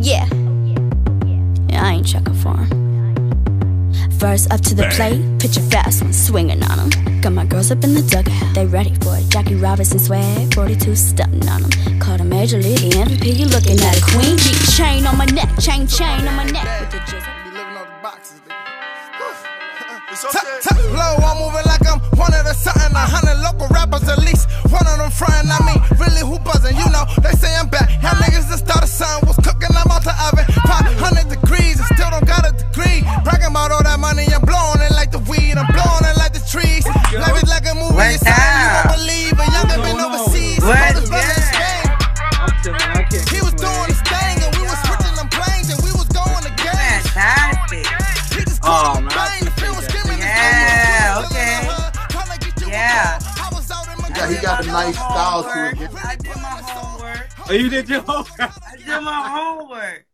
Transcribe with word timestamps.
yeah. 0.00 0.26
Yeah, 1.68 1.84
I 1.84 1.92
ain't 1.94 2.06
checking 2.06 2.34
for 2.34 2.56
him. 2.56 2.68
First 4.18 4.52
up 4.52 4.60
to 4.62 4.74
the 4.74 4.82
plate, 4.96 5.20
pitch 5.40 5.56
a 5.56 5.60
fast 5.70 6.02
one, 6.02 6.12
swinging 6.12 6.62
on 6.64 6.78
him. 6.90 7.20
Got 7.20 7.32
my 7.32 7.44
girls 7.44 7.70
up 7.70 7.84
in 7.84 7.94
the 7.94 8.02
dugout, 8.02 8.54
they 8.54 8.66
ready 8.66 8.94
for 8.96 9.16
it. 9.16 9.28
Jackie 9.28 9.54
Robinson 9.54 9.98
swag, 9.98 10.52
42 10.54 10.96
stunting 10.96 11.48
on 11.48 11.62
him. 11.64 12.00
Caught 12.00 12.20
a 12.20 12.24
major 12.24 12.58
league 12.58 12.78
MVP, 12.78 13.36
you 13.38 13.46
looking 13.46 13.78
at 13.78 13.98
a 13.98 14.02
queen. 14.12 14.36
G 14.38 14.54
chain 14.74 15.06
on 15.06 15.16
my 15.16 15.26
neck, 15.26 15.48
chain 15.60 15.86
chain 15.86 16.26
on 16.26 16.34
my 16.34 16.44
neck. 16.44 16.66
With 16.80 16.90
the 16.90 16.98
jizzle. 16.98 17.44
Be 17.44 17.50
living 17.58 17.76
off 17.76 17.86
the 17.86 18.02
boxes, 18.02 18.40
nigga. 18.46 18.54
It's 20.10 20.22
Top, 20.22 20.34
okay. 20.34 20.58
top 20.62 20.78
low, 20.98 21.14
I'm 21.22 21.38
moving 21.38 21.66
like 21.66 21.84
I'm 21.86 22.00
one 22.18 22.32
of 22.34 22.42
the 22.44 22.54
something. 22.54 22.90
A 22.96 23.04
hundred 23.06 23.38
local 23.44 23.68
rappers 23.68 24.08
at 24.08 24.18
least. 24.18 24.48
One 24.72 24.86
of 24.88 24.98
them 24.98 25.10
frying, 25.12 25.46
I 25.46 25.58
mean, 25.62 25.78
really 26.00 26.22
who 26.26 26.38
buzzing? 26.42 26.74
You 26.76 26.88
know, 26.90 27.04
they 27.22 27.30
say 27.38 27.54
I'm 27.54 27.68
back. 27.68 27.86
Y'all 28.02 28.16
niggas 28.18 28.48
just 28.50 28.66
started 28.66 28.88
something. 28.88 29.28
Was 29.28 29.37
cooking, 29.58 29.76
I'm 29.76 29.90
out 29.90 30.04
the 30.04 30.14
oven. 30.30 30.46
500 30.66 31.28
degrees 31.28 31.78
and 31.82 31.86
still 31.94 32.10
don't 32.10 32.26
got 32.26 32.46
a 32.46 32.52
degree. 32.54 33.02
Bragging 33.24 33.50
about 33.50 33.70
all 33.74 33.82
that 33.82 33.98
money, 33.98 34.26
I'm 34.30 34.42
blowing 34.46 34.80
it 34.82 34.92
like 34.94 35.10
the 35.10 35.18
weed. 35.30 35.58
I'm 35.58 35.66
blowing 35.74 36.04
it 36.06 36.16
like 36.16 36.32
the 36.32 36.42
trees. 36.46 36.86
Life 37.14 37.36
is 37.42 37.48
like 37.50 37.66
a 37.66 37.74
movie, 37.74 37.94
What's 37.98 38.22
it's 38.22 38.24
something 38.24 38.38
you 38.38 38.68
up? 38.70 38.86
won't 38.86 38.94
believe. 39.02 39.34
A 39.38 39.46
young 39.50 39.68
been 39.82 39.98
overseas. 40.00 40.60
What? 40.62 40.78
All 40.78 40.94
this 40.94 41.08
brother 41.10 41.34
Yeah. 41.34 41.50
Spain. 41.50 41.86
I'm 42.38 42.52
telling 42.62 42.80
you, 42.80 43.00
I 43.00 43.02
can't 43.10 43.28
He 43.30 43.38
was 43.42 43.54
doing 43.58 43.88
his 43.90 44.00
thing 44.06 44.36
and 44.46 44.50
we 44.56 44.62
was 44.68 44.78
switching 44.86 45.14
them 45.18 45.28
planes 45.34 45.68
and 45.74 45.78
we 45.82 45.90
was 45.98 46.08
going 46.14 46.42
to 46.46 46.52
games. 46.62 47.06
Fantastic. 47.10 47.84
He 48.38 48.42
just 48.46 48.62
Oh, 48.62 48.94
called 48.94 49.04
man, 49.04 49.10
the 49.10 49.14
bang, 49.18 49.42
the 49.44 49.52
film 49.58 49.74
was 49.76 49.86
skimming. 49.90 50.18
Yeah, 50.22 51.22
okay. 51.26 51.66
Yeah. 52.68 53.18
Yeah, 54.16 54.28
he 54.28 54.36
got 54.42 54.64
a 54.64 54.66
nice 54.66 54.94
style 54.96 55.42
to 55.44 55.48
it. 55.70 55.90
I 56.04 56.16
did 56.16 56.36
my 56.36 56.60
homework. 56.66 57.28
Oh, 57.48 57.52
you 57.52 57.68
did 57.70 57.88
your 57.88 58.00
homework. 58.02 58.50
I 58.98 59.00
did 59.00 59.04
my 59.04 59.28
homework. 59.28 60.06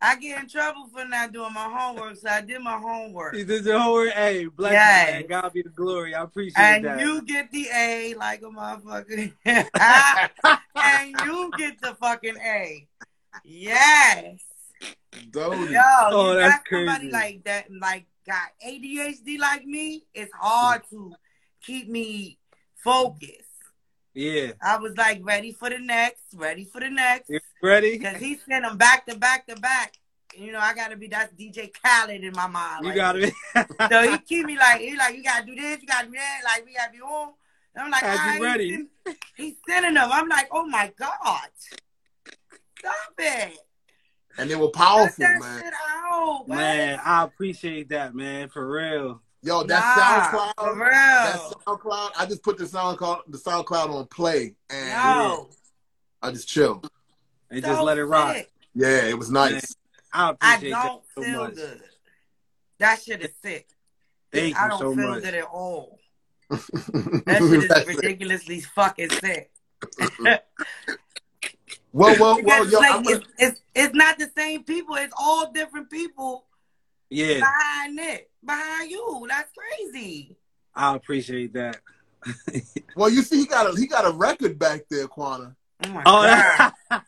I 0.00 0.16
get 0.16 0.40
in 0.42 0.48
trouble 0.48 0.86
for 0.92 1.04
not 1.06 1.32
doing 1.32 1.54
my 1.54 1.64
homework, 1.64 2.16
so 2.16 2.28
I 2.28 2.42
did 2.42 2.60
my 2.60 2.76
homework. 2.78 3.34
You 3.34 3.44
did 3.46 3.64
your 3.64 3.78
homework. 3.78 4.12
Hey, 4.12 4.44
bless 4.46 4.72
you, 4.72 4.76
Yes. 4.76 5.10
man. 5.12 5.26
God 5.28 5.52
be 5.54 5.62
the 5.62 5.70
glory. 5.70 6.14
I 6.14 6.22
appreciate 6.24 6.62
And 6.62 6.84
that. 6.84 7.00
you 7.00 7.22
get 7.22 7.50
the 7.50 7.66
A 7.74 8.14
like 8.14 8.42
a 8.42 8.46
motherfucker. 8.46 9.32
and 10.84 11.10
you 11.18 11.52
get 11.56 11.80
the 11.80 11.94
fucking 11.94 12.36
A. 12.36 12.86
Yes. 13.44 14.40
Doty. 15.30 15.72
Yo, 15.72 15.80
Oh, 16.10 16.32
you 16.32 16.38
that's 16.38 16.56
got 16.56 16.62
somebody 16.70 16.98
crazy. 17.10 17.12
like 17.12 17.44
that, 17.44 17.66
like 17.80 18.06
got 18.26 18.48
ADHD 18.66 19.38
like 19.38 19.64
me. 19.64 20.04
It's 20.12 20.32
hard 20.38 20.82
to 20.90 21.12
keep 21.62 21.88
me 21.88 22.36
focused. 22.76 23.30
yeah. 24.12 24.52
I 24.62 24.76
was 24.76 24.94
like 24.98 25.20
ready 25.22 25.52
for 25.52 25.70
the 25.70 25.78
next, 25.78 26.20
ready 26.34 26.64
for 26.64 26.80
the 26.80 26.90
next, 26.90 27.30
You 27.30 27.40
ready? 27.64 27.98
because 27.98 28.18
he 28.20 28.36
sent 28.48 28.64
them 28.64 28.76
back 28.76 29.06
to 29.06 29.16
back 29.18 29.46
to 29.48 29.56
back. 29.56 29.94
You 30.36 30.50
know, 30.52 30.58
I 30.58 30.74
gotta 30.74 30.96
be 30.96 31.06
that's 31.06 31.32
DJ 31.34 31.70
Khaled 31.84 32.22
in 32.24 32.32
my 32.32 32.46
mind. 32.48 32.84
You 32.84 32.90
right 32.90 32.96
got 32.96 33.16
it. 33.16 33.32
So 33.90 34.10
he 34.10 34.18
keep 34.18 34.46
me 34.46 34.56
like, 34.58 34.80
he 34.80 34.96
like, 34.96 35.14
you 35.16 35.22
gotta 35.22 35.46
do 35.46 35.54
this, 35.54 35.80
you 35.80 35.86
gotta 35.86 36.06
do 36.06 36.12
that, 36.12 36.40
like 36.44 36.64
we 36.66 36.74
gotta 36.74 36.90
be 36.92 37.00
on. 37.00 37.32
And 37.76 37.84
I'm 37.84 37.90
like, 37.90 38.02
Had 38.02 38.14
you 38.14 38.20
"Alright." 38.20 38.42
ready. 38.42 38.86
He's 39.36 39.54
sending 39.68 39.94
them. 39.94 40.08
I'm 40.12 40.28
like, 40.28 40.48
oh 40.52 40.66
my 40.66 40.92
god, 40.98 41.48
stop 42.78 42.94
it. 43.18 43.58
And 44.38 44.50
they 44.50 44.56
were 44.56 44.70
powerful, 44.70 45.14
that 45.24 45.38
man. 45.40 45.62
shit 45.62 45.72
out, 45.72 46.48
Man, 46.48 47.00
I 47.04 47.22
appreciate 47.22 47.88
that, 47.90 48.14
man. 48.16 48.48
For 48.48 48.68
real. 48.68 49.22
Yo, 49.42 49.60
Nah, 49.60 49.66
that 49.66 50.30
for 50.32 50.38
SoundCloud, 50.64 50.74
real. 50.74 50.90
that 50.90 51.40
SoundCloud, 51.66 52.10
I 52.18 52.26
just 52.26 52.42
put 52.42 52.58
the 52.58 52.64
SoundCloud, 52.64 53.20
the 53.28 53.38
SoundCloud 53.38 53.90
on 53.90 54.06
play, 54.06 54.56
and 54.70 54.88
No. 54.88 55.50
I 56.22 56.30
just 56.32 56.48
chilled. 56.48 56.88
And 57.54 57.64
So 57.64 57.70
just 57.70 57.82
let 57.82 57.98
it 57.98 58.04
rock. 58.04 58.34
sick. 58.34 58.50
Yeah, 58.74 59.04
it 59.06 59.16
was 59.18 59.30
nice. 59.30 59.76
I 60.12 60.34
I 60.40 60.54
appreciate 60.56 60.70
don't 60.70 61.02
that 61.02 61.02
so 61.14 61.22
feel 61.22 61.40
much. 61.44 61.54
good. 61.54 61.80
That 62.78 63.02
shit 63.02 63.22
is 63.22 63.32
sick. 63.42 63.68
Thank 64.32 64.56
I 64.56 64.68
don't 64.68 64.78
so 64.80 64.94
feel 64.94 65.08
much. 65.08 65.22
good 65.22 65.34
at 65.34 65.44
all. 65.44 65.98
That 67.26 67.38
shit 67.42 67.70
is 67.70 67.86
ridiculously 67.86 68.60
fucking 68.60 69.10
sick. 69.10 69.50
well, 69.98 70.10
well, 71.92 72.16
well, 72.18 72.36
Because 72.36 72.72
yo, 72.72 72.78
like, 72.80 73.04
gonna, 73.04 73.10
it's, 73.16 73.26
it's 73.38 73.60
it's 73.74 73.94
not 73.94 74.18
the 74.18 74.30
same 74.36 74.64
people. 74.64 74.96
It's 74.96 75.14
all 75.16 75.50
different 75.52 75.88
people 75.90 76.46
Yeah, 77.10 77.40
behind 77.40 77.98
it, 78.00 78.30
behind 78.44 78.90
you. 78.90 79.26
That's 79.28 79.50
crazy. 79.56 80.36
I 80.74 80.94
appreciate 80.96 81.54
that. 81.54 81.80
well, 82.96 83.08
you 83.08 83.22
see, 83.22 83.38
he 83.38 83.46
got 83.46 83.72
a 83.72 83.78
he 83.78 83.86
got 83.86 84.04
a 84.06 84.10
record 84.10 84.58
back 84.58 84.82
there, 84.90 85.06
Quana. 85.06 85.56
Oh 85.82 85.88
my 85.88 86.02
Oh, 86.06 87.02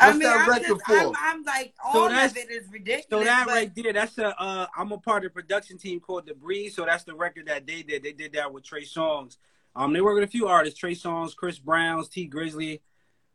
god. 0.00 0.06
that, 0.06 0.08
I 0.08 0.12
mean, 0.12 0.20
that 0.22 0.40
I'm, 0.40 0.48
record 0.48 0.66
just, 0.68 0.86
for? 0.86 0.94
I'm, 0.96 1.12
I'm 1.18 1.42
like, 1.44 1.74
So 1.92 1.98
all 2.02 2.08
that's- 2.08 2.30
of 2.32 2.36
it 2.38 2.50
is 2.50 2.68
ridiculous. 2.70 3.06
so 3.10 3.24
that 3.24 3.46
but 3.46 3.52
right 3.54 3.74
there, 3.74 3.92
that's 3.92 4.18
a. 4.18 4.40
Uh, 4.40 4.66
I'm 4.76 4.92
a 4.92 4.98
part 4.98 5.24
of 5.24 5.32
the 5.32 5.34
production 5.40 5.78
team 5.78 6.00
called 6.00 6.26
The 6.26 6.34
Breeze. 6.34 6.74
So 6.76 6.84
that's 6.84 7.04
the 7.04 7.14
record 7.14 7.46
that 7.46 7.66
they 7.66 7.82
did. 7.82 8.02
They 8.02 8.12
did 8.12 8.32
that 8.34 8.52
with 8.52 8.64
Trey 8.64 8.84
Songz. 8.84 9.36
Um, 9.76 9.92
they 9.92 10.00
work 10.00 10.14
with 10.16 10.24
a 10.24 10.30
few 10.30 10.48
artists: 10.48 10.78
Trey 10.78 10.94
Songz, 10.94 11.34
Chris 11.36 11.58
Browns, 11.58 12.08
Tee 12.08 12.28
Grizzley. 12.28 12.80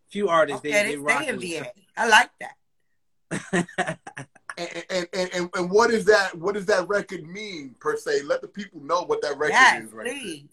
Few 0.10 0.28
artists. 0.30 0.60
Okay, 0.60 0.72
they 0.72 0.84
they 0.84 0.90
they 0.92 0.98
rock 0.98 1.22
stay 1.24 1.30
in 1.30 1.38
with. 1.38 1.60
VA. 1.64 1.72
I 1.98 2.08
like 2.08 2.30
that. 2.42 4.00
And, 4.58 4.86
and, 4.90 5.08
and, 5.14 5.30
and, 5.34 5.50
and 5.54 5.70
what 5.70 5.92
is 5.92 6.06
that? 6.06 6.34
What 6.34 6.54
does 6.54 6.66
that 6.68 6.88
record 6.88 7.28
mean 7.28 7.76
per 7.82 7.98
se? 7.98 8.22
Let 8.24 8.40
the 8.42 8.48
people 8.48 8.80
know 8.82 9.02
what 9.02 9.22
that 9.22 9.38
record 9.38 9.52
Yes, 9.52 9.84
is, 9.84 9.92
right? 9.92 10.08
please. 10.08 10.46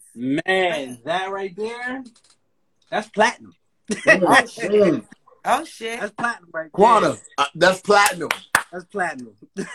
Man, 0.45 0.99
that 1.05 1.31
right 1.31 1.55
there, 1.55 2.03
that's 2.91 3.09
platinum. 3.11 3.55
Oh. 4.09 5.03
Oh 5.45 5.65
shit. 5.65 6.01
That's 6.01 6.13
platinum 6.13 6.51
right 6.53 6.71
there. 6.77 7.17
Uh, 7.39 7.47
that's 7.55 7.81
platinum. 7.81 8.29
That's 8.73 8.85
platinum. 8.87 9.35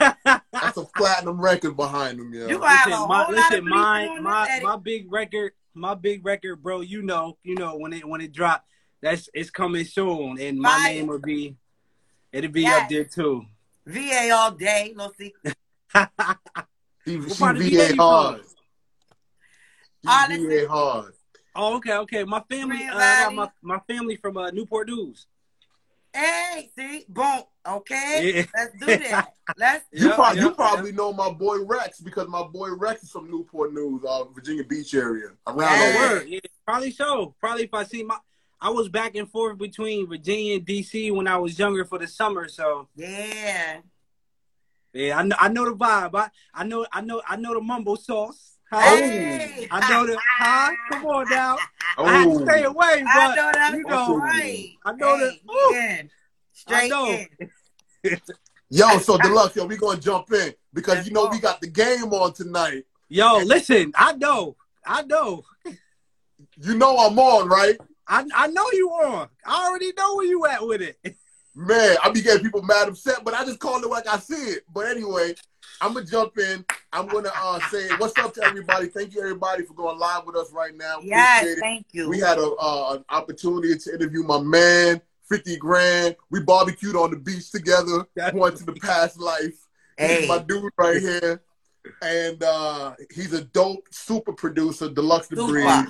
That's 0.51 0.77
a 0.77 0.85
platinum 0.95 1.39
record 1.39 1.75
behind 1.75 2.19
him, 2.19 2.33
yeah. 2.33 2.47
You 2.47 2.57
gonna 2.57 2.67
have 2.69 2.87
a 2.87 2.89
listen, 2.89 2.97
whole 2.99 3.07
my, 3.07 3.19
lot 3.21 3.29
listen, 3.31 3.57
of 3.59 3.63
my 3.65 4.19
my 4.21 4.45
this 4.45 4.49
edit. 4.55 4.63
my 4.63 4.75
big 4.77 5.11
record, 5.11 5.51
my 5.75 5.93
big 5.93 6.25
record, 6.25 6.63
bro. 6.63 6.81
You 6.81 7.03
know, 7.03 7.37
you 7.43 7.53
know 7.55 7.77
when 7.77 7.93
it 7.93 8.03
when 8.07 8.21
it 8.21 8.31
dropped, 8.31 8.67
that's 9.01 9.29
it's 9.35 9.51
coming 9.51 9.85
soon, 9.85 10.39
and 10.39 10.57
my 10.57 10.69
Fire. 10.69 10.93
name 10.93 11.07
will 11.07 11.19
be, 11.19 11.55
it'll 12.31 12.49
be 12.51 12.61
Yes. 12.63 12.83
up 12.83 12.89
there 12.89 13.03
too. 13.03 13.45
VA 13.85 14.31
all 14.33 14.51
day. 14.51 14.93
Let's 14.95 15.15
see. 15.17 15.33
She, 17.05 17.21
she 17.21 17.35
VA 17.35 17.53
VA 17.53 17.95
hard. 17.95 18.41
She 20.01 20.07
Honestly. 20.07 20.65
VA 20.65 20.67
hard. 20.67 21.13
oh, 21.55 21.75
okay, 21.77 21.93
okay. 21.97 22.23
My 22.25 22.41
family, 22.49 22.83
uh, 22.85 22.97
I 22.97 23.23
got 23.23 23.33
my 23.35 23.49
my 23.61 23.79
family 23.87 24.15
from 24.17 24.37
uh, 24.37 24.49
Newport 24.51 24.87
News. 24.89 25.25
Hey, 26.17 26.71
see, 26.75 27.05
boom. 27.09 27.41
Okay, 27.67 28.33
Yeah. 28.37 28.45
let's 28.55 28.73
do 28.79 28.85
that. 29.09 29.33
Let's. 29.57 29.85
You, 29.91 30.09
Yeah, 30.09 30.15
prob- 30.15 30.35
yeah, 30.35 30.41
you 30.41 30.51
probably 30.51 30.91
know 30.91 31.13
my 31.13 31.29
boy 31.29 31.63
Rex 31.63 31.99
because 31.99 32.27
my 32.27 32.41
boy 32.43 32.69
Rex 32.75 33.03
is 33.03 33.11
from 33.11 33.29
Newport 33.29 33.71
News, 33.73 34.01
uh, 34.07 34.23
Virginia 34.25 34.63
Beach 34.63 34.93
area. 34.95 35.27
Around 35.45 35.59
Yeah. 35.59 35.91
the 35.91 35.97
way. 35.99 36.07
word. 36.15 36.27
Yeah, 36.27 36.39
probably 36.65 36.91
so. 36.91 37.35
Probably 37.39 37.65
if 37.65 37.73
I 37.73 37.83
see 37.83 38.01
my, 38.03 38.17
I 38.59 38.69
was 38.71 38.89
back 38.89 39.15
and 39.15 39.29
forth 39.29 39.57
between 39.59 40.07
Virginia 40.07 40.55
and 40.55 40.65
DC 40.65 41.13
when 41.15 41.27
I 41.27 41.37
was 41.37 41.59
younger 41.59 41.85
for 41.85 41.99
the 41.99 42.07
summer. 42.07 42.47
So 42.47 42.87
Yeah. 42.95 43.81
yeah, 44.93 45.17
I 45.19 45.23
know 45.23 45.35
I 45.39 45.47
know 45.49 45.65
the 45.65 45.75
vibe. 45.75 46.15
I 46.15 46.29
I 46.53 46.63
know 46.63 46.85
I 46.91 47.01
know 47.01 47.21
I 47.27 47.35
know 47.35 47.53
the 47.53 47.61
mumbo 47.61 47.93
sauce. 47.95 48.56
Huh? 48.69 48.81
Hey. 48.81 49.67
Oh, 49.71 49.77
I 49.77 49.89
know 49.89 50.05
that. 50.07 50.17
huh? 50.39 50.75
Come 50.89 51.05
on 51.05 51.29
now. 51.29 51.57
I 51.97 52.11
had 52.11 52.25
to 52.25 52.45
stay 52.45 52.63
Oh, 52.65 52.69
away, 52.71 53.03
but 53.03 53.09
I 53.17 53.35
know 53.35 53.51
that's 53.53 53.77
you 53.77 53.83
know, 53.85 54.17
right. 54.17 54.69
I 54.85 54.91
know 54.93 55.17
hey, 55.17 55.39
that- 55.45 55.53
Ooh. 55.53 55.75
in. 55.75 56.09
Straight 56.53 56.89
know. 56.89 57.25
yo, 58.69 58.97
so 58.99 59.17
deluxe, 59.17 59.55
yo, 59.55 59.65
we 59.65 59.77
gonna 59.77 59.99
jump 59.99 60.31
in 60.33 60.53
because 60.73 60.95
Let's 60.95 61.07
you 61.07 61.13
know 61.13 61.25
go. 61.25 61.31
we 61.31 61.39
got 61.39 61.61
the 61.61 61.67
game 61.67 62.05
on 62.13 62.33
tonight. 62.33 62.83
Yo, 63.09 63.37
listen, 63.45 63.93
I 63.95 64.13
know, 64.13 64.57
I 64.85 65.03
know, 65.03 65.43
You 66.61 66.75
know 66.75 66.97
I'm 66.97 67.17
on, 67.17 67.47
right? 67.47 67.77
I 68.07 68.25
I 68.35 68.47
know 68.47 68.65
you 68.73 68.89
on. 68.89 69.29
I 69.45 69.67
already 69.67 69.93
know 69.97 70.15
where 70.15 70.25
you 70.25 70.45
at 70.45 70.65
with 70.65 70.81
it. 70.81 70.97
Man, 71.55 71.97
I 72.03 72.09
be 72.11 72.21
getting 72.21 72.43
people 72.43 72.61
mad 72.61 72.87
upset, 72.89 73.23
but 73.23 73.33
I 73.33 73.43
just 73.45 73.59
call 73.59 73.81
it 73.83 73.89
like 73.89 74.07
I 74.07 74.17
see 74.19 74.35
it. 74.35 74.63
But 74.71 74.87
anyway, 74.87 75.33
I'm 75.81 75.93
gonna 75.93 76.05
jump 76.05 76.37
in. 76.37 76.65
I'm 76.91 77.07
gonna 77.07 77.31
uh, 77.35 77.59
say 77.69 77.87
what's 77.97 78.17
up 78.19 78.33
to 78.35 78.43
everybody. 78.43 78.87
Thank 78.87 79.13
you 79.13 79.21
everybody 79.21 79.63
for 79.63 79.73
going 79.73 79.99
live 79.99 80.25
with 80.25 80.35
us 80.35 80.51
right 80.51 80.75
now. 80.75 80.99
Yes, 81.03 81.41
Appreciate 81.41 81.57
it. 81.57 81.61
thank 81.61 81.85
you. 81.91 82.09
We 82.09 82.19
had 82.19 82.37
a 82.39 82.49
uh, 82.59 82.93
an 82.97 83.05
opportunity 83.09 83.77
to 83.77 83.93
interview 83.93 84.23
my 84.23 84.39
man, 84.39 85.01
50 85.29 85.57
grand. 85.57 86.15
We 86.31 86.41
barbecued 86.41 86.95
on 86.95 87.11
the 87.11 87.17
beach 87.17 87.51
together, 87.51 88.05
going 88.31 88.57
to 88.57 88.65
the 88.65 88.73
past 88.73 89.19
life. 89.19 89.41
This 89.97 90.07
Hey. 90.11 90.23
is 90.23 90.27
my 90.29 90.39
dude 90.39 90.71
right 90.77 90.99
here. 91.01 91.41
And 92.01 92.43
uh, 92.43 92.95
he's 93.13 93.33
a 93.33 93.43
dope 93.45 93.87
super 93.91 94.33
producer, 94.33 94.89
Deluxe 94.89 95.27
the 95.27 95.37
Super. 95.37 95.51
Breed. 95.53 95.87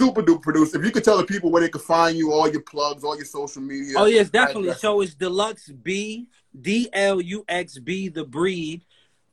Super 0.00 0.22
duper 0.22 0.40
producer. 0.42 0.78
If 0.78 0.84
you 0.86 0.92
could 0.92 1.02
tell 1.02 1.16
the 1.18 1.24
people 1.24 1.50
where 1.50 1.60
they 1.60 1.68
could 1.68 1.82
find 1.82 2.16
you, 2.16 2.32
all 2.32 2.48
your 2.48 2.60
plugs, 2.62 3.02
all 3.02 3.16
your 3.16 3.24
social 3.24 3.60
media. 3.60 3.94
Oh 3.96 4.04
yes, 4.04 4.30
definitely. 4.30 4.68
Address. 4.68 4.80
So 4.80 5.00
it's 5.00 5.14
Deluxe 5.14 5.70
B 5.70 6.28
D 6.60 6.88
L 6.92 7.20
U 7.20 7.44
X 7.48 7.78
B 7.80 8.08
the 8.08 8.22
breed. 8.24 8.84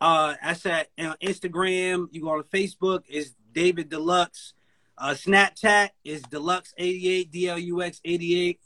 Uh, 0.01 0.35
that's 0.43 0.65
at 0.65 0.87
uh, 0.99 1.15
Instagram. 1.23 2.07
You 2.11 2.21
go 2.21 2.29
on 2.31 2.43
Facebook. 2.43 3.03
It's 3.07 3.33
David 3.51 3.89
Deluxe. 3.89 4.53
Uh, 4.97 5.09
Snapchat 5.11 5.89
is 6.03 6.21
Deluxe 6.23 6.73
eighty 6.77 7.09
eight 7.09 7.31
D 7.31 7.49
L 7.49 7.59
U 7.59 7.81
X 7.81 8.01
eighty 8.05 8.39
eight. 8.39 8.59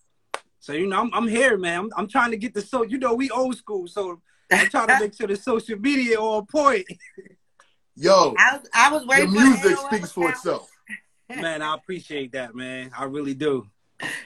So 0.59 0.73
you 0.73 0.87
know, 0.87 0.99
I'm, 0.99 1.13
I'm 1.13 1.27
here, 1.27 1.57
man. 1.57 1.79
I'm, 1.79 1.89
I'm 1.97 2.07
trying 2.07 2.31
to 2.31 2.37
get 2.37 2.53
the 2.53 2.61
so. 2.61 2.83
You 2.83 2.97
know, 2.97 3.13
we 3.13 3.29
old 3.29 3.55
school, 3.57 3.87
so 3.87 4.21
I'm 4.51 4.67
trying 4.69 4.87
to 4.87 4.99
make 4.99 5.13
sure 5.13 5.27
the 5.27 5.35
social 5.35 5.79
media 5.79 6.19
on 6.19 6.45
point. 6.45 6.85
Yo, 7.95 8.33
I 8.37 8.57
was, 8.57 8.69
I 8.73 8.91
was 8.91 9.01
the 9.01 9.07
waiting 9.07 9.27
for 9.33 9.41
music 9.41 9.63
the 9.63 9.69
AOL 9.69 9.87
speaks 9.87 10.11
for 10.11 10.29
itself. 10.29 10.71
man, 11.29 11.61
I 11.61 11.75
appreciate 11.75 12.31
that, 12.31 12.55
man. 12.55 12.91
I 12.97 13.05
really 13.05 13.33
do. 13.33 13.67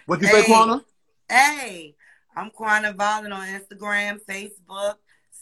What 0.06 0.22
you 0.22 0.28
say, 0.28 0.42
Hey. 0.42 0.46
Quana? 0.46 0.86
Hey, 1.30 1.96
I'm 2.36 2.52
Quana 2.52 2.94
Valen 2.94 3.34
on 3.34 3.48
Instagram, 3.48 4.20
Facebook, 4.26 4.96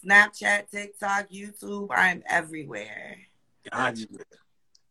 Snapchat, 0.04 0.70
TikTok, 0.70 1.30
YouTube. 1.30 1.88
I'm 1.90 2.22
everywhere. 2.28 3.18
Gotcha. 3.70 4.06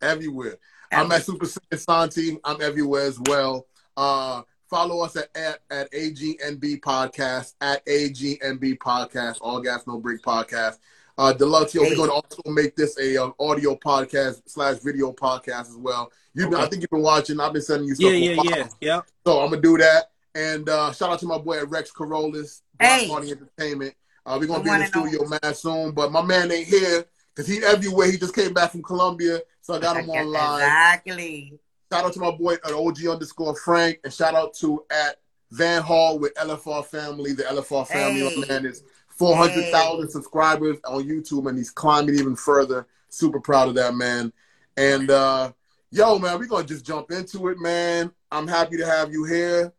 Everywhere. 0.01 0.57
I'm 0.91 1.11
at 1.11 1.23
Super 1.25 1.45
Saiyan 1.45 1.79
Santi. 1.79 2.37
I'm 2.43 2.61
everywhere 2.61 3.03
as 3.03 3.19
well. 3.27 3.67
Uh, 3.95 4.41
follow 4.69 5.01
us 5.03 5.15
at, 5.15 5.29
at, 5.35 5.59
at 5.69 5.91
AGNB 5.91 6.79
Podcast, 6.81 7.53
at 7.61 7.85
AGNB 7.85 8.77
Podcast, 8.77 9.37
All 9.41 9.61
Gas 9.61 9.85
No 9.87 9.99
Break 9.99 10.21
Podcast. 10.21 10.79
Uh, 11.17 11.33
Deluxio, 11.33 11.81
we're 11.81 11.95
going 11.95 12.09
to 12.09 12.13
also 12.13 12.41
make 12.47 12.75
this 12.75 12.97
a 12.99 13.17
um, 13.17 13.33
audio 13.39 13.75
podcast 13.75 14.41
slash 14.47 14.77
video 14.79 15.11
podcast 15.11 15.69
as 15.69 15.77
well. 15.77 16.11
You, 16.33 16.47
Okay. 16.47 16.55
I 16.55 16.65
think 16.67 16.81
you've 16.81 16.89
been 16.89 17.01
watching. 17.01 17.39
I've 17.39 17.53
been 17.53 17.61
sending 17.61 17.89
you 17.89 17.95
stuff. 17.95 18.13
Yeah, 18.13 18.35
for 18.35 18.45
yeah, 18.45 18.55
yeah, 18.55 18.67
yeah. 18.79 19.01
So 19.27 19.39
I'm 19.41 19.49
gonna 19.49 19.61
do 19.61 19.77
that. 19.77 20.05
And 20.33 20.67
uh, 20.69 20.93
shout 20.93 21.09
out 21.11 21.19
to 21.19 21.25
my 21.25 21.37
boy 21.37 21.59
at 21.59 21.69
Rex 21.69 21.91
Carolus, 21.91 22.61
Hey. 22.79 23.07
Block 23.07 23.19
Party 23.19 23.31
Entertainment. 23.33 23.93
Uh, 24.25 24.37
we're 24.39 24.47
gonna 24.47 24.59
The 24.59 24.69
be 24.69 24.69
in 24.75 24.79
the 24.81 24.85
studio 24.87 25.25
mad 25.27 25.55
soon, 25.55 25.91
but 25.91 26.11
my 26.11 26.21
man 26.21 26.51
ain't 26.51 26.67
here 26.67 27.05
because 27.33 27.47
he 27.47 27.63
everywhere. 27.63 28.11
He 28.11 28.17
just 28.17 28.35
came 28.35 28.53
back 28.53 28.71
from 28.71 28.83
Colombia, 28.83 29.39
so 29.61 29.73
I 29.75 29.79
got 29.79 29.97
him 29.97 30.09
online. 30.09 30.61
Exactly. 30.61 31.59
Shout 31.91 32.05
out 32.05 32.13
to 32.13 32.19
my 32.19 32.31
boy 32.31 32.53
at 32.53 32.71
OG 32.71 33.05
underscore 33.07 33.55
Frank, 33.55 33.99
and 34.03 34.13
shout 34.13 34.35
out 34.35 34.53
to 34.55 34.83
at 34.91 35.17
Van 35.51 35.81
Hall 35.81 36.19
with 36.19 36.33
LFR 36.35 36.85
Family. 36.85 37.33
The 37.33 37.43
LFR 37.43 37.85
Family, 37.87 38.21
Hey. 38.29 38.45
man 38.47 38.65
is 38.65 38.83
four 39.07 39.35
hundred 39.35 39.69
thousand 39.71 40.09
subscribers 40.09 40.77
on 40.85 41.03
YouTube, 41.03 41.49
and 41.49 41.57
he's 41.57 41.71
climbing 41.71 42.15
even 42.15 42.35
further. 42.35 42.87
Super 43.09 43.39
proud 43.39 43.67
of 43.69 43.75
that 43.75 43.95
man. 43.95 44.31
And 44.77 45.09
uh, 45.11 45.51
yo, 45.89 46.17
man, 46.19 46.39
we're 46.39 46.45
gonna 46.45 46.63
just 46.65 46.85
jump 46.85 47.11
into 47.11 47.47
it, 47.49 47.59
man. 47.59 48.11
I'm 48.31 48.47
happy 48.47 48.77
to 48.77 48.85
have 48.85 49.11
you 49.11 49.25
here. 49.25 49.73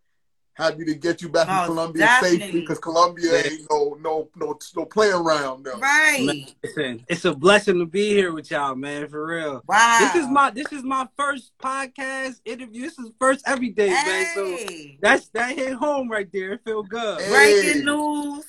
Happy 0.55 0.85
to 0.85 0.95
get 0.95 1.23
you 1.23 1.31
back 1.31 1.47
from 1.47 1.57
Most 1.57 1.67
Colombia 1.67 2.01
definitely. 2.05 2.39
safely 2.41 2.61
because 2.61 2.79
Colombia 2.79 3.33
Man. 3.33 3.47
ain't 3.47 3.67
no 3.71 3.97
no 4.01 4.29
no 4.37 4.59
no 4.77 4.85
play 4.85 5.09
around. 5.11 5.63
No. 5.65 5.79
Right. 5.79 6.55
Listen, 6.63 7.03
it's 7.09 7.25
a 7.25 7.35
blessing 7.35 7.79
to 7.79 7.87
be 7.87 8.11
here 8.11 8.33
with 8.33 8.51
y'all, 8.51 8.75
man. 8.75 9.09
For 9.09 9.25
real. 9.27 9.63
Wow. 9.67 9.99
This 10.01 10.23
is 10.23 10.29
my 10.31 10.51
this 10.51 10.71
is 10.71 10.83
my 10.83 11.09
first 11.17 11.53
podcast 11.63 12.41
interview. 12.45 12.83
This 12.83 12.99
is 12.99 13.11
first 13.19 13.43
everything, 13.47 13.93
man. 13.93 14.27
So 14.35 14.59
that's 15.01 15.29
that 15.31 15.57
hit 15.57 15.73
home 15.73 16.11
right 16.11 16.29
there. 16.31 16.53
It 16.53 16.61
feel 16.67 16.83
good. 16.83 17.23
Hey. 17.23 17.31
Breaking 17.63 17.85
news. 17.87 18.45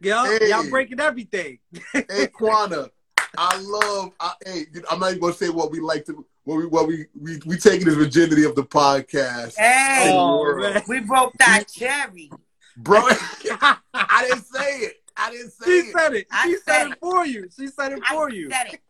Yo, 0.00 0.24
Hey. 0.24 0.50
y'all 0.50 0.68
breaking 0.68 1.00
everything. 1.00 1.58
hey 1.92 2.26
Quana, 2.26 2.90
I 3.38 3.56
love. 3.60 4.10
I, 4.18 4.32
hey, 4.44 4.66
I'm 4.90 4.98
not 4.98 5.10
even 5.10 5.20
gonna 5.20 5.32
say 5.32 5.48
what 5.48 5.70
we 5.70 5.78
like 5.80 6.04
to. 6.06 6.26
What 6.46 6.58
we 6.58 6.66
what 6.66 6.86
we 6.86 7.06
we, 7.20 7.40
we 7.44 7.56
taking 7.56 7.86
this 7.86 7.96
virginity 7.96 8.44
of 8.44 8.54
the 8.54 8.62
podcast, 8.62 9.56
Hey. 9.56 10.12
Oh, 10.16 10.80
We 10.86 11.00
broke 11.00 11.32
that 11.38 11.64
cherry. 11.68 12.30
bro. 12.76 13.00
I 13.92 14.26
didn't 14.28 14.44
say 14.44 14.78
it. 14.78 14.94
I 15.16 15.32
didn't 15.32 15.50
say 15.50 15.64
She 15.66 15.88
it. 15.88 15.92
said 15.98 16.14
it. 16.14 16.26
I 16.30 16.46
She 16.46 16.52
said 16.58 16.62
said 16.64 16.86
it. 16.86 16.92
it 16.92 16.98
for 17.00 17.26
you. 17.26 17.48
She 17.58 17.66
said 17.66 17.92
it 17.94 18.04
for 18.04 18.30
I 18.30 18.32
you. 18.32 18.48
said 18.52 18.74
it. 18.74 18.80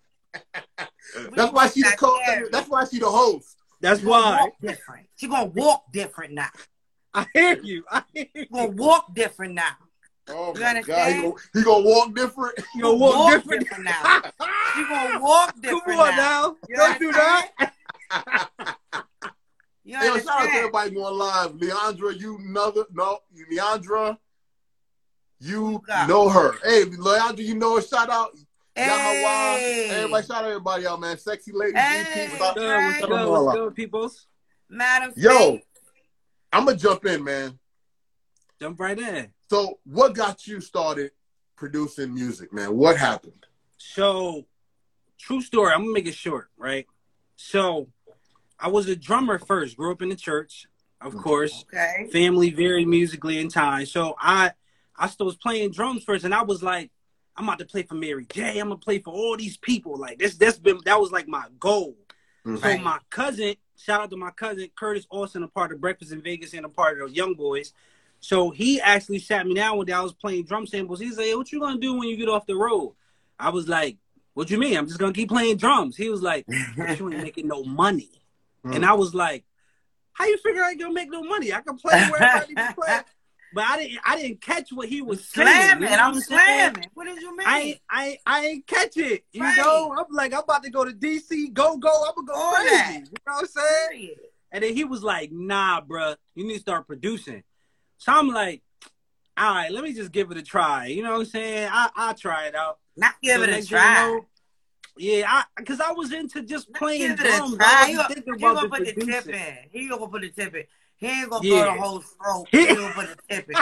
That's 1.34 1.50
why 1.50 1.68
she 1.68 1.80
the 1.80 1.88
That 1.88 1.98
co- 1.98 2.18
cherry. 2.26 2.48
That's 2.52 2.68
why 2.68 2.84
she 2.84 2.98
the 2.98 3.08
host. 3.08 3.56
That's 3.80 4.00
She 4.00 4.06
why. 4.06 4.38
walk 4.42 4.52
different. 4.60 5.06
She 5.16 5.26
gonna 5.26 5.46
walk 5.46 5.90
different 5.94 6.34
now. 6.34 6.50
I 7.14 7.26
hear 7.32 7.58
you. 7.62 7.84
I 7.90 8.02
hear 8.12 8.26
you. 8.34 8.42
She 8.42 8.48
gonna 8.52 8.68
walk 8.68 9.14
different 9.14 9.54
now. 9.54 9.76
Oh 10.28 10.52
You 10.54 10.60
my 10.60 10.82
god, 10.82 11.12
he 11.12 11.22
gonna, 11.22 11.32
he 11.54 11.62
gonna 11.62 11.84
walk 11.84 12.14
different. 12.14 12.58
You 12.74 12.82
gonna 12.82 12.96
walk, 12.96 13.32
different. 13.44 13.68
now. 13.84 14.22
She 14.74 14.82
gonna 14.84 15.20
walk 15.20 15.52
Come 15.52 15.60
different 15.62 16.00
on 16.00 16.10
now. 16.10 16.16
now. 16.16 16.56
You 16.68 16.76
Don't 16.76 16.98
do 16.98 17.12
that. 17.12 17.50
You 19.84 19.96
Yo, 20.02 20.18
shout 20.18 20.26
out 20.40 20.46
to 20.46 20.50
everybody 20.52 20.90
going 20.90 21.16
live. 21.16 21.52
Leandra, 21.52 22.18
you 22.18 22.38
another 22.38 22.86
no, 22.92 23.20
Leandra, 23.52 24.18
you 25.38 25.60
Who 25.78 25.82
know 26.08 26.28
her. 26.28 26.54
Hey, 26.64 26.86
Leandra, 26.86 27.38
you 27.38 27.54
know 27.54 27.76
her. 27.76 27.82
Shout 27.82 28.10
out. 28.10 28.36
Yahawa. 28.76 29.58
Hey. 29.58 29.88
Everybody, 29.90 30.26
shout 30.26 30.42
out 30.42 30.48
everybody 30.50 30.86
out, 30.88 31.00
man. 31.00 31.16
Sexy 31.18 31.52
lady, 31.52 31.78
Hey. 31.78 32.02
GP. 32.02 32.28
What's 32.30 32.36
Stop- 32.36 32.54
good? 32.56 32.84
What's 32.84 32.98
Shut 32.98 33.08
good? 33.10 33.28
What's 33.30 33.46
up. 33.48 33.54
good, 33.54 33.74
peoples? 33.76 34.26
Madam 34.68 35.12
Yo, 35.16 35.52
Faith. 35.52 35.64
I'm 36.52 36.64
gonna 36.64 36.76
jump 36.76 37.06
in, 37.06 37.22
man. 37.22 37.56
Jump 38.60 38.80
right 38.80 38.98
in. 38.98 39.28
So, 39.50 39.78
what 39.84 40.14
got 40.14 40.46
you 40.46 40.60
started 40.60 41.10
producing 41.56 42.14
music, 42.14 42.52
man? 42.52 42.74
What 42.76 42.96
happened? 42.96 43.46
So, 43.76 44.46
true 45.18 45.42
story. 45.42 45.72
I'm 45.72 45.80
gonna 45.82 45.92
make 45.92 46.06
it 46.06 46.14
short, 46.14 46.48
right? 46.56 46.86
So, 47.36 47.88
I 48.58 48.68
was 48.68 48.88
a 48.88 48.96
drummer 48.96 49.38
first. 49.38 49.76
Grew 49.76 49.92
up 49.92 50.00
in 50.00 50.08
the 50.08 50.16
church, 50.16 50.66
of 51.02 51.12
Mhm. 51.14 51.22
course. 51.22 51.64
Okay. 51.68 52.08
Family 52.10 52.50
very 52.50 52.86
musically 52.86 53.38
inclined. 53.38 53.88
So 53.88 54.16
I, 54.18 54.52
I 54.96 55.08
still 55.08 55.26
was 55.26 55.36
playing 55.36 55.72
drums 55.72 56.02
first, 56.04 56.24
and 56.24 56.34
I 56.34 56.42
was 56.42 56.62
like, 56.62 56.90
I'm 57.36 57.44
about 57.46 57.58
to 57.58 57.66
play 57.66 57.82
for 57.82 57.94
Mary 57.94 58.24
J. 58.24 58.58
I'm 58.58 58.68
gonna 58.68 58.78
play 58.78 58.98
for 59.00 59.12
all 59.12 59.36
these 59.36 59.58
people. 59.58 59.98
Like 59.98 60.18
this, 60.18 60.36
that's 60.36 60.58
been 60.58 60.80
that 60.86 60.98
was 60.98 61.12
like 61.12 61.28
my 61.28 61.44
goal. 61.60 61.96
So 62.60 62.78
my 62.78 63.00
cousin, 63.10 63.56
shout 63.76 64.02
out 64.02 64.10
to 64.10 64.16
my 64.16 64.30
cousin 64.30 64.70
Curtis 64.76 65.04
Austin, 65.10 65.42
a 65.42 65.48
part 65.48 65.72
of 65.72 65.80
Breakfast 65.80 66.12
in 66.12 66.22
Vegas 66.22 66.54
and 66.54 66.64
a 66.64 66.68
part 66.68 66.98
of 67.02 67.08
the 67.10 67.14
Young 67.14 67.34
Boys. 67.34 67.72
So 68.20 68.50
he 68.50 68.80
actually 68.80 69.18
sat 69.20 69.46
me 69.46 69.54
down 69.54 69.76
one 69.76 69.86
day. 69.86 69.92
I 69.92 70.00
was 70.00 70.12
playing 70.14 70.44
drum 70.46 70.66
samples. 70.66 71.00
He's 71.00 71.16
like, 71.16 71.26
hey, 71.26 71.34
"What 71.34 71.52
you 71.52 71.60
gonna 71.60 71.78
do 71.80 71.94
when 71.94 72.08
you 72.08 72.16
get 72.16 72.28
off 72.28 72.46
the 72.46 72.56
road?" 72.56 72.94
I 73.38 73.50
was 73.50 73.68
like, 73.68 73.98
"What 74.34 74.50
you 74.50 74.58
mean? 74.58 74.76
I'm 74.76 74.86
just 74.86 74.98
gonna 74.98 75.12
keep 75.12 75.28
playing 75.28 75.58
drums." 75.58 75.96
He 75.96 76.08
was 76.08 76.22
like, 76.22 76.46
"But 76.76 76.98
you 76.98 77.10
ain't 77.12 77.22
making 77.22 77.46
no 77.48 77.62
money." 77.64 78.10
Mm. 78.64 78.74
And 78.76 78.84
I 78.84 78.94
was 78.94 79.14
like, 79.14 79.44
"How 80.12 80.26
you 80.26 80.38
figure 80.38 80.62
I 80.62 80.70
ain't 80.70 80.80
gonna 80.80 80.92
make 80.92 81.10
no 81.10 81.22
money? 81.22 81.52
I 81.52 81.60
can 81.60 81.76
play 81.76 82.04
wherever 82.08 82.44
I 82.44 82.46
need 82.46 82.56
to 82.56 82.74
play." 82.74 83.00
But 83.52 83.64
I 83.64 83.76
didn't. 83.78 84.00
I 84.04 84.16
didn't 84.20 84.40
catch 84.42 84.70
what 84.72 84.88
he 84.88 85.00
was 85.00 85.24
saying. 85.24 85.46
slamming. 85.48 85.88
you 85.88 85.96
know 85.96 86.02
I'm 86.02 86.20
slamming. 86.20 86.90
What 86.94 87.04
did 87.04 87.22
you 87.22 87.34
mean? 87.36 87.46
I 87.46 87.60
ain't, 87.60 87.78
I 87.88 88.18
I 88.26 88.46
ain't 88.48 88.66
catch 88.66 88.96
it. 88.96 89.24
You 89.32 89.44
Right. 89.44 89.56
know, 89.56 89.94
I'm 89.96 90.04
like, 90.10 90.34
I'm 90.34 90.40
about 90.42 90.64
to 90.64 90.70
go 90.70 90.84
to 90.84 90.90
DC, 90.92 91.54
go, 91.54 91.76
go, 91.78 91.88
I'm 92.08 92.14
gonna 92.16 92.26
go 92.26 92.34
All 92.34 92.54
crazy. 92.56 92.68
that. 92.74 92.92
You 92.92 93.02
know 93.26 93.34
what 93.34 93.40
I'm 93.42 93.46
saying? 93.92 94.14
And 94.52 94.64
then 94.64 94.74
he 94.74 94.84
was 94.84 95.02
like, 95.04 95.30
nah, 95.32 95.80
bruh, 95.80 96.16
you 96.34 96.44
need 96.46 96.54
to 96.54 96.60
start 96.60 96.86
producing. 96.88 97.44
So 97.98 98.12
I'm 98.12 98.28
like, 98.28 98.62
all 99.36 99.54
right, 99.54 99.70
let 99.70 99.84
me 99.84 99.92
just 99.92 100.12
give 100.12 100.30
it 100.30 100.36
a 100.38 100.42
try. 100.42 100.86
You 100.86 101.02
know 101.02 101.12
what 101.12 101.20
I'm 101.20 101.24
saying? 101.26 101.68
I, 101.72 101.90
I'll 101.94 102.14
try 102.14 102.46
it 102.46 102.54
out. 102.54 102.78
Not 102.96 103.14
give 103.22 103.36
So 103.36 103.42
it 103.42 103.48
a 103.48 103.52
next 103.52 103.68
thing 103.68 103.78
you 103.78 103.84
try. 103.84 103.94
know, 103.94 104.26
yeah, 104.98 105.24
I 105.28 105.44
because 105.58 105.80
I 105.80 105.92
was 105.92 106.12
into 106.12 106.42
just 106.42 106.72
playing 106.72 107.16
give 107.16 107.20
it 107.20 107.26
a 107.26 107.28
drums. 107.38 107.56
try. 107.56 107.66
I 107.66 107.86
He 107.86 107.96
wasn't 107.96 108.08
gonna, 108.08 108.14
thinking 108.14 108.34
he 108.38 108.44
about 108.46 108.54
gonna 108.54 108.68
the 108.68 108.92
put 108.94 108.96
the 108.96 109.04
tip 109.04 109.26
in. 109.28 109.56
He 109.70 109.88
gonna 109.88 110.08
put 110.08 110.22
the 110.22 110.30
tip 110.30 110.54
in. 110.54 110.64
He 110.96 111.06
ain't 111.06 111.30
gonna 111.30 111.46
Yeah. 111.46 111.64
go 111.66 111.72
the 111.74 111.80
whole 111.82 112.02
stroke. 112.02 112.48
He 112.52 112.66
gonna 112.66 112.94
put 112.94 113.08
the 113.08 113.34
tip 113.34 113.50
in. 113.50 113.56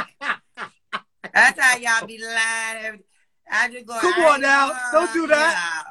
That's 1.35 1.59
how 1.61 1.77
y'all 1.79 2.07
be 2.07 2.19
lying. 2.23 2.85
every- 2.85 3.05
I 3.51 3.69
just 3.69 3.87
go. 3.87 3.99
Come 4.01 4.15
I 4.15 4.27
on 4.27 4.33
ain't 4.35 4.43
now. 4.43 4.69
gonna- 4.69 4.81
Don't 4.93 5.13
do 5.13 5.27
that. 5.27 5.85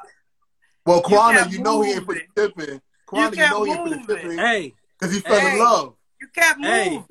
Well, 0.86 1.02
You 1.06 1.50
you, 1.50 1.58
know 1.62 1.80
he 1.82 1.92
ain't 1.92 2.06
put 2.06 2.18
the 2.34 2.42
tip 2.48 2.68
in. 2.68 2.80
Quana, 3.06 3.30
you, 3.30 3.36
kept 3.36 3.50
know 3.52 3.62
he 3.64 3.72
ain't 3.72 3.82
put 3.84 4.06
the 4.06 4.14
tip 4.16 4.24
in 4.24 4.38
Hey, 4.38 4.74
because 4.98 5.14
he 5.14 5.20
fell 5.20 5.40
Hey. 5.40 5.52
in 5.52 5.58
love. 5.58 5.94
You 6.20 6.28
kept 6.28 6.60
Hey. 6.64 7.04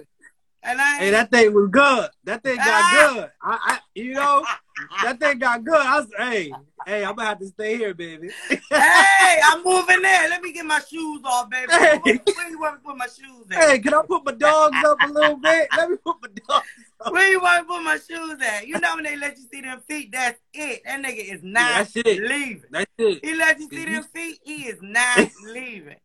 Moving. 0.64 0.72
And 0.72 0.82
I 0.82 0.98
hey, 0.98 1.10
that 1.12 1.32
thing 1.32 1.54
was 1.54 1.70
good. 1.72 2.10
That 2.24 2.44
thing 2.44 2.56
got 2.58 2.68
Ah. 2.68 3.12
good. 3.14 3.32
I, 3.42 3.60
I, 3.74 3.80
you 3.96 4.14
know, 4.14 4.46
that 5.04 5.20
thing 5.20 5.40
got 5.40 5.64
good. 5.64 5.76
I 5.76 6.00
was, 6.00 6.08
hey, 6.18 6.54
hey, 6.86 7.04
I'm 7.06 7.16
gonna 7.16 7.28
have 7.30 7.40
to 7.40 7.48
stay 7.48 7.78
here, 7.78 7.94
baby. 7.94 8.30
hey, 8.50 9.40
I'm 9.46 9.64
moving 9.66 10.02
there. 10.02 10.30
Let 10.30 10.42
me 10.42 10.52
get 10.54 10.66
my 10.66 10.80
shoes 10.80 11.22
off, 11.26 11.50
baby. 11.50 11.72
Hey. 11.72 11.98
Where, 12.02 12.20
where 12.36 12.50
you 12.50 12.60
want 12.60 12.82
to 12.82 12.88
put 12.88 12.98
my 12.98 13.08
shoes 13.08 13.46
at? 13.52 13.70
Hey, 13.70 13.80
can 13.80 13.94
I 13.94 14.02
put 14.08 14.26
my 14.26 14.32
dogs 14.32 14.78
up 14.86 14.98
a 15.04 15.08
little 15.08 15.38
bit? 15.38 15.68
Let 15.76 15.90
me 15.90 15.98
put 15.98 16.16
my 16.22 16.30
dogs. 16.48 16.68
Where 17.10 17.28
you 17.30 17.42
want 17.42 17.68
to 17.68 17.74
put 17.74 17.84
my 17.84 17.98
shoes 17.98 18.40
at? 18.42 18.66
You 18.68 18.80
know 18.80 18.96
when 18.96 19.04
they 19.04 19.18
let 19.18 19.38
you 19.38 19.44
see 19.52 19.62
them 19.62 19.82
feet, 19.88 20.12
that's 20.14 20.40
it. 20.54 20.82
That 20.86 21.02
nigga 21.04 21.34
is 21.34 21.44
not 21.44 21.70
that's 21.78 21.96
it. 21.98 22.06
leaving. 22.24 22.64
That's 22.72 22.92
it. 22.98 23.20
He 23.26 23.36
let 23.36 23.60
you 23.60 23.70
see 23.70 23.86
them 23.86 24.04
feet, 24.14 24.40
he 24.44 24.64
is 24.68 24.80
not 24.82 25.30
leaving. 25.44 25.98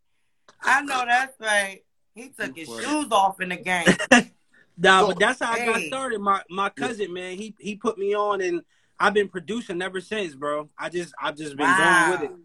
I 0.61 0.83
know 0.83 1.05
that's 1.07 1.39
right. 1.41 1.83
He 2.15 2.31
took 2.31 2.57
his 2.57 2.67
shoes 2.69 3.07
off 3.13 3.41
in 3.41 3.51
the 3.51 3.57
game. 3.57 3.87
Nah, 4.81 5.01
So- 5.01 5.07
but 5.09 5.19
that's 5.19 5.41
how 5.41 5.53
I 5.53 5.65
got 5.67 5.81
started. 5.83 6.21
My 6.21 6.43
my 6.49 6.69
cousin, 6.71 7.13
man, 7.13 7.37
he 7.37 7.55
he 7.59 7.75
put 7.77 7.99
me 7.99 8.15
on, 8.15 8.41
and 8.41 8.63
I've 8.99 9.15
been 9.15 9.29
producing 9.29 9.83
ever 9.83 10.01
since, 10.01 10.35
bro. 10.35 10.71
I 10.79 10.89
just 10.89 11.13
I've 11.21 11.37
just 11.37 11.57
been 11.57 11.67
Wow. 11.67 12.09
going 12.17 12.21
with 12.21 12.31
it 12.31 12.37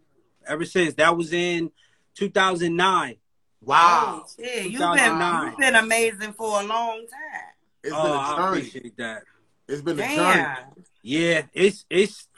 ever 0.46 0.64
since. 0.64 0.94
That 0.94 1.16
was 1.16 1.32
in 1.32 1.70
2009. 2.14 3.16
Wow. 3.60 4.24
Oh, 4.26 4.30
shit. 4.36 4.64
You've 4.70 4.80
been, 4.80 5.20
you've 5.48 5.56
been 5.58 5.74
amazing 5.74 6.32
for 6.34 6.60
a 6.60 6.64
long 6.64 6.98
time. 6.98 7.40
It's 7.82 7.94
oh, 7.96 8.02
been 8.02 8.12
a 8.12 8.14
I 8.18 8.36
journey. 8.36 8.46
appreciate 8.58 8.96
that. 8.98 9.22
It's 9.68 9.82
been 9.82 9.98
a 10.00 10.02
journey. 10.16 10.84
Yeah, 11.02 11.42
it's 11.54 11.86
it's 11.88 12.28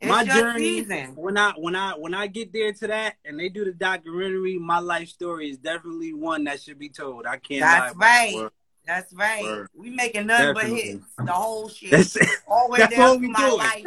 It's 0.00 0.08
my 0.08 0.22
your 0.22 0.34
journey. 0.36 0.64
season. 0.82 1.16
When 1.16 1.36
I 1.36 1.52
when 1.56 1.74
I 1.76 1.92
when 1.92 2.14
I 2.14 2.26
get 2.28 2.52
there 2.52 2.72
to 2.72 2.86
that, 2.86 3.16
and 3.24 3.38
they 3.38 3.48
do 3.50 3.64
the 3.64 3.72
documentary, 3.72 4.58
my 4.58 4.78
life 4.78 5.08
story 5.08 5.50
is 5.50 5.58
definitely 5.58 6.14
one 6.14 6.44
that 6.44 6.60
should 6.62 6.78
be 6.78 6.88
told. 6.88 7.26
I 7.26 7.36
can't 7.36 7.60
lie. 7.62 7.66
That's 7.80 7.94
about 7.94 8.04
it. 8.06 8.36
right. 8.42 8.50
That's 8.88 9.12
right. 9.12 9.42
Word. 9.42 9.68
We 9.74 9.90
making 9.90 10.26
nothing 10.26 10.54
but 10.54 10.64
hits. 10.64 11.04
The 11.18 11.30
whole 11.30 11.68
shit. 11.68 11.90
That's 11.90 12.16
All 12.48 12.68
the 12.68 12.72
way 12.72 12.78
that's 12.78 12.96
down 12.96 13.06
all 13.06 13.14
to 13.16 13.20
we 13.20 13.28
my 13.28 13.38
doing. 13.40 13.58
life. 13.58 13.84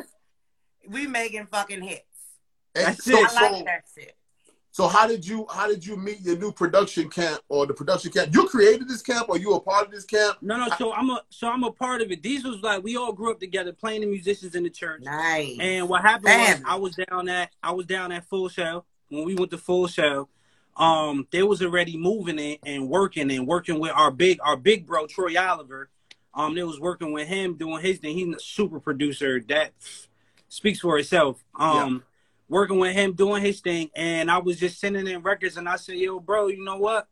We 0.88 1.08
making 1.08 1.48
fucking 1.48 1.82
hits. 1.82 2.04
And 2.76 2.86
That's 2.86 3.04
so, 3.04 3.12
it. 3.12 3.18
I 3.18 3.42
like 3.42 3.58
so, 3.58 3.64
that 3.66 3.84
shit. 3.98 4.16
so 4.72 4.88
how 4.88 5.08
did 5.08 5.26
you 5.28 5.48
how 5.52 5.68
did 5.68 5.84
you 5.86 5.98
meet 5.98 6.22
your 6.22 6.38
new 6.38 6.52
production 6.52 7.10
camp 7.10 7.42
or 7.50 7.66
the 7.66 7.74
production 7.74 8.12
camp? 8.12 8.30
You 8.34 8.48
created 8.48 8.88
this 8.88 9.02
camp 9.02 9.28
or 9.30 9.40
you 9.40 9.54
a 9.56 9.60
part 9.60 9.88
of 9.88 9.92
this 9.92 10.06
camp? 10.06 10.38
No, 10.42 10.56
no. 10.58 10.68
So 10.78 10.94
I'm 10.94 11.10
a 11.10 11.22
so 11.30 11.50
I'm 11.50 11.64
a 11.64 11.72
part 11.72 12.02
of 12.04 12.12
it. 12.12 12.22
These 12.22 12.44
was 12.44 12.62
like 12.62 12.84
we 12.84 12.96
all 12.96 13.12
grew 13.12 13.32
up 13.32 13.40
together, 13.40 13.74
playing 13.74 14.02
the 14.02 14.08
musicians 14.08 14.54
in 14.54 14.62
the 14.64 14.70
church. 14.70 15.02
Nice. 15.04 15.58
And 15.60 15.90
what 15.90 16.02
happened 16.04 16.28
Family. 16.28 16.62
was 16.62 16.64
I 16.68 16.76
was 16.76 16.96
down 17.10 17.28
at 17.28 17.50
I 17.64 17.72
was 17.72 17.88
down 17.88 18.12
at 18.12 18.24
Full 18.26 18.50
Sail 18.50 18.86
when 19.10 19.26
we 19.26 19.34
went 19.34 19.50
to 19.52 19.58
Full 19.58 19.88
Sail. 19.88 20.30
Um, 20.82 21.28
they 21.30 21.44
was 21.44 21.62
already 21.62 21.96
moving 21.96 22.40
and, 22.40 22.58
and 22.66 22.90
working 22.90 23.30
and 23.30 23.46
working 23.46 23.80
with 23.80 23.92
our 23.92 24.10
big 24.10 24.40
our 24.44 24.58
big 24.58 24.88
bro 24.88 25.06
Troy 25.06 25.40
Oliver. 25.40 25.90
Um, 26.34 26.56
they 26.56 26.64
was 26.64 26.80
working 26.80 27.12
with 27.12 27.28
him 27.28 27.56
doing 27.56 27.84
his 27.84 28.00
thing. 28.00 28.16
He's 28.16 28.36
a 28.36 28.40
super 28.40 28.80
producer 28.80 29.40
that 29.50 29.74
speaks 30.50 30.80
for 30.80 30.98
itself. 30.98 31.44
Um, 31.56 32.04
working 32.50 32.80
with 32.80 32.96
him 32.96 33.14
doing 33.14 33.44
his 33.44 33.60
thing, 33.60 33.92
and 33.96 34.32
I 34.32 34.40
was 34.40 34.60
just 34.60 34.80
sending 34.80 35.08
in 35.08 35.22
records, 35.22 35.58
and 35.58 35.70
I 35.70 35.76
said, 35.76 35.98
"Yo, 35.98 36.20
bro, 36.20 36.48
you 36.48 36.64
know 36.64 36.78
what? 36.78 37.08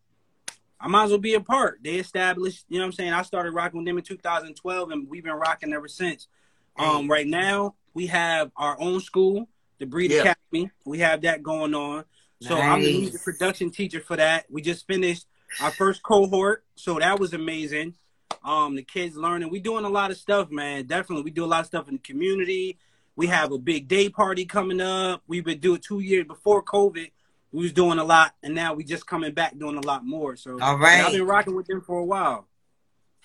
I 0.82 0.88
might 0.88 1.04
as 1.04 1.10
well 1.12 1.20
be 1.20 1.36
a 1.36 1.42
part." 1.42 1.80
They 1.84 1.96
established, 1.96 2.66
you 2.70 2.80
know 2.80 2.86
what 2.86 2.88
I'm 2.88 2.94
saying. 2.94 3.14
I 3.14 3.22
started 3.22 3.54
rocking 3.54 3.78
with 3.78 3.86
them 3.86 4.00
in 4.00 4.04
2012, 4.04 4.90
and 4.90 5.08
we've 5.08 5.24
been 5.24 5.34
rocking 5.34 5.74
ever 5.74 5.88
since. 5.88 6.28
Um, 6.76 7.08
right 7.08 7.28
now 7.28 7.76
we 7.94 8.08
have 8.08 8.52
our 8.56 8.80
own 8.82 9.00
school, 9.00 9.48
the 9.78 9.86
Breed 9.86 10.10
Yeah. 10.12 10.22
Academy. 10.22 10.72
We 10.86 11.00
have 11.00 11.22
that 11.22 11.44
going 11.44 11.76
on. 11.76 12.06
So 12.42 12.56
I'm 12.58 12.82
the 12.82 12.98
music 13.00 13.22
production 13.24 13.70
teacher 13.70 14.00
for 14.00 14.16
that. 14.16 14.46
We 14.50 14.62
just 14.62 14.88
finished 14.88 15.26
our 15.62 15.72
first 15.72 16.02
cohort, 16.04 16.64
so 16.76 16.98
that 17.00 17.20
was 17.20 17.34
amazing. 17.34 17.96
Um, 18.44 18.76
the 18.76 18.84
kids 18.84 19.18
learning. 19.18 19.50
We 19.50 19.60
doing 19.60 19.84
a 19.84 19.90
lot 19.90 20.12
of 20.12 20.18
stuff, 20.18 20.50
man. 20.50 20.86
Definitely, 20.86 21.24
we 21.24 21.32
do 21.32 21.44
a 21.44 21.48
lot 21.48 21.62
of 21.62 21.66
stuff 21.66 21.90
in 21.90 21.96
the 21.96 22.00
community. 22.02 22.78
We 23.18 23.28
have 23.28 23.52
a 23.52 23.58
big 23.58 23.90
day 23.90 24.08
party 24.08 24.46
coming 24.46 24.80
up. 24.80 25.22
We've 25.28 25.44
been 25.44 25.60
doing 25.60 25.82
two 25.82 26.00
years 26.00 26.26
before 26.26 26.64
COVID. 26.64 27.12
We 27.52 27.64
was 27.64 27.74
doing 27.74 28.00
a 28.00 28.04
lot, 28.06 28.36
and 28.42 28.56
now 28.56 28.74
we 28.74 28.86
just 28.86 29.06
coming 29.06 29.34
back 29.34 29.58
doing 29.58 29.76
a 29.76 29.86
lot 29.86 30.06
more. 30.06 30.38
So 30.38 30.58
All 30.62 30.78
right. 30.78 31.04
I've 31.04 31.12
been 31.12 31.26
rocking 31.26 31.56
with 31.56 31.68
them 31.68 31.82
for 31.82 31.98
a 32.00 32.06
while. 32.06 32.48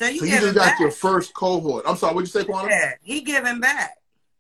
So 0.00 0.09
you 0.09 0.18
So 0.21 0.25
you 0.25 0.40
just 0.40 0.54
got 0.56 0.64
back. 0.71 0.80
your 0.80 0.90
first 0.90 1.35
cohort. 1.35 1.85
I'm 1.87 1.97
sorry, 1.97 2.14
what'd 2.14 2.26
you 2.35 2.40
say, 2.40 2.44
Quantum? 2.44 2.71
Yeah, 2.71 2.94
he 3.02 3.21
giving 3.21 3.61
back. 3.61 3.99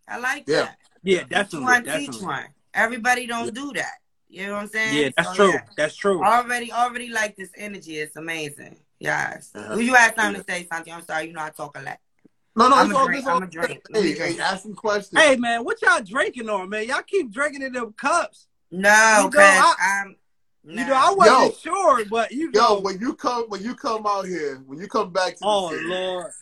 I 0.08 0.18
like 0.18 0.44
Yeah. 0.48 0.62
that. 0.62 0.78
Yeah, 1.04 1.18
Teach 1.20 1.28
definitely, 1.28 1.60
one, 1.64 1.84
definitely. 1.84 2.12
teach 2.14 2.22
one. 2.22 2.44
Everybody 2.72 3.26
don't 3.28 3.54
do 3.54 3.72
that. 3.74 3.92
You 4.34 4.48
know 4.48 4.54
what 4.54 4.62
I'm 4.62 4.68
saying? 4.68 5.02
Yeah, 5.04 5.10
that's 5.16 5.28
So, 5.28 5.34
true. 5.36 5.52
yeah. 5.52 5.62
That's 5.76 5.94
true. 5.94 6.24
Already, 6.24 6.72
already 6.72 7.08
like 7.08 7.36
this 7.36 7.50
energy. 7.56 7.98
It's 7.98 8.16
amazing. 8.16 8.76
Yes. 8.98 9.52
Uh-huh. 9.54 9.76
You 9.76 9.94
had 9.94 10.16
something 10.16 10.42
to 10.42 10.52
say, 10.52 10.66
something. 10.70 10.92
I'm 10.92 11.02
sorry. 11.02 11.28
You 11.28 11.34
know 11.34 11.42
I 11.42 11.50
talk 11.50 11.78
a 11.78 11.82
lot. 11.82 11.98
No, 12.56 12.68
no, 12.68 12.76
I'm 12.76 12.86
it's 12.86 12.94
a 12.94 12.98
all, 12.98 13.06
drink, 13.06 13.18
it's 13.20 13.28
I'm 13.28 13.42
a 13.42 13.46
drink. 13.46 13.82
Let 13.90 14.02
Hey, 14.02 14.14
drink. 14.14 14.36
hey, 14.36 14.42
ask 14.42 14.62
some 14.64 14.74
questions. 14.74 15.20
Hey 15.20 15.36
man, 15.36 15.64
what 15.64 15.80
y'all 15.82 16.00
drinking 16.02 16.48
on, 16.48 16.68
man? 16.68 16.86
Y'all 16.86 17.02
keep 17.06 17.32
drinking 17.32 17.62
in 17.62 17.72
them 17.72 17.92
cups. 17.96 18.46
No, 18.72 18.80
You 19.24 19.30
know, 19.30 19.42
I- 19.42 19.74
I'm. 19.80 20.16
You 20.66 20.86
know, 20.86 20.94
I 20.94 21.12
wasn't 21.14 21.60
sure, 21.60 22.04
but 22.06 22.32
you 22.32 22.50
Yo, 22.54 22.60
know. 22.60 22.80
when 22.80 22.98
you 22.98 23.14
come 23.14 23.44
when 23.48 23.62
you 23.62 23.74
come 23.74 24.06
out 24.06 24.26
here, 24.26 24.62
when 24.66 24.78
you 24.78 24.88
come 24.88 25.12
back 25.12 25.34
to 25.34 25.40
the 25.40 25.46
oh 25.46 25.70
city, 25.70 25.84
Lord, 25.84 26.32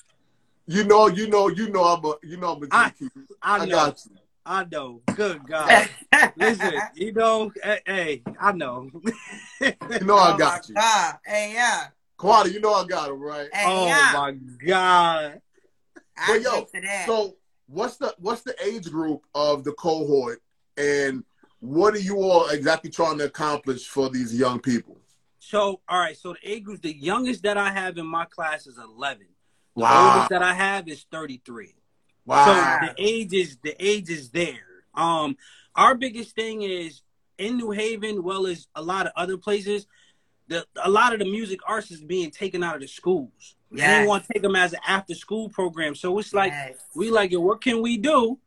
you 0.66 0.84
know, 0.84 1.08
you 1.08 1.28
know, 1.28 1.48
you 1.48 1.68
know 1.70 1.82
I'm 1.84 2.04
a 2.04 2.14
you 2.22 2.36
know 2.36 2.52
I'm 2.54 2.62
a 2.62 2.66
I- 2.70 2.92
G 2.98 3.08
I 3.42 3.56
I 3.58 3.66
know, 3.66 3.70
got 3.72 3.98
you. 4.06 4.12
I 4.44 4.64
know. 4.64 5.02
Good 5.14 5.46
God, 5.46 5.88
listen, 6.36 6.80
you 6.94 7.12
know, 7.12 7.52
hey, 7.62 7.80
hey, 7.86 8.22
I 8.40 8.52
know. 8.52 8.90
You 9.60 10.00
know 10.00 10.16
I 10.16 10.32
oh 10.34 10.38
got 10.38 10.40
my 10.40 10.60
you. 10.68 10.74
God. 10.74 11.18
Hey, 11.24 11.52
yeah. 11.54 11.86
Quada, 12.18 12.52
you 12.52 12.60
know 12.60 12.72
I 12.74 12.84
got 12.86 13.10
him, 13.10 13.20
right? 13.20 13.48
Hey, 13.52 13.64
oh 13.66 13.86
yeah. 13.86 14.10
my 14.12 14.32
God. 14.66 15.40
I 16.16 16.26
But 16.26 16.42
yo, 16.42 16.50
drink 16.50 16.70
to 16.72 16.80
that. 16.82 17.06
So 17.06 17.36
what's 17.66 17.96
the 17.96 18.14
what's 18.18 18.42
the 18.42 18.54
age 18.64 18.90
group 18.90 19.24
of 19.34 19.62
the 19.64 19.72
cohort 19.72 20.42
and 20.76 21.24
what 21.60 21.94
are 21.94 22.00
you 22.00 22.16
all 22.16 22.48
exactly 22.48 22.90
trying 22.90 23.18
to 23.18 23.24
accomplish 23.24 23.86
for 23.86 24.10
these 24.10 24.36
young 24.36 24.58
people? 24.58 24.98
So, 25.38 25.80
all 25.88 26.00
right. 26.00 26.16
So 26.16 26.32
the 26.34 26.50
age 26.50 26.64
group, 26.64 26.82
the 26.82 26.96
youngest 26.96 27.42
that 27.44 27.56
I 27.56 27.70
have 27.70 27.98
in 27.98 28.06
my 28.06 28.24
class 28.24 28.66
is 28.66 28.78
eleven. 28.78 29.26
The 29.76 29.82
Wow. 29.82 30.06
oldest 30.08 30.30
that 30.30 30.42
I 30.42 30.54
have 30.54 30.88
is 30.88 31.06
thirty-three. 31.10 31.74
Wow. 32.24 32.44
So 32.80 32.86
the 32.86 32.94
age 32.98 33.32
is 33.32 33.58
the 33.62 33.74
age 33.84 34.08
is 34.10 34.30
there. 34.30 34.84
Um, 34.94 35.36
our 35.74 35.94
biggest 35.94 36.34
thing 36.34 36.62
is 36.62 37.02
in 37.38 37.56
New 37.56 37.70
Haven, 37.70 38.22
well 38.22 38.46
as 38.46 38.68
a 38.74 38.82
lot 38.82 39.06
of 39.06 39.12
other 39.16 39.36
places, 39.36 39.86
the 40.48 40.66
a 40.82 40.90
lot 40.90 41.12
of 41.12 41.18
the 41.18 41.24
music 41.24 41.60
arts 41.66 41.90
is 41.90 42.02
being 42.02 42.30
taken 42.30 42.62
out 42.62 42.74
of 42.76 42.80
the 42.82 42.88
schools. 42.88 43.56
They 43.70 43.78
Yes. 43.78 43.98
don't 44.00 44.06
want 44.08 44.26
to 44.26 44.32
take 44.34 44.42
them 44.42 44.54
as 44.54 44.72
an 44.74 44.80
after 44.86 45.14
school 45.14 45.48
program. 45.48 45.94
So 45.94 46.18
it's 46.18 46.34
like 46.34 46.52
Yes. 46.52 46.76
we 46.94 47.10
like, 47.10 47.30
yo, 47.32 47.40
what 47.40 47.62
can 47.62 47.80
we 47.80 47.96
do 47.96 48.38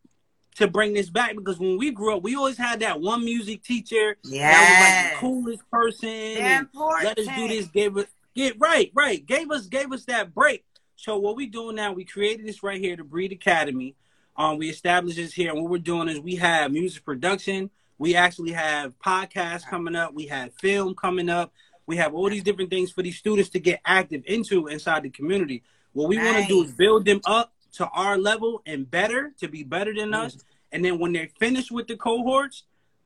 to 0.58 0.68
bring 0.68 0.94
this 0.94 1.10
back? 1.10 1.36
Because 1.36 1.60
when 1.60 1.78
we 1.78 1.90
grew 1.92 2.16
up, 2.16 2.22
we 2.24 2.36
always 2.36 2.58
had 2.58 2.80
that 2.82 3.02
one 3.02 3.26
music 3.26 3.64
teacher 3.64 4.18
Yeah, 4.24 4.52
that 4.52 4.70
was 4.70 4.80
like 4.80 5.12
the 5.14 5.18
coolest 5.20 5.70
person. 5.72 6.70
Let 7.04 7.18
us 7.20 7.28
do 7.36 7.48
this. 7.48 7.68
Gave 7.68 7.98
us 7.98 8.06
get 8.36 8.56
right, 8.60 8.92
right. 8.94 9.26
Gave 9.26 9.50
us 9.52 9.66
gave 9.68 9.92
us 9.92 10.06
that 10.06 10.34
break. 10.34 10.64
So 11.06 11.20
what 11.20 11.36
we 11.36 11.46
doing 11.46 11.76
now? 11.76 11.94
We 11.94 12.04
created 12.04 12.48
this 12.48 12.64
right 12.64 12.82
here, 12.82 12.96
the 12.96 13.04
Breed 13.04 13.32
Academy. 13.32 13.94
Um, 14.36 14.58
we 14.58 14.72
established 14.72 15.18
this 15.18 15.34
here, 15.34 15.52
and 15.52 15.62
what 15.62 15.70
we're 15.70 15.78
doing 15.78 16.10
is 16.10 16.20
we 16.20 16.34
have 16.38 16.72
music 16.72 17.06
production. 17.06 17.70
We 18.00 18.16
actually 18.16 18.54
have 18.54 18.98
podcasts 18.98 19.68
coming 19.68 19.96
up. 19.96 20.16
We 20.16 20.26
have 20.26 20.56
film 20.56 20.96
coming 20.96 21.30
up. 21.30 21.54
We 21.86 21.98
have 21.98 22.16
all 22.16 22.28
these 22.28 22.42
different 22.42 22.72
things 22.72 22.92
for 22.92 23.04
these 23.04 23.18
students 23.20 23.52
to 23.52 23.60
get 23.60 23.82
active 23.86 24.24
into 24.26 24.66
inside 24.66 25.04
the 25.04 25.12
community. 25.12 25.62
What 25.94 26.10
we 26.10 26.18
want 26.18 26.40
to 26.40 26.48
do 26.48 26.64
is 26.64 26.72
build 26.72 27.06
them 27.06 27.22
up 27.28 27.54
to 27.74 27.88
our 27.90 28.18
level 28.18 28.64
and 28.66 28.90
better, 28.90 29.32
to 29.42 29.48
be 29.48 29.62
better 29.62 29.94
than 29.94 30.10
Mm. 30.10 30.26
us. 30.26 30.38
And 30.72 30.84
then 30.84 30.98
when 30.98 31.14
they're 31.14 31.30
finished 31.40 31.72
with 31.72 31.86
the 31.86 31.98
cohorts, 31.98 32.64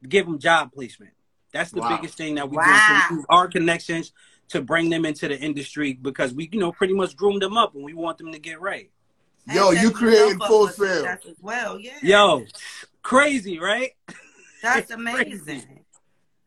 give 0.08 0.26
them 0.26 0.40
job 0.40 0.72
placement. 0.72 1.12
That's 1.52 1.72
the 1.72 1.82
Wow. 1.82 1.98
biggest 1.98 2.16
thing 2.16 2.36
that 2.36 2.50
we 2.50 2.56
Wow. 2.56 2.64
do. 2.64 2.80
So 3.10 3.18
we 3.18 3.24
our 3.28 3.50
connections 3.50 4.14
to 4.50 4.62
bring 4.62 4.90
them 4.90 5.06
into 5.06 5.28
the 5.28 5.40
industry 5.40 5.94
because 5.94 6.34
we, 6.34 6.50
you 6.52 6.60
know, 6.60 6.72
pretty 6.72 6.94
much 6.94 7.16
groomed 7.16 7.42
them 7.42 7.58
up 7.58 7.76
and 7.76 7.84
we 7.84 7.94
want 7.94 8.18
them 8.18 8.32
to 8.32 8.40
get 8.40 8.60
right. 8.60 8.90
Yo, 9.52 9.72
you 9.72 9.92
created 9.92 10.38
full 10.44 10.68
for 10.68 10.86
sale. 10.86 11.06
As 11.08 11.20
well, 11.42 11.80
yeah. 11.80 11.94
Yo, 12.04 12.46
crazy, 13.02 13.60
right? 13.60 13.92
That's 14.62 14.92
amazing. 15.00 15.64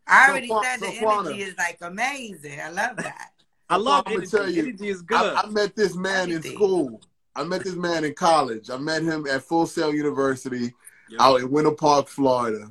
I 0.07 0.27
So 0.27 0.31
already 0.33 0.49
Qua- 0.49 0.63
said 0.63 0.81
so 0.81 0.87
the 0.91 0.99
Quana. 0.99 1.29
energy 1.31 1.43
is 1.43 1.55
like 1.59 1.79
amazing. 1.81 2.61
I 2.61 2.69
love 2.71 2.97
that. 2.99 3.31
I 3.71 3.77
love 3.77 4.05
I'ma 4.07 4.21
tell 4.25 4.51
you, 4.51 4.63
energy 4.65 4.89
is 4.89 5.03
good. 5.03 5.17
I, 5.17 5.43
I 5.43 5.47
met 5.47 5.75
this 5.75 5.97
man 5.97 6.31
in 6.31 6.43
school. 6.43 7.01
I 7.35 7.45
met 7.45 7.65
this 7.65 7.75
man 7.77 8.05
in 8.05 8.15
college. 8.15 8.69
I 8.69 8.77
met 8.77 9.03
him 9.03 9.27
at 9.27 9.43
Full 9.43 9.67
Sail 9.67 9.95
University 9.95 10.73
Yo. 11.09 11.17
out 11.19 11.41
in 11.41 11.51
Winter 11.51 11.71
Park, 11.71 12.09
Florida. 12.09 12.71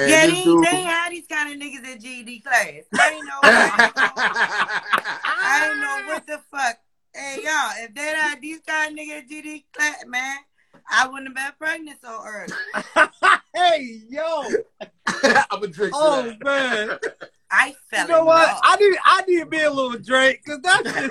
And 0.00 0.10
yeah, 0.10 0.26
they, 0.26 0.44
dude, 0.44 0.64
they 0.64 0.82
had 0.82 1.10
these 1.12 1.26
kind 1.26 1.52
of 1.52 1.58
niggas 1.60 1.84
in 1.92 2.00
GED 2.00 2.40
class. 2.40 2.84
I 2.98 3.10
ain't 3.14 3.26
know. 3.26 3.38
I 3.42 5.68
ain't 5.70 5.80
know 5.80 6.12
what 6.12 6.26
the 6.26 6.40
fuck. 6.50 6.78
Hey 7.14 7.40
y'all, 7.42 7.72
if 7.78 7.94
they 7.94 8.02
had 8.02 8.40
these 8.40 8.60
kind 8.66 8.98
of 8.98 9.04
niggas 9.04 9.22
in 9.22 9.28
GED 9.28 9.64
class, 9.72 10.04
man, 10.06 10.36
I 10.90 11.06
wouldn't 11.08 11.36
have 11.36 11.58
been 11.58 11.68
pregnant 11.68 11.98
so 12.02 12.22
early. 12.24 12.52
hey, 13.54 14.02
yo. 14.08 14.44
I'm 15.50 15.62
a 15.62 15.66
drink. 15.66 15.92
Oh 15.96 16.22
that. 16.22 16.44
man. 16.44 16.98
I 17.50 17.74
fell 17.90 18.06
You 18.06 18.12
know 18.12 18.20
in 18.20 18.26
what? 18.26 18.48
love. 18.48 18.60
I 18.62 18.76
need 18.76 18.96
I 19.04 19.22
need 19.26 19.40
to 19.40 19.46
be 19.46 19.60
a 19.60 19.70
little 19.70 19.98
Drake 19.98 20.42
because 20.44 20.60
that's 20.62 20.82
just 20.84 20.94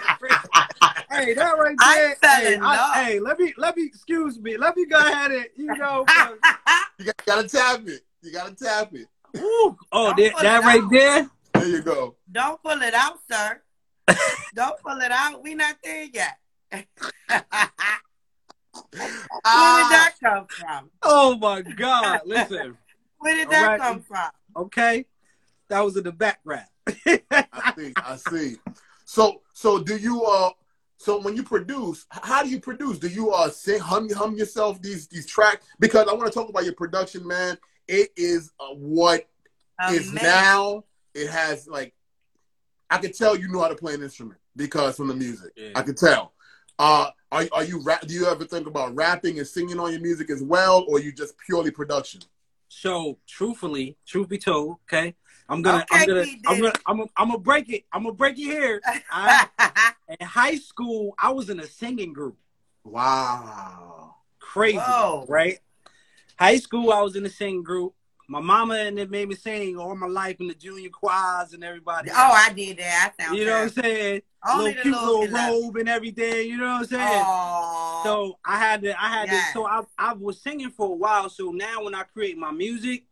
hey, 1.12 1.34
that 1.34 1.58
right 1.60 1.75
I 1.79 1.96
there. 1.98 2.15
fell 2.15 2.36
hey, 2.38 2.53
in 2.55 2.63
I- 2.63 2.75
love. 2.77 2.96
hey, 2.96 3.19
let 3.19 3.38
me 3.38 3.53
let 3.58 3.75
me 3.75 3.84
excuse 3.86 4.39
me. 4.39 4.55
Let 4.58 4.77
me 4.77 4.86
go 4.86 4.98
ahead 4.98 5.31
and 5.31 5.46
you 5.58 5.65
know. 5.77 6.05
'cause- 6.08 6.38
You 6.98 7.05
got, 7.05 7.25
gotta 7.25 7.48
tap 7.50 7.81
it. 7.88 8.01
You 8.21 8.31
gotta 8.33 8.55
tap 8.55 8.93
it. 8.93 9.07
Woo. 9.35 9.77
Oh, 9.91 10.13
that, 10.17 10.33
that 10.41 10.63
right 10.63 10.81
out. 10.83 10.91
there. 10.91 11.29
There 11.53 11.67
you 11.67 11.81
go. 11.81 12.15
Don't 12.31 12.61
pull 12.61 12.81
it 12.81 12.93
out, 12.93 13.19
sir. 13.31 13.61
Don't 14.55 14.79
pull 14.81 14.97
it 14.99 15.11
out. 15.11 15.41
We 15.43 15.55
not 15.55 15.77
there 15.83 16.03
yet. 16.11 16.38
Where 16.71 16.83
did 18.91 19.27
Ah, 19.45 19.88
that 19.89 20.13
come 20.23 20.47
from? 20.47 20.89
Oh 21.03 21.38
my 21.38 21.61
God! 21.61 22.21
Listen, 22.25 22.77
Where 23.19 23.35
did 23.35 23.49
that 23.49 23.67
right. 23.67 23.79
come 23.79 24.01
from? 24.01 24.29
okay, 24.55 25.05
that 25.69 25.81
was 25.81 25.97
in 25.97 26.03
the 26.03 26.11
background. 26.11 26.65
I 26.88 27.73
see. 27.77 27.93
I 27.97 28.15
see. 28.15 28.55
So, 29.05 29.41
so 29.53 29.79
do 29.79 29.97
you? 29.97 30.23
Uh, 30.23 30.49
so 30.97 31.19
when 31.21 31.35
you 31.35 31.43
produce, 31.43 32.05
how 32.09 32.43
do 32.43 32.49
you 32.49 32.59
produce? 32.59 32.99
Do 32.99 33.07
you 33.07 33.31
uh 33.31 33.49
sing, 33.49 33.79
hum, 33.79 34.09
hum 34.11 34.35
yourself 34.35 34.81
these 34.81 35.07
these 35.07 35.25
tracks? 35.25 35.65
Because 35.79 36.07
I 36.07 36.13
want 36.13 36.27
to 36.31 36.33
talk 36.38 36.49
about 36.49 36.65
your 36.65 36.73
production, 36.75 37.25
man. 37.27 37.57
It 37.89 38.12
is 38.15 38.51
uh, 38.60 38.67
what 38.75 39.27
is 39.91 40.12
Amazing. 40.12 40.29
now. 40.29 40.84
It 41.15 41.27
has 41.27 41.67
like, 41.67 41.96
I 42.91 43.00
could 43.00 43.15
tell 43.15 43.36
you 43.36 43.48
know 43.48 43.62
how 43.62 43.67
to 43.67 43.75
play 43.75 43.96
an 43.96 44.03
instrument 44.03 44.39
because 44.55 44.96
from 44.96 45.08
the 45.08 45.15
music, 45.15 45.53
Yeah. 45.55 45.72
I 45.75 45.81
can 45.81 45.96
tell. 45.96 46.34
Uh, 46.77 47.10
are 47.31 47.46
are 47.51 47.63
you 47.63 47.81
rap? 47.81 48.01
Do 48.01 48.13
you 48.13 48.27
ever 48.27 48.46
think 48.46 48.67
about 48.67 48.96
rapping 48.96 49.39
and 49.39 49.48
singing 49.48 49.79
on 49.79 49.91
your 49.91 50.01
music 50.01 50.29
as 50.29 50.41
well, 50.43 50.86
or 50.88 51.00
you 51.00 51.12
just 51.12 51.34
purely 51.39 51.72
production? 51.72 52.22
So, 52.69 53.17
truthfully, 53.27 53.98
truth 54.05 54.29
be 54.29 54.38
told, 54.38 54.77
okay, 54.88 55.15
I'm 55.50 55.62
gonna, 55.63 55.79
Okay, 55.91 56.01
I'm 56.01 56.08
gonna, 56.08 56.24
P. 56.24 56.41
I'm 56.48 56.62
gonna, 56.62 56.74
I'm 56.86 56.98
gonna, 56.98 57.10
I'm 57.17 57.27
gonna 57.29 57.39
break 57.39 57.69
it. 57.69 57.86
I'm 57.91 58.03
gonna 58.03 58.15
break 58.15 58.38
it 58.38 58.43
here. 58.43 58.81
I, 59.12 59.48
in 60.19 60.25
high 60.25 60.55
school, 60.55 61.15
I 61.17 61.31
was 61.31 61.50
in 61.50 61.60
a 61.60 61.67
singing 61.67 62.13
group. 62.13 62.38
Wow. 62.84 64.15
Crazy, 64.39 64.77
Whoa. 64.77 65.25
right? 65.27 65.60
High 66.39 66.58
school, 66.58 66.93
I 66.93 67.01
was 67.01 67.17
in 67.17 67.24
the 67.24 67.29
singing 67.29 67.63
group. 67.63 67.93
My 68.29 68.39
mama 68.39 68.75
and 68.75 68.98
it 68.98 69.10
made 69.12 69.27
me 69.27 69.36
sing 69.36 69.75
all 69.77 69.93
my 69.93 70.08
life 70.08 70.38
in 70.39 70.48
the 70.48 70.53
junior 70.53 70.89
choirs 70.89 71.51
and 71.51 71.63
everybody. 71.65 72.12
oh, 72.12 72.15
I 72.15 72.53
did 72.53 72.77
that. 72.77 73.12
I 73.19 73.24
sound 73.24 73.38
you 73.38 73.46
know 73.46 73.53
what 73.53 73.62
I'm 73.63 73.69
saying? 73.69 74.22
Only 74.50 74.65
little 74.75 74.81
cute 74.84 74.96
little 74.96 75.27
robe 75.27 75.75
and 75.75 75.89
everything. 75.89 76.48
You 76.48 76.58
know 76.58 76.65
what 76.67 76.81
I'm 76.81 76.86
saying? 76.86 77.24
Aw. 77.25 78.03
So 78.03 78.39
I 78.46 78.58
had 78.58 78.81
to, 78.84 79.03
I 79.03 79.10
had 79.10 79.27
Yeah. 79.27 79.48
to, 79.48 79.51
so 79.51 79.65
I, 79.67 79.81
I 79.98 80.13
was 80.13 80.39
singing 80.41 80.69
for 80.69 80.86
a 80.86 80.96
while. 80.96 81.29
So 81.29 81.51
now 81.51 81.84
when 81.84 81.93
I 81.93 82.03
create 82.03 82.38
my 82.38 82.51
music, 82.51 83.03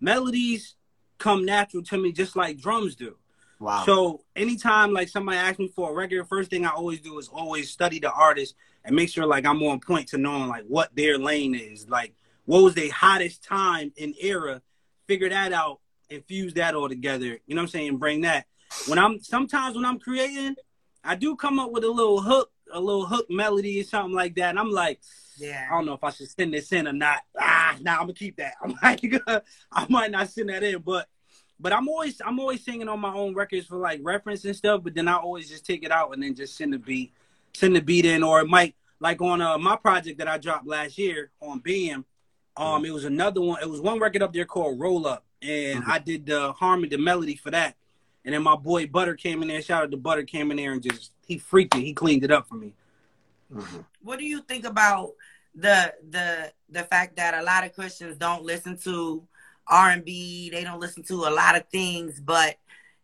melodies 0.00 0.76
come 1.18 1.44
natural 1.44 1.82
to 1.84 1.98
me 1.98 2.12
just 2.12 2.36
like 2.36 2.58
drums 2.60 2.94
do. 2.94 3.16
Wow. 3.58 3.82
So 3.84 4.20
anytime 4.36 4.92
like 4.92 5.08
somebody 5.08 5.38
asks 5.38 5.58
me 5.58 5.66
for 5.66 5.90
a 5.90 5.94
record, 5.94 6.28
first 6.28 6.50
thing 6.50 6.64
I 6.64 6.70
always 6.70 7.00
do 7.00 7.18
is 7.18 7.26
always 7.26 7.70
study 7.70 7.98
the 7.98 8.12
artist 8.12 8.54
and 8.84 8.94
make 8.94 9.08
sure 9.08 9.26
like 9.26 9.44
I'm 9.46 9.60
on 9.64 9.80
point 9.80 10.08
to 10.08 10.18
knowing 10.18 10.46
like 10.46 10.64
what 10.68 10.94
their 10.94 11.18
lane 11.18 11.56
is. 11.56 11.88
Like 11.88 12.14
what 12.48 12.62
was 12.62 12.72
the 12.72 12.88
hottest 12.88 13.44
time 13.44 13.92
and 14.00 14.14
era, 14.18 14.62
figure 15.06 15.28
that 15.28 15.52
out 15.52 15.80
and 16.10 16.24
fuse 16.24 16.54
that 16.54 16.74
all 16.74 16.88
together. 16.88 17.38
You 17.46 17.54
know 17.54 17.56
what 17.56 17.64
I'm 17.64 17.68
saying? 17.68 17.98
Bring 17.98 18.22
that. 18.22 18.46
When 18.86 18.98
I'm 18.98 19.20
sometimes 19.20 19.76
when 19.76 19.84
I'm 19.84 19.98
creating, 19.98 20.56
I 21.04 21.14
do 21.14 21.36
come 21.36 21.58
up 21.58 21.70
with 21.70 21.84
a 21.84 21.90
little 21.90 22.22
hook, 22.22 22.50
a 22.72 22.80
little 22.80 23.04
hook 23.04 23.26
melody 23.28 23.78
or 23.82 23.84
something 23.84 24.14
like 24.14 24.34
that. 24.36 24.48
And 24.48 24.58
I'm 24.58 24.70
like, 24.70 24.98
Yeah. 25.36 25.68
I 25.70 25.74
don't 25.74 25.84
know 25.84 25.92
if 25.92 26.02
I 26.02 26.08
should 26.08 26.30
send 26.30 26.54
this 26.54 26.72
in 26.72 26.88
or 26.88 26.94
not. 26.94 27.18
Ah, 27.38 27.76
nah, 27.82 27.96
I'm 27.96 28.00
gonna 28.04 28.14
keep 28.14 28.38
that. 28.38 28.54
I'm 28.62 28.74
like, 28.82 29.04
I 29.70 29.86
might 29.90 30.10
not 30.10 30.30
send 30.30 30.48
that 30.48 30.62
in, 30.62 30.80
but 30.80 31.06
but 31.60 31.74
I'm 31.74 31.86
always 31.86 32.18
I'm 32.24 32.40
always 32.40 32.64
singing 32.64 32.88
on 32.88 32.98
my 32.98 33.12
own 33.12 33.34
records 33.34 33.66
for 33.66 33.76
like 33.76 34.00
reference 34.02 34.46
and 34.46 34.56
stuff. 34.56 34.82
But 34.82 34.94
then 34.94 35.06
I 35.06 35.16
always 35.16 35.50
just 35.50 35.66
take 35.66 35.84
it 35.84 35.92
out 35.92 36.14
and 36.14 36.22
then 36.22 36.34
just 36.34 36.56
send 36.56 36.72
the 36.72 36.78
beat, 36.78 37.12
send 37.52 37.76
the 37.76 37.82
beat 37.82 38.06
in, 38.06 38.22
or 38.22 38.40
it 38.40 38.48
might 38.48 38.74
like 39.00 39.20
on 39.20 39.42
uh, 39.42 39.58
my 39.58 39.76
project 39.76 40.16
that 40.16 40.28
I 40.28 40.38
dropped 40.38 40.66
last 40.66 40.96
year 40.96 41.30
on 41.42 41.60
BM. 41.60 42.04
Um, 42.58 42.84
it 42.84 42.90
was 42.92 43.04
another 43.04 43.40
one. 43.40 43.62
It 43.62 43.70
was 43.70 43.80
one 43.80 44.00
record 44.00 44.22
up 44.22 44.32
there 44.32 44.44
called 44.44 44.80
Roll 44.80 45.06
Up, 45.06 45.24
and 45.40 45.84
Mhm. 45.84 45.88
I 45.88 45.98
did 45.98 46.26
the 46.26 46.52
harmony, 46.52 46.88
the 46.88 46.98
melody 46.98 47.36
for 47.36 47.52
that. 47.52 47.76
And 48.24 48.34
then 48.34 48.42
my 48.42 48.56
boy 48.56 48.86
Butter 48.86 49.14
came 49.14 49.42
in 49.42 49.48
there. 49.48 49.62
Shout 49.62 49.84
out 49.84 49.90
to 49.92 49.96
Butter 49.96 50.24
came 50.24 50.50
in 50.50 50.56
there 50.56 50.72
and 50.72 50.82
just 50.82 51.12
he 51.26 51.38
freaked 51.38 51.76
it. 51.76 51.82
He 51.82 51.94
cleaned 51.94 52.24
it 52.24 52.30
up 52.30 52.48
for 52.48 52.56
me. 52.56 52.74
Mhm. 53.50 53.86
what 54.02 54.18
do 54.18 54.26
you 54.26 54.42
think 54.42 54.66
about 54.66 55.14
the 55.54 55.94
the 56.10 56.52
the 56.68 56.84
fact 56.84 57.16
that 57.16 57.32
a 57.32 57.42
lot 57.42 57.64
of 57.64 57.74
Christians 57.74 58.18
don't 58.18 58.42
listen 58.44 58.76
to 58.84 59.26
R 59.66 59.90
and 59.90 60.04
B, 60.04 60.50
they 60.50 60.64
don't 60.64 60.80
listen 60.80 61.02
to 61.04 61.26
a 61.26 61.30
lot 61.30 61.56
of 61.56 61.66
things, 61.68 62.20
but 62.20 62.58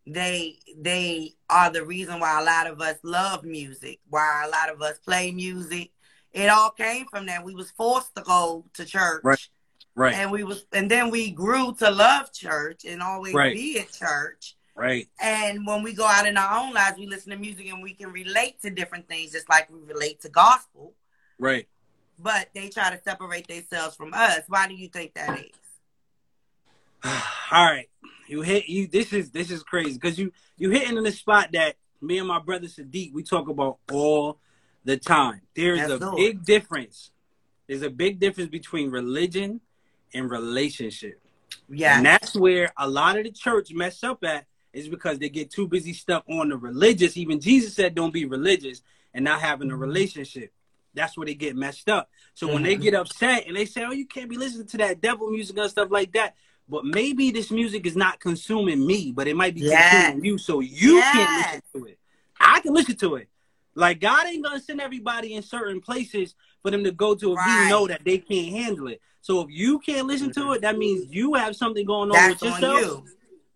they 0.06 0.58
they 0.76 1.34
are 1.48 1.70
the 1.70 1.82
reason 1.84 2.20
why 2.20 2.38
a 2.38 2.44
lot 2.44 2.66
of 2.66 2.78
us 2.82 2.98
love 3.02 3.42
music, 3.44 4.00
why 4.10 4.44
a 4.46 4.50
lot 4.50 4.68
of 4.68 4.82
us 4.82 4.98
play 4.98 5.30
music. 5.32 5.90
It 6.34 6.48
all 6.48 6.70
came 6.70 7.06
from 7.06 7.26
that. 7.26 7.42
We 7.44 7.54
was 7.54 7.70
forced 7.70 8.14
to 8.16 8.22
go 8.22 8.64
to 8.74 8.84
church. 8.84 9.22
Right. 9.24 9.48
Right, 9.96 10.14
And 10.16 10.32
we 10.32 10.42
was 10.42 10.66
and 10.72 10.90
then 10.90 11.08
we 11.08 11.30
grew 11.30 11.72
to 11.76 11.88
love 11.88 12.32
church 12.32 12.84
and 12.84 13.00
always 13.00 13.32
Right. 13.32 13.54
be 13.54 13.78
at 13.78 13.92
church. 13.92 14.56
right, 14.74 15.08
And 15.20 15.64
when 15.64 15.84
we 15.84 15.92
go 15.92 16.04
out 16.04 16.26
in 16.26 16.36
our 16.36 16.58
own 16.58 16.74
lives, 16.74 16.98
we 16.98 17.06
listen 17.06 17.30
to 17.30 17.36
music 17.38 17.68
and 17.68 17.80
we 17.80 17.94
can 17.94 18.10
relate 18.10 18.60
to 18.62 18.70
different 18.70 19.06
things 19.06 19.30
just 19.30 19.48
like 19.48 19.70
we 19.72 19.78
relate 19.86 20.20
to 20.22 20.28
gospel. 20.28 20.94
right. 21.38 21.68
but 22.18 22.48
they 22.56 22.68
try 22.70 22.90
to 22.90 23.00
separate 23.04 23.46
themselves 23.46 23.94
from 23.94 24.12
us. 24.14 24.40
Why 24.48 24.66
do 24.66 24.74
you 24.74 24.88
think 24.88 25.14
that 25.14 25.38
is? 25.38 25.52
All 27.04 27.64
right, 27.64 27.88
you 28.26 28.42
hit 28.42 28.68
you. 28.68 28.88
This 28.88 29.12
is 29.12 29.30
this 29.30 29.50
is 29.52 29.62
crazy 29.62 29.92
because 29.94 30.18
you 30.18 30.32
you 30.56 30.70
hitting 30.70 30.96
in 30.96 31.04
the 31.04 31.12
spot 31.12 31.50
that 31.52 31.76
me 32.00 32.18
and 32.18 32.26
my 32.26 32.40
brother 32.40 32.66
Sadiq 32.66 33.12
we 33.12 33.22
talk 33.22 33.48
about 33.48 33.78
all 33.92 34.38
the 34.84 34.96
time. 34.96 35.40
There 35.54 35.74
is 35.74 35.88
That's 35.88 36.02
a 36.02 36.12
big 36.16 36.44
difference. 36.44 37.10
There's 37.66 37.82
a 37.82 37.90
big 37.90 38.20
difference 38.20 38.50
between 38.50 38.90
religion 38.90 39.60
and 40.12 40.30
relationship, 40.30 41.20
Yeah, 41.68 41.96
and 41.96 42.06
that's 42.06 42.34
where 42.34 42.72
a 42.76 42.88
lot 42.88 43.16
of 43.16 43.24
the 43.24 43.30
church 43.32 43.72
mess 43.72 44.04
up 44.04 44.22
at 44.24 44.46
is 44.72 44.88
because 44.88 45.18
they 45.18 45.28
get 45.28 45.50
too 45.50 45.66
busy 45.66 45.92
stuck 45.92 46.24
on 46.28 46.50
the 46.50 46.56
religious. 46.56 47.16
Even 47.16 47.40
Jesus 47.40 47.74
said, 47.74 47.94
"Don't 47.94 48.12
be 48.12 48.26
religious," 48.26 48.82
and 49.14 49.24
not 49.24 49.40
having 49.40 49.68
Mm-hmm. 49.68 49.74
a 49.82 49.86
relationship. 49.86 50.52
That's 50.92 51.16
where 51.16 51.26
they 51.26 51.34
get 51.34 51.56
messed 51.56 51.88
up. 51.88 52.08
So 52.34 52.46
when 52.46 52.62
they 52.62 52.76
Mhm. 52.76 52.82
get 52.82 52.94
upset 52.94 53.46
and 53.46 53.56
they 53.56 53.64
say, 53.64 53.84
"Oh, 53.84 53.92
you 53.92 54.06
can't 54.06 54.28
be 54.30 54.36
listening 54.36 54.66
to 54.68 54.76
that 54.78 55.00
devil 55.00 55.30
music 55.30 55.56
and 55.58 55.70
stuff 55.70 55.90
like 55.90 56.12
that," 56.12 56.36
but 56.68 56.84
maybe 56.84 57.30
this 57.30 57.50
music 57.50 57.86
is 57.86 57.96
not 57.96 58.20
consuming 58.20 58.86
me, 58.86 59.10
but 59.10 59.26
it 59.26 59.34
might 59.36 59.54
be 59.54 59.62
Yes. 59.62 59.90
consuming 59.90 60.24
you, 60.24 60.38
so 60.38 60.60
you 60.60 60.96
Yes. 60.96 61.12
can't 61.12 61.34
listen 61.34 61.62
to 61.74 61.84
it. 61.86 61.98
I 62.38 62.60
can 62.60 62.74
listen 62.74 62.96
to 62.96 63.16
it. 63.16 63.28
Like 63.74 64.00
God 64.00 64.26
ain't 64.26 64.44
gonna 64.44 64.60
send 64.60 64.80
everybody 64.80 65.34
in 65.34 65.42
certain 65.42 65.80
places 65.80 66.34
for 66.62 66.70
them 66.70 66.84
to 66.84 66.92
go 66.92 67.14
to 67.14 67.32
if 67.32 67.38
Right. 67.38 67.64
He 67.64 67.68
know 67.68 67.86
that 67.86 68.04
they 68.04 68.18
can't 68.18 68.48
handle 68.54 68.88
it. 68.88 69.00
So 69.20 69.40
if 69.40 69.48
you 69.50 69.78
can't 69.78 70.06
listen 70.06 70.32
to 70.34 70.52
it, 70.52 70.62
that 70.62 70.76
means 70.78 71.12
you 71.12 71.34
have 71.34 71.56
something 71.56 71.84
going 71.86 72.10
on 72.10 72.14
that's 72.14 72.42
with 72.42 72.52
on 72.52 72.62
yourself. 72.62 72.82
you. 72.82 73.04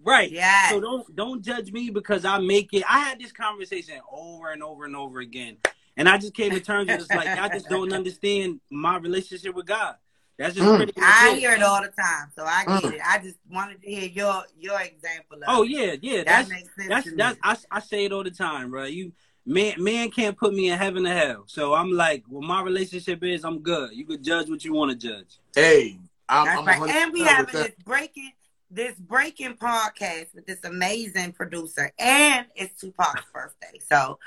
Right. 0.02 0.30
Yeah. 0.30 0.68
So 0.70 0.80
don't 0.80 1.14
don't 1.16 1.42
judge 1.42 1.72
me 1.72 1.90
because 1.90 2.24
I 2.24 2.38
make 2.38 2.72
it. 2.72 2.82
I 2.88 3.00
had 3.00 3.20
this 3.20 3.32
conversation 3.32 4.00
over 4.10 4.50
and 4.50 4.62
over 4.62 4.84
and 4.84 4.96
over 4.96 5.20
again, 5.20 5.56
and 5.96 6.08
I 6.08 6.18
just 6.18 6.34
came 6.34 6.52
to 6.52 6.60
terms 6.60 6.88
with 6.88 7.00
it's 7.00 7.10
like 7.10 7.26
I 7.28 7.48
just 7.48 7.68
don't 7.68 7.92
understand 8.00 8.60
my 8.70 8.96
relationship 8.98 9.54
with 9.54 9.66
God. 9.66 9.96
That's 10.38 10.54
just 10.54 10.68
Mm. 10.68 10.76
pretty 10.76 10.92
much 11.00 11.14
I 11.20 11.34
hear 11.34 11.52
it 11.54 11.62
all 11.62 11.82
the 11.82 11.88
time, 11.88 12.30
so 12.36 12.44
I 12.44 12.64
get 12.64 12.84
Mm. 12.84 12.92
it. 12.94 13.00
I 13.04 13.18
just 13.18 13.38
wanted 13.50 13.82
to 13.82 13.90
hear 13.90 14.08
your 14.08 14.44
your 14.56 14.80
example. 14.80 15.38
Of 15.38 15.42
Oh 15.48 15.62
yeah, 15.64 15.96
yeah. 16.00 16.18
that 16.18 16.26
That's 16.26 16.48
makes 16.50 16.74
sense 16.76 16.88
that's 16.88 17.08
to 17.08 17.16
that's 17.16 17.34
me. 17.36 17.40
I, 17.42 17.56
I 17.76 17.80
say 17.80 18.04
it 18.04 18.12
all 18.12 18.22
the 18.22 18.30
time, 18.30 18.70
bro. 18.70 18.84
You 18.84 19.12
man 19.48 19.82
man 19.82 20.10
can't 20.10 20.36
put 20.36 20.54
me 20.54 20.68
in 20.68 20.78
heaven 20.78 21.06
or 21.06 21.14
hell. 21.14 21.44
So 21.46 21.74
I'm 21.74 21.90
like, 21.90 22.24
well, 22.28 22.42
my 22.42 22.62
relationship 22.62 23.24
is 23.24 23.44
I'm 23.44 23.60
good. 23.60 23.92
You 23.94 24.04
can 24.04 24.22
judge 24.22 24.48
what 24.48 24.64
you 24.64 24.74
want 24.74 24.90
to 24.90 25.08
judge. 25.08 25.38
Hey, 25.54 25.98
I'm, 26.28 26.46
That's 26.46 26.58
I'm 26.60 26.66
right. 26.66 26.90
And 26.90 27.12
we 27.12 27.20
with 27.20 27.28
having 27.28 27.54
this 27.54 27.72
breaking 27.84 28.32
this 28.70 28.94
breaking 28.96 29.54
podcast 29.54 30.34
with 30.34 30.46
this 30.46 30.62
amazing 30.64 31.32
producer, 31.32 31.90
and 31.98 32.46
it's 32.54 32.78
Tupac's 32.78 33.24
birthday, 33.32 33.78
so 33.90 34.18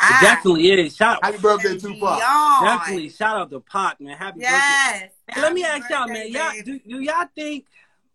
I 0.00 0.18
definitely 0.22 0.70
is. 0.70 0.96
Shout 0.96 1.16
out. 1.16 1.24
Happy 1.26 1.38
birthday, 1.38 1.76
Tupac. 1.76 2.18
beyond. 2.18 2.64
definitely 2.64 3.10
shout 3.10 3.36
out 3.36 3.50
to 3.50 3.60
Pac, 3.60 4.00
man. 4.00 4.16
Happy 4.16 4.40
birthday. 4.40 4.50
Yes. 4.50 5.10
Let 5.36 5.52
me 5.52 5.60
Happy 5.60 5.82
ask 5.82 5.90
y'all, 5.90 6.08
man. 6.08 6.32
Y'all 6.32 6.52
do, 6.64 6.78
do 6.78 7.00
y'all 7.02 7.28
think 7.34 7.66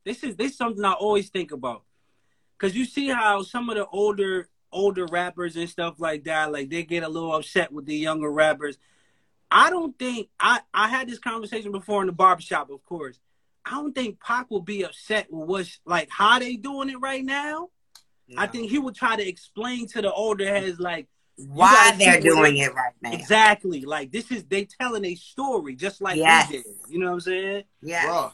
this 0.03 0.23
is 0.23 0.35
this 0.35 0.53
is 0.53 0.57
something 0.57 0.83
I 0.83 0.93
always 0.93 1.29
think 1.29 1.51
about? 1.51 1.83
Cause 2.57 2.73
you 2.73 2.85
see 2.85 3.09
how 3.09 3.43
some 3.43 3.69
of 3.69 3.75
the 3.75 3.85
older 3.85 4.47
older 4.75 5.05
rappers 5.05 5.55
and 5.55 5.69
stuff 5.69 5.95
like 5.99 6.25
that, 6.25 6.51
like 6.51 6.69
they 6.69 6.83
get 6.83 7.03
a 7.03 7.09
little 7.09 7.33
upset 7.35 7.71
with 7.71 7.85
the 7.85 7.95
younger 7.95 8.29
rappers. 8.31 8.77
I 9.49 9.69
don't 9.69 9.97
think 9.97 10.29
I 10.39 10.59
I 10.73 10.89
had 10.89 11.07
this 11.07 11.19
conversation 11.19 11.71
before 11.71 12.01
in 12.01 12.07
the 12.07 12.13
barbershop, 12.13 12.69
of 12.69 12.83
course. 12.85 13.19
I 13.65 13.71
don't 13.71 13.95
think 13.95 14.19
Pac 14.19 14.51
will 14.51 14.61
be 14.61 14.83
upset 14.83 15.31
with 15.31 15.47
what's 15.47 15.79
like 15.85 16.09
how 16.11 16.37
they 16.39 16.55
doing 16.55 16.89
it 16.89 16.97
right 16.97 17.23
now. 17.23 17.69
I 18.37 18.47
think 18.47 18.69
he 18.71 18.79
would 18.79 18.95
try 18.95 19.15
to 19.15 19.27
explain 19.27 19.87
to 19.89 20.01
the 20.01 20.11
older 20.11 20.45
heads 20.47 20.79
like 20.79 21.07
why 21.37 21.93
they're 21.97 22.19
doing 22.19 22.57
it- 22.57 22.67
it 22.71 22.73
right 22.73 22.93
now. 23.01 23.11
exactly 23.13 23.81
like 23.81 24.11
this 24.11 24.31
is 24.31 24.43
they 24.45 24.65
telling 24.65 25.05
a 25.05 25.15
story 25.15 25.75
just 25.75 26.01
like 26.01 26.17
Yes. 26.17 26.49
we 26.49 26.57
did. 26.57 26.65
You 26.89 26.99
know 26.99 27.07
what 27.07 27.13
I'm 27.13 27.19
saying? 27.21 27.63
Yeah, 27.81 28.05
Bruh, 28.07 28.31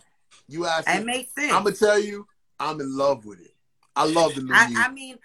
you 0.48 0.66
asked 0.66 0.88
it 0.88 1.00
me. 1.00 1.06
makes 1.06 1.36
sense. 1.36 1.52
I'm 1.52 1.64
gonna 1.64 1.76
tell 1.76 2.00
you, 2.00 2.26
I'm 2.60 2.80
in 2.80 2.96
love 2.96 3.26
with 3.26 3.42
it. 3.42 3.54
I 3.96 4.06
love 4.06 4.34
the 4.36 4.44
new 4.44 4.54
I. 4.54 4.72
I 4.86 4.92
mean, 4.92 5.18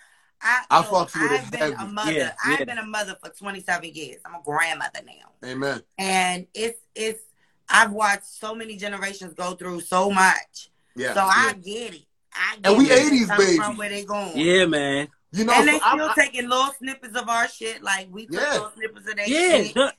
I, 0.43 0.65
I 0.71 0.79
look, 0.81 0.89
fucks 1.11 1.21
with 1.23 1.33
it 1.33 1.41
I've 1.41 1.51
been 1.51 1.73
a 1.75 1.87
mother. 1.87 2.13
Yeah, 2.13 2.33
I've 2.45 2.59
yeah. 2.61 2.65
been 2.67 2.79
a 2.79 2.87
mother 2.87 3.17
for 3.23 3.31
27 3.31 3.91
years. 3.95 4.21
I'm 4.25 4.35
a 4.35 4.43
grandmother 4.45 5.01
now, 5.05 5.49
Amen. 5.49 5.83
and 5.99 6.47
it's 6.55 6.81
it's. 6.95 7.21
I've 7.69 7.91
watched 7.91 8.27
so 8.27 8.55
many 8.55 8.77
generations 8.77 9.35
go 9.35 9.55
through 9.55 9.81
so 9.81 10.11
much, 10.11 10.71
Yeah. 10.95 11.15
so 11.15 11.21
I 11.23 11.53
get 11.55 11.95
it. 11.95 12.03
I 12.33 12.57
get 12.57 12.67
And 12.71 12.79
we 12.79 12.87
where 12.87 12.97
they 13.11 13.17
80s 13.17 13.27
come 13.29 13.39
baby. 13.39 13.57
from, 13.57 13.77
where 13.77 13.89
they 13.89 14.05
going. 14.05 14.33
Yeah, 14.37 14.67
man. 14.67 15.09
You 15.33 15.45
know, 15.45 15.53
and 15.53 15.67
they 15.69 15.79
so 15.79 15.85
I- 15.85 15.93
still 15.95 16.11
I- 16.11 16.15
taking 16.15 16.49
little 16.49 16.73
snippets 16.79 17.17
of 17.21 17.29
our 17.29 17.49
shit, 17.49 17.83
like 17.83 18.07
we 18.11 18.27
took 18.27 18.41
Yeah. 18.41 18.53
little 18.53 18.71
snippets 18.77 19.09
of 19.11 19.17
their 19.17 19.27
Yeah, 19.29 19.63
shit. 19.65 19.75
the- 19.75 19.93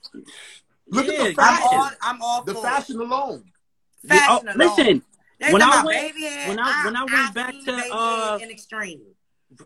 Look 0.90 1.06
at 1.08 1.16
the 1.18 1.22
yeah, 1.24 1.28
I'm 1.28 1.34
fashion. 1.34 1.68
all, 1.78 1.90
I'm 2.00 2.22
all 2.22 2.42
the 2.44 2.54
for 2.54 2.62
fashion 2.62 3.00
alone. 3.00 3.44
it. 4.04 4.14
Yeah, 4.14 4.26
oh, 4.30 4.38
Fashion 4.38 4.48
alone. 4.48 4.58
listen, 4.76 5.02
They 5.40 5.52
when 5.52 5.62
I 5.62 5.84
went- 5.84 6.14
baby 6.14 6.22
when 6.48 6.58
I- 6.58 6.84
when 6.86 6.96
I 6.96 7.00
went 7.04 7.14
I've 7.14 7.34
back 7.34 7.54
to, 7.66 7.94
uh, 7.94 8.38
in 8.40 8.50
extreme. 8.50 9.02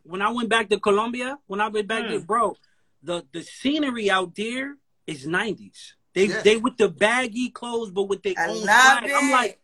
When 0.05 0.23
I 0.23 0.31
went 0.31 0.49
back 0.49 0.69
to 0.71 0.79
Colombia, 0.81 1.39
when 1.47 1.61
I 1.61 1.69
went 1.69 1.89
back 1.89 2.09
there, 2.09 2.21
Mm. 2.21 2.27
bro, 2.27 2.57
the 3.03 3.25
the 3.33 3.43
scenery 3.43 4.11
out 4.11 4.35
there 4.35 4.77
is 5.07 5.27
nineties. 5.27 5.95
They 6.15 6.27
Yeah. 6.27 6.43
they 6.43 6.57
with 6.57 6.77
the 6.77 6.89
baggy 6.89 7.51
clothes, 7.51 7.91
but 7.91 8.05
with 8.05 8.23
their 8.23 8.35
I 8.39 8.49
own 8.49 8.61
love 8.65 8.99
swag. 8.99 9.05
it. 9.05 9.15
I'm 9.15 9.31
like, 9.31 9.61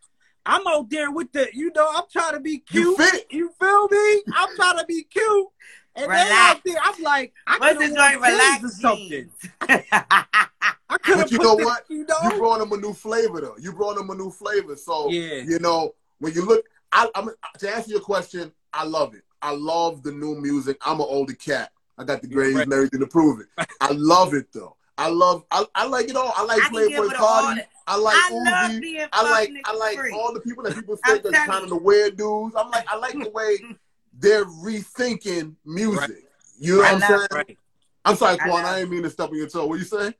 I'm 0.47 0.67
out 0.67 0.89
there 0.91 1.11
with 1.11 1.31
the, 1.33 1.49
you 1.53 1.71
know, 1.75 1.89
I'm 1.95 2.05
trying 2.11 2.33
to 2.33 2.41
be 2.41 2.59
cute. 2.59 2.97
fit. 2.97 3.27
You 3.31 3.51
feel 3.61 3.89
me? 3.89 4.23
I'm 4.35 4.57
trying 4.57 4.79
to 4.79 4.87
be 4.87 5.03
cute. 5.05 5.49
And 5.95 6.11
they 6.11 6.31
out 6.33 6.61
there, 6.65 6.77
I'm 6.83 7.03
like, 7.03 7.33
I 7.47 7.59
What's 7.59 7.73
could 7.79 7.91
this 7.91 7.97
have 7.97 8.13
joint? 8.13 8.23
or 8.25 8.33
Relax 8.33 8.81
something. 8.81 9.31
I 9.91 10.97
could 11.03 11.17
have 11.19 11.25
But 11.25 11.31
you 11.33 11.39
put 11.39 11.45
know 11.45 11.57
the- 11.57 11.65
what? 11.65 11.85
You 11.91 12.05
know? 12.07 12.17
You 12.25 12.39
brought 12.39 12.59
them 12.61 12.73
a 12.73 12.77
new 12.77 12.93
flavor 12.95 13.41
though. 13.41 13.57
You 13.59 13.73
brought 13.73 13.97
them 13.97 14.11
a 14.11 14.15
new 14.15 14.31
flavor. 14.31 14.77
So 14.77 15.11
Yeah. 15.11 15.43
you 15.43 15.59
know 15.59 15.95
when 16.19 16.33
you 16.35 16.45
look, 16.45 16.65
I, 16.93 17.09
I'm 17.15 17.31
to 17.59 17.75
answer 17.75 17.91
your 17.91 18.01
question. 18.01 18.53
I 18.73 18.85
love 18.85 19.15
it. 19.15 19.23
I 19.43 19.53
love 19.55 20.03
the 20.03 20.13
new 20.13 20.35
music. 20.41 20.79
I'm 20.85 21.01
an 21.01 21.07
older 21.09 21.35
cat. 21.35 21.71
I 21.97 22.05
got 22.05 22.23
the 22.23 22.29
grades 22.29 22.55
right. 22.57 22.65
and 22.65 22.73
everything 22.73 23.01
to 23.01 23.07
prove 23.07 23.41
it. 23.41 23.47
I 23.81 23.93
love 23.93 24.35
it 24.35 24.47
though. 24.53 24.77
I 24.97 25.09
love. 25.09 25.45
I, 25.51 25.65
I 25.75 25.87
like 25.87 26.09
it 26.09 26.17
all. 26.17 26.33
I 26.37 26.45
like 26.45 26.63
I 26.63 26.69
can 26.69 26.89
give 26.89 27.01
Playboi 27.01 27.11
Carti. 27.15 27.55
the- 27.57 27.67
I 27.87 27.97
like 27.97 28.17
I 28.17 28.31
Uzi. 28.33 29.09
I 29.13 29.31
like. 29.31 29.51
I 29.65 29.75
like 29.75 29.97
free. 29.97 30.13
all 30.13 30.35
the 30.35 30.41
people 30.41 30.63
that 30.65 30.75
people 30.75 30.99
I'm 31.05 31.21
think 31.21 31.35
are 31.35 31.47
kind 31.47 31.65
of 31.65 31.71
the 31.71 31.77
weird 31.79 32.17
dudes. 32.17 32.55
I'm 32.57 32.71
like. 32.71 32.85
I 32.91 32.97
like 32.97 33.15
the 33.15 33.31
way 33.31 33.57
they're 34.19 34.45
rethinking 34.45 35.55
music. 35.65 36.25
You 36.59 36.79
know 36.79 36.83
I 36.83 36.93
what 36.95 37.03
I'm 37.03 37.09
saying? 37.09 37.27
Right. 37.33 37.59
I'm 38.05 38.17
sorry, 38.17 38.35
I 38.35 38.37
Quan. 38.39 38.51
love- 38.51 38.65
I 38.65 38.79
didn't 38.81 38.91
mean 38.91 39.03
to 39.05 39.11
step 39.11 39.31
on 39.31 39.37
your 39.37 39.49
toe. 39.49 39.67
What 39.67 39.79
you 39.79 39.85
say? 39.85 40.15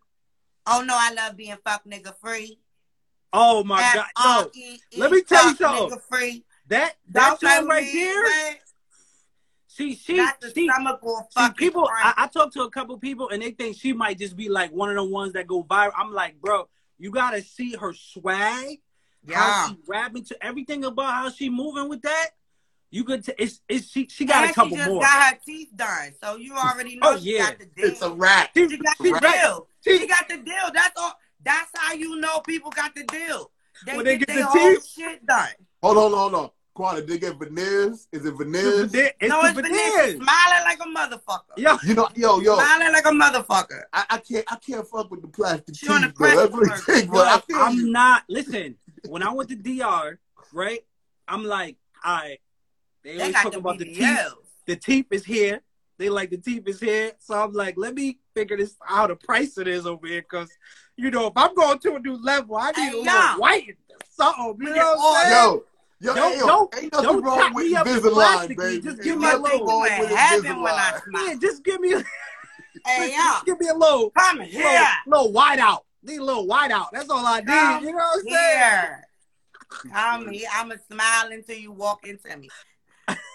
Oh 0.67 0.83
no, 0.87 0.95
I 0.97 1.13
love 1.15 1.37
being 1.37 1.57
fuck 1.65 1.85
nigga 1.85 2.15
free. 2.23 2.59
Oh 3.33 3.65
my 3.65 3.81
god. 3.81 4.07
No. 4.19 4.41
F-R-E-E, 4.41 4.99
let 4.99 5.11
me 5.11 5.23
tell 5.23 5.45
you 5.49 5.55
fuck 5.55 5.77
something. 5.79 5.99
Nigga 5.99 6.03
free. 6.03 6.45
That 6.69 6.95
that 7.11 7.39
Don't 7.41 7.51
song 7.51 7.69
right 7.69 7.85
me 7.85 7.93
there. 7.93 8.57
Wait. 9.79 9.89
See, 9.89 9.95
she 9.97 10.17
That's 10.17 10.39
the 10.47 10.53
she, 10.55 10.69
stomach 10.69 11.01
see 11.31 11.49
people. 11.57 11.87
I, 11.89 12.01
crank. 12.03 12.15
I 12.19 12.27
talked 12.29 12.53
to 12.55 12.63
a 12.63 12.71
couple 12.71 12.99
people 12.99 13.29
and 13.31 13.43
they 13.43 13.51
think 13.53 13.77
she 13.77 13.93
might 13.93 14.19
just 14.19 14.37
be 14.37 14.49
like 14.49 14.71
one 14.73 14.91
of 14.91 14.97
the 14.97 15.05
ones 15.05 15.33
that 15.35 15.47
go 15.47 15.63
viral. 15.65 15.93
I'm 15.97 16.13
like, 16.13 16.41
bro, 16.41 16.69
you 16.99 17.11
gotta 17.11 17.43
see 17.43 17.75
her 17.77 17.93
swag, 17.93 18.81
Yeah. 19.27 19.37
how 19.37 19.47
yeah. 19.49 19.69
she 19.69 19.79
rapping 19.87 20.25
to 20.27 20.45
everything 20.45 20.85
about 20.85 21.13
how 21.15 21.31
she 21.31 21.49
moving 21.51 21.89
with 21.89 22.03
that. 22.03 22.31
You 22.91 23.05
could. 23.05 23.23
T- 23.25 23.35
it's 23.39 23.61
it's 23.69 23.91
she 23.91 24.09
she 24.09 24.25
got 24.25 24.43
and 24.45 24.51
a 24.51 24.55
couple 24.55 24.71
she 24.71 24.77
just 24.77 24.89
more. 24.91 25.03
got 25.03 25.23
her 25.35 25.39
teeth 25.45 25.69
done, 25.77 26.15
so 26.23 26.37
you 26.37 26.55
already 26.57 26.99
oh, 27.03 27.11
know 27.11 27.17
Oh, 27.17 27.21
she 27.21 27.35
yeah. 27.37 27.51
got 27.51 27.59
the 27.59 27.67
deal. 27.67 27.85
It's 27.87 28.01
a 28.03 28.11
rap. 28.11 28.51
She- 28.57 28.69
she 28.69 28.77
got 28.79 28.97
the 28.99 29.11
right. 29.13 29.23
deal. 29.43 29.69
She- 29.85 29.99
She 29.99 30.07
got 30.07 30.27
the 30.29 30.37
deal. 30.39 30.71
That's 30.73 30.99
all. 30.99 31.13
That's 31.45 31.71
how 31.77 31.93
you 31.93 32.19
know 32.19 32.41
people 32.41 32.71
got 32.71 32.95
the 32.95 33.05
deal. 33.05 33.51
They 33.87 33.95
When 33.95 34.05
they 34.07 34.17
get 34.17 34.29
get 34.29 34.35
their 34.35 34.45
the 34.45 34.47
whole 34.49 34.71
teeth? 34.75 34.87
shit 34.89 35.27
done. 35.27 35.49
Hold 35.83 35.99
on, 35.99 36.13
hold 36.13 36.35
on. 36.35 36.51
Quan, 36.79 36.95
did 36.95 37.09
they 37.09 37.19
get 37.19 37.37
veneers? 37.37 38.07
Is 38.13 38.25
it 38.25 38.29
It's 38.29 38.39
veneers? 38.39 38.93
the 38.93 39.13
no, 39.23 39.41
it's 39.43 39.55
Vanessa 39.55 39.63
veneers. 39.63 40.15
smiling 40.15 40.65
like 40.65 40.79
a 40.79 40.85
motherfucker. 40.85 41.57
Yo, 41.57 41.77
You 41.83 41.95
know, 41.95 42.09
yo, 42.15 42.39
yo. 42.39 42.55
Smiling 42.55 42.93
like 42.93 43.05
a 43.05 43.11
motherfucker. 43.11 43.83
I, 43.93 44.05
I 44.11 44.19
can't. 44.19 44.45
I 44.47 44.55
can't 44.65 44.87
fuck 44.87 45.11
with 45.11 45.23
the 45.23 45.27
plastic 45.27 45.75
She 45.77 45.89
on 45.89 46.03
the 46.03 46.07
teeth, 46.07 46.17
bro. 46.17 46.37
That's 46.37 46.53
what 46.53 46.63
press 46.63 46.89
it 46.89 46.93
takes, 46.93 47.09
but 47.09 47.27
I 47.27 47.35
yo, 47.35 47.39
feel 47.41 47.57
I'm 47.61 47.91
not. 47.91 48.23
Listen, 48.29 48.77
when 49.09 49.25
I 49.25 49.33
went 49.33 49.51
to 49.51 49.57
DR, 49.57 50.19
right? 50.53 50.85
I'm 51.27 51.43
like, 51.45 51.77
all 52.05 52.15
right. 52.17 52.39
They 53.03 53.17
They 53.17 53.23
always 53.23 53.35
talk 53.35 53.53
the 53.55 53.59
about 53.59 53.79
the 53.81 53.85
teeth. 53.87 54.21
The 54.67 54.77
teeth 54.77 55.07
is 55.11 55.25
here. 55.25 55.61
They 55.99 56.09
like 56.11 56.31
the 56.31 56.37
teeth 56.39 56.63
is 56.69 56.79
here. 56.79 57.11
So 57.19 57.35
I'm 57.35 57.53
like, 57.55 57.75
let 57.77 57.93
me 57.97 58.21
figure 58.37 58.57
this 58.57 58.77
out. 58.89 59.09
the 59.09 59.17
price 59.17 59.59
it 59.59 59.67
is 59.67 59.85
over 59.85 60.07
here. 60.07 60.23
Cause 60.23 60.49
you 60.97 61.11
know, 61.11 61.27
if 61.27 61.33
I'm 61.35 61.57
going 61.57 61.81
to 61.81 61.97
a 61.97 61.99
new 61.99 62.23
level, 62.23 62.55
I 62.57 62.71
need 62.71 62.77
Hey, 62.77 62.91
a 62.93 62.97
little 62.99 63.05
yo. 63.05 63.39
white 63.39 63.77
something. 64.13 64.57
You 64.61 64.67
Look 64.69 64.77
know 64.77 64.93
at 64.93 64.97
what 64.97 65.17
I'm 65.17 65.27
saying? 65.27 65.43
Yo, 65.43 65.65
yo, 66.01 66.15
Don't- 66.15 66.33
hey, 66.33 66.39
yo, 66.39 66.47
don't- 66.47 66.75
ain't 66.77 66.93
nothing 66.93 67.09
don't 67.09 67.23
wrong 67.25 67.55
with 67.55 67.67
me 67.67 67.75
up 67.77 67.87
Invisalign, 67.87 68.13
plastically. 68.13 68.57
baby. 68.57 68.83
Just 68.83 68.97
give 68.99 69.07
You 69.07 69.17
me 69.17 69.27
a 69.27 69.29
nothing 69.39 69.43
might 69.43 69.49
think 69.51 69.63
little- 69.63 69.67
wrong 69.81 69.87
you 69.89 69.93
in 69.95 70.01
with 70.01 70.11
heaven 70.19 70.63
when 70.63 70.75
I 70.75 71.01
smile. 71.05 71.29
Yeah, 71.29 71.35
just 71.41 71.65
give 71.65 71.81
me, 71.81 71.91
Hey, 72.87 73.11
just 73.17 73.45
give 73.47 73.61
me 73.61 73.69
a 73.69 73.75
little, 73.75 74.11
come 74.11 74.41
here. 74.41 74.87
little 75.07 75.33
white 75.33 75.59
out. 75.59 75.85
Need 76.03 76.21
a 76.21 76.25
little 76.25 76.47
white 76.47 76.71
out. 76.71 76.89
That's 76.93 77.11
all 77.11 77.27
I 77.27 77.41
need. 77.41 77.87
You 77.87 77.93
know 77.93 77.99
what 77.99 78.19
I'm 78.19 78.23
saying? 78.23 78.59
Here. 78.59 79.05
Come 79.93 80.29
here. 80.31 80.49
I'm 80.55 80.69
going 80.69 80.79
to 80.79 80.85
smile 80.95 81.33
until 81.33 81.57
you 81.57 81.73
walk 81.73 82.07
into 82.07 82.35
me. 82.37 82.49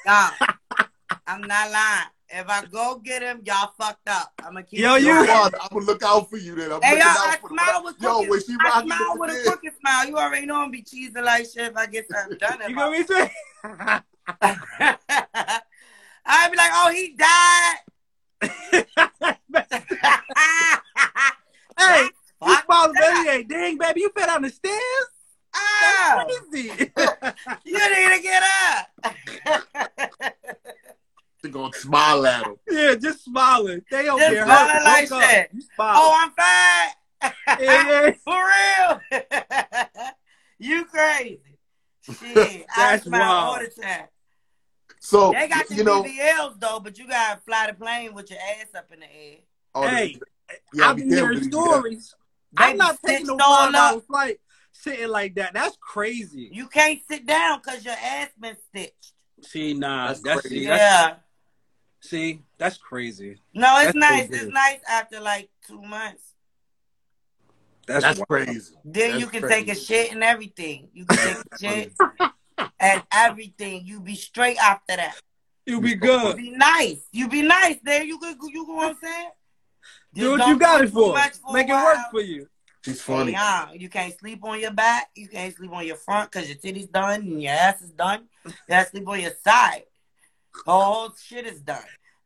No, 0.05 0.29
I'm 1.27 1.41
not 1.41 1.71
lying. 1.71 2.07
If 2.35 2.49
I 2.49 2.65
go 2.65 2.99
get 3.03 3.21
him, 3.21 3.41
y'all 3.45 3.71
fucked 3.79 4.09
up. 4.09 4.31
I'm 4.43 4.53
going 4.53 4.63
to 4.65 4.69
keep 4.69 4.79
Yo, 4.79 4.95
Yo, 4.95 5.21
you- 5.21 5.25
Quan, 5.25 5.51
I'm 5.61 5.67
gonna 5.71 5.85
look 5.85 6.01
out 6.03 6.29
for 6.29 6.37
you 6.37 6.55
then. 6.55 6.71
I'm 6.71 6.81
Hey, 6.81 6.95
looking 6.95 6.99
yo, 7.05 7.09
out 7.09 7.17
I 7.17 7.37
smile 7.47 7.83
with 7.83 7.95
Yo, 8.01 8.09
crooked. 8.13 8.29
when 8.29 8.39
she 8.41 8.55
I 8.59 8.81
smile 8.83 9.17
with 9.17 9.31
a 9.31 9.43
crooked 9.49 9.73
smile. 9.79 10.07
You 10.07 10.17
already 10.17 10.45
know 10.47 10.55
I'm 10.61 10.71
be 10.71 10.81
cheesing 10.81 11.23
like 11.23 11.45
shit 11.45 11.71
if 11.71 11.77
I 11.77 11.85
get 11.85 12.07
something 12.09 12.37
done. 12.39 12.59
You 12.67 12.75
know 12.75 12.89
what 12.89 12.99
I'm 12.99 13.05
saying? 13.07 13.29
I'd 16.25 16.51
be 16.51 16.57
like, 16.57 16.71
oh, 16.73 16.91
he 16.91 17.15
died. 17.15 17.75
hey, 21.77 22.03
you 22.03 22.09
Fuck 22.39 22.65
smile, 22.65 22.93
that. 22.93 23.23
baby. 23.23 23.29
Hey, 23.29 23.43
dang, 23.43 23.77
baby, 23.77 24.01
you 24.01 24.09
fell 24.09 24.25
down 24.27 24.41
the 24.41 24.49
stairs? 24.49 24.79
Ah, 25.55 26.25
That's 26.27 26.47
crazy. 26.49 26.67
you 27.65 27.73
need 27.77 28.09
to 28.15 28.21
get 28.23 28.43
up. 28.43 28.89
They 31.43 31.49
gonna 31.49 31.73
smile 31.73 32.25
at 32.25 32.45
him. 32.47 32.55
yeah, 32.71 32.95
just 32.95 33.25
smiling. 33.25 33.81
They 33.91 34.03
don't 34.03 34.17
Just 34.17 34.31
care. 34.31 34.45
smiling 34.45 34.69
Hurt, 34.75 34.83
like 34.85 35.11
woke 35.11 35.23
up. 35.23 35.47
You 35.53 35.61
oh, 35.79 36.17
I'm 36.21 36.31
fine. 36.31 37.33
yeah, 37.61 37.89
yeah. 37.91 38.11
For 38.23 39.21
real. 39.21 40.11
you 40.59 40.85
crazy. 40.85 41.41
Shit, 42.01 42.65
I 42.75 42.91
That's 42.91 43.03
smile 43.03 43.21
all 43.31 43.51
wild. 43.53 43.65
the 43.75 43.81
time. 43.81 44.05
So 45.01 45.33
They 45.33 45.49
got 45.49 45.67
the 45.67 45.75
you 45.75 45.83
know, 45.83 46.01
BBLs 46.03 46.59
though, 46.61 46.79
but 46.81 46.97
you 46.97 47.07
gotta 47.09 47.41
fly 47.41 47.67
the 47.67 47.73
plane 47.73 48.13
with 48.13 48.29
your 48.31 48.39
ass 48.39 48.67
up 48.75 48.87
in 48.93 49.01
the 49.01 49.05
air. 49.05 49.37
oh, 49.75 49.85
Hey, 49.85 50.17
yeah, 50.73 50.89
I've 50.89 50.95
be 50.95 51.01
been 51.03 51.11
hearing 51.11 51.43
stories. 51.43 52.15
They 52.57 52.63
I'm 52.63 52.77
not 52.77 52.99
taking 53.05 53.27
no 53.27 53.33
stitched 53.33 53.45
all 53.45 53.65
five 53.71 53.75
hour 53.75 54.01
flight 54.01 54.39
sitting 54.71 55.09
like 55.09 55.35
that. 55.35 55.53
That's 55.53 55.77
crazy. 55.81 56.49
You 56.53 56.67
can't 56.67 57.01
sit 57.09 57.25
down 57.25 57.59
because 57.61 57.83
your 57.83 57.95
ass 58.01 58.29
been 58.39 58.55
stitched. 58.69 59.11
See, 59.41 59.73
nah, 59.73 60.07
That's 60.07 60.21
that's, 60.21 60.41
crazy. 60.41 60.59
see, 60.61 60.65
that's, 60.67 60.79
Yeah. 60.81 61.15
See, 62.03 62.41
that's 62.57 62.77
crazy. 62.77 63.39
No, 63.53 63.77
it's 63.77 63.85
That's 63.93 63.95
nice. 63.95 64.27
crazy. 64.27 64.45
It's 64.45 64.53
nice 64.53 64.79
after 64.89 65.19
like 65.19 65.49
two 65.65 65.81
months. 65.81 66.21
That's, 67.87 68.03
That's 68.03 68.21
crazy. 68.27 68.75
Then 68.85 69.11
That's 69.11 69.19
you 69.21 69.27
can 69.27 69.41
crazy. 69.41 69.65
take 69.65 69.67
a 69.69 69.75
shit 69.75 70.11
and 70.11 70.23
everything. 70.23 70.89
You 70.93 71.05
can 71.05 71.17
take 71.17 71.37
a 71.51 71.57
shit 71.59 71.93
and 72.79 73.03
everything. 73.11 73.81
You 73.85 73.99
be 73.99 74.15
straight 74.15 74.57
after 74.57 74.95
that. 74.95 75.15
You 75.65 75.81
be 75.81 75.89
You 75.89 75.95
good. 75.97 76.37
be 76.37 76.51
nice. 76.51 77.01
You 77.11 77.27
be 77.27 77.41
nice. 77.41 77.77
There 77.83 78.03
you 78.03 78.19
go. 78.19 78.29
You 78.47 78.67
know 78.67 78.73
what 78.73 78.89
I'm 78.91 78.97
saying? 79.01 79.29
Do 80.13 80.21
Just 80.21 80.31
what 80.31 80.37
don't 80.37 80.49
you 80.49 80.59
got 80.59 80.81
it 80.83 80.89
for. 80.89 81.17
for 81.17 81.53
Make 81.53 81.69
it 81.69 81.73
work 81.73 81.97
for 82.11 82.21
you. 82.21 82.47
She's 82.83 82.99
Hey, 83.01 83.13
funny. 83.13 83.31
yeah, 83.31 83.71
you 83.71 83.87
can't 83.89 84.17
sleep 84.19 84.43
on 84.43 84.59
your 84.59 84.71
back. 84.71 85.09
You 85.15 85.27
can't 85.29 85.55
sleep 85.55 85.71
on 85.71 85.87
your 85.87 85.95
front 85.95 86.31
because 86.31 86.47
your 86.49 86.57
titty's 86.57 86.87
done 86.87 87.21
and 87.21 87.41
your 87.41 87.53
ass 87.53 87.81
is 87.81 87.91
done. 87.91 88.25
You 88.45 88.51
gotta 88.67 88.89
sleep 88.89 89.07
on 89.07 89.21
your 89.21 89.31
side. 89.43 89.83
The 90.65 90.71
whole 90.71 91.13
shit 91.21 91.45
is 91.45 91.61
done. 91.61 91.79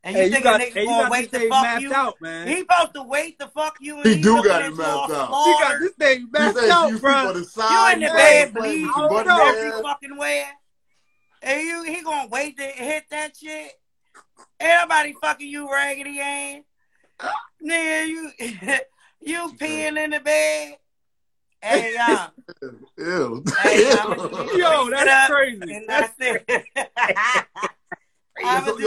And 0.04 0.14
you 0.16 0.22
Hey, 0.22 0.26
you 0.28 0.32
think 0.32 0.44
got, 0.44 0.60
a 0.60 0.64
nigga 0.64 0.74
you 0.76 0.86
gonna 0.86 1.10
wait 1.10 1.32
this 1.32 1.42
to 1.42 1.48
fuck 1.48 1.80
you? 1.80 1.92
out, 1.94 2.20
man. 2.20 2.48
He 2.48 2.60
about 2.60 2.94
to 2.94 3.02
wait 3.02 3.38
to 3.40 3.48
fuck 3.48 3.76
you 3.80 3.96
and 3.96 4.06
He 4.06 4.14
he 4.16 4.22
do 4.22 4.42
got 4.42 4.62
at 4.62 4.72
it 4.72 4.76
mapped 4.76 5.10
out. 5.10 5.44
He 5.44 5.52
got 5.64 5.80
this 5.80 5.92
thing 5.92 6.20
He 6.20 6.26
mapped 6.30 6.56
said 6.56 6.70
out, 6.70 6.88
you 6.90 6.98
bro. 6.98 7.12
on 7.12 7.34
the 7.34 7.66
You 7.70 7.88
in 7.92 8.00
the 8.00 8.06
you 8.06 8.12
bed 8.12 8.54
play 8.54 8.68
bleeding 8.78 8.86
with 8.86 8.96
I 8.96 9.00
your 9.00 9.08
don't 9.08 9.16
butt 9.16 9.26
know. 9.26 9.36
there. 9.36 9.66
every 9.66 9.82
fucking 9.82 10.16
where. 10.16 10.46
And 11.42 11.62
you 11.62 11.82
he 11.84 12.02
gonna 12.02 12.28
wait 12.28 12.56
to 12.58 12.62
hit 12.64 13.04
that 13.10 13.36
shit? 13.36 13.72
Everybody 14.60 15.14
fucking 15.20 15.48
you 15.48 15.70
raggedy 15.72 16.20
ass. 16.20 16.62
Nigga, 17.64 18.06
you 18.08 18.30
you 19.20 19.52
peeing 19.58 20.02
in 20.02 20.10
the 20.10 20.20
bed. 20.20 20.76
Hey 21.60 21.94
y'all. 21.98 22.30
Ew. 22.96 23.44
Hey, 23.62 23.80
Ew. 23.90 23.96
I'm 23.98 24.18
a- 24.18 24.58
Yo, 24.58 24.90
that's 24.90 25.30
crazy. 25.32 25.60
And 25.74 25.88
That's 25.88 26.12
that's 26.18 26.44
it. 26.48 26.64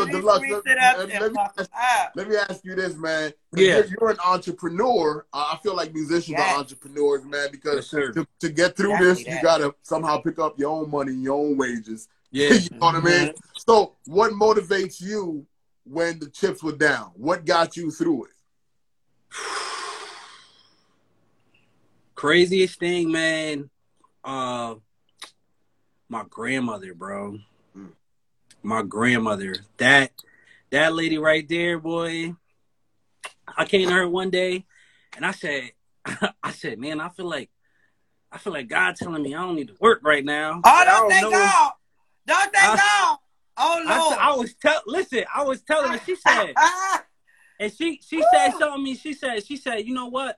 Yo, 0.09 0.17
I'm 0.17 0.21
so- 0.23 0.27
gonna 0.27 0.47
yo, 0.47 0.61
do 0.61 0.63
this 0.63 0.63
Deluxe, 0.63 0.97
let- 0.97 0.97
let- 1.09 1.21
let 1.21 1.31
me 1.31 1.35
fuck 1.37 1.53
'em 1.59 1.65
up. 1.73 2.11
Let 2.15 2.27
me 2.29 2.35
ask 2.37 2.65
you 2.65 2.75
this, 2.75 2.95
man. 2.95 3.33
Yeah. 3.55 3.75
You're, 3.77 3.85
you're 3.99 4.09
an 4.11 4.17
entrepreneur. 4.25 5.25
Uh, 5.33 5.53
I 5.53 5.59
feel 5.63 5.75
like 5.75 5.93
musicians 5.93 6.29
Yes. 6.37 6.53
are 6.55 6.59
entrepreneurs, 6.59 7.23
man, 7.25 7.49
because 7.51 7.75
Yes, 7.75 7.87
sir. 7.87 8.11
to, 8.13 8.27
to 8.39 8.49
get 8.49 8.75
through 8.77 8.93
Exactly 8.95 9.23
this, 9.25 9.35
you 9.35 9.41
got 9.41 9.57
to 9.59 9.75
somehow 9.83 10.17
pick 10.21 10.39
up 10.39 10.57
your 10.59 10.71
own 10.71 10.89
money, 10.91 11.13
your 11.13 11.37
own 11.37 11.57
wages. 11.57 12.07
Yeah. 12.33 12.53
you 12.53 12.69
know 12.71 12.77
what 12.77 12.95
I 12.95 13.01
mean? 13.01 13.27
Mm-hmm. 13.27 13.37
So, 13.67 13.95
what 14.05 14.31
motivates 14.31 15.01
you 15.01 15.45
when 15.83 16.17
the 16.19 16.29
chips 16.29 16.63
were 16.63 16.71
down? 16.71 17.11
What 17.15 17.43
got 17.43 17.75
you 17.75 17.91
through 17.91 18.25
it? 18.25 18.31
Craziest 22.15 22.79
thing, 22.79 23.11
man. 23.11 23.69
Uh, 24.23 24.75
my 26.07 26.23
grandmother, 26.29 26.93
bro. 26.93 27.37
My 28.63 28.81
grandmother. 28.83 29.55
That 29.77 30.11
that 30.69 30.93
lady 30.93 31.17
right 31.17 31.47
there, 31.47 31.79
boy. 31.79 32.35
I 33.57 33.65
came 33.65 33.87
to 33.89 33.93
her 33.93 34.07
one 34.07 34.29
day, 34.29 34.65
and 35.15 35.25
I 35.25 35.31
said, 35.31 35.71
I 36.43 36.51
said, 36.51 36.79
man, 36.79 37.01
I 37.01 37.09
feel 37.09 37.27
like, 37.27 37.49
I 38.31 38.37
feel 38.37 38.53
like 38.53 38.69
God 38.69 38.95
telling 38.95 39.21
me 39.23 39.35
I 39.35 39.41
don't 39.41 39.55
need 39.55 39.67
to 39.67 39.75
work 39.81 39.99
right 40.03 40.23
now. 40.23 40.61
Oh, 40.63 40.69
I 40.69 40.85
don't 40.85 41.11
say 41.11 41.21
know- 41.21 41.31
God. 41.31 41.71
Don't 42.27 42.55
say 42.55 42.61
I- 42.61 42.75
God. 42.77 43.17
Oh 43.57 43.83
I, 43.85 43.97
Lord. 43.97 44.09
said- 44.13 44.19
I 44.21 44.35
was 44.35 44.53
tell. 44.55 44.81
Listen, 44.87 45.23
I 45.35 45.43
was 45.43 45.61
telling 45.61 45.91
her. 45.91 45.99
She 46.05 46.15
said, 46.15 46.53
And 47.59 47.71
she 47.71 47.99
she 48.07 48.23
said 48.31 48.51
something 48.51 48.77
to 48.77 48.83
me. 48.83 48.95
She 48.95 49.13
said, 49.13 49.45
she 49.45 49.55
said, 49.57 49.85
you 49.85 49.93
know 49.93 50.07
what? 50.07 50.37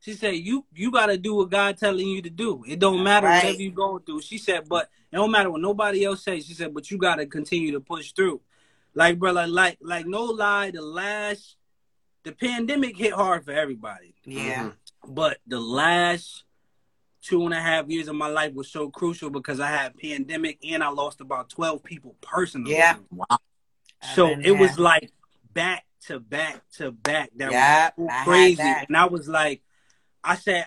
She 0.00 0.12
said, 0.14 0.34
you 0.34 0.66
you 0.74 0.90
gotta 0.90 1.16
do 1.16 1.36
what 1.36 1.50
God 1.50 1.78
telling 1.78 2.06
you 2.06 2.20
to 2.22 2.28
do. 2.30 2.64
It 2.66 2.78
don't 2.80 3.02
matter 3.04 3.26
Right. 3.28 3.44
whatever 3.44 3.62
you 3.62 3.70
going 3.70 4.02
through. 4.02 4.22
She 4.22 4.36
said, 4.38 4.68
but 4.68 4.90
it 5.12 5.16
don't 5.16 5.30
matter 5.30 5.50
what 5.50 5.60
nobody 5.60 6.04
else 6.04 6.22
says. 6.22 6.46
She 6.46 6.54
said, 6.54 6.72
but 6.74 6.90
you 6.90 6.98
gotta 6.98 7.26
continue 7.26 7.72
to 7.72 7.80
push 7.80 8.12
through. 8.12 8.40
Like, 8.94 9.18
brother, 9.18 9.46
like 9.46 9.78
like 9.80 10.06
no 10.06 10.24
lie, 10.24 10.70
the 10.70 10.82
last 10.82 11.56
the 12.22 12.32
pandemic 12.32 12.96
hit 12.96 13.12
hard 13.12 13.44
for 13.44 13.52
everybody. 13.52 14.14
yeah. 14.24 14.64
Mm-hmm. 14.64 15.14
But 15.14 15.38
the 15.46 15.60
last 15.60 16.44
two 17.22 17.44
and 17.44 17.54
a 17.54 17.60
half 17.60 17.88
years 17.88 18.08
of 18.08 18.14
my 18.16 18.28
life 18.28 18.54
was 18.54 18.70
so 18.70 18.90
crucial 18.90 19.30
because 19.30 19.60
I 19.60 19.68
had 19.68 19.96
pandemic 19.96 20.58
and 20.68 20.82
I 20.82 20.88
lost 20.90 21.20
about 21.20 21.48
twelve 21.48 21.82
people 21.82 22.16
personally. 22.20 22.72
Yeah. 22.72 22.96
Wow. 23.10 23.38
So 24.14 24.28
been 24.28 24.44
it 24.44 24.52
was 24.52 24.78
like 24.78 25.10
back 25.52 25.84
to 26.06 26.20
back 26.20 26.62
to 26.76 26.90
back. 26.92 27.30
That 27.36 27.52
Yep, 27.52 27.94
was 27.98 28.08
so 28.08 28.14
had 28.14 28.24
crazy. 28.24 28.56
that. 28.56 28.86
And 28.88 28.96
I 28.96 29.06
was 29.06 29.28
like, 29.28 29.62
I 30.22 30.36
said, 30.36 30.66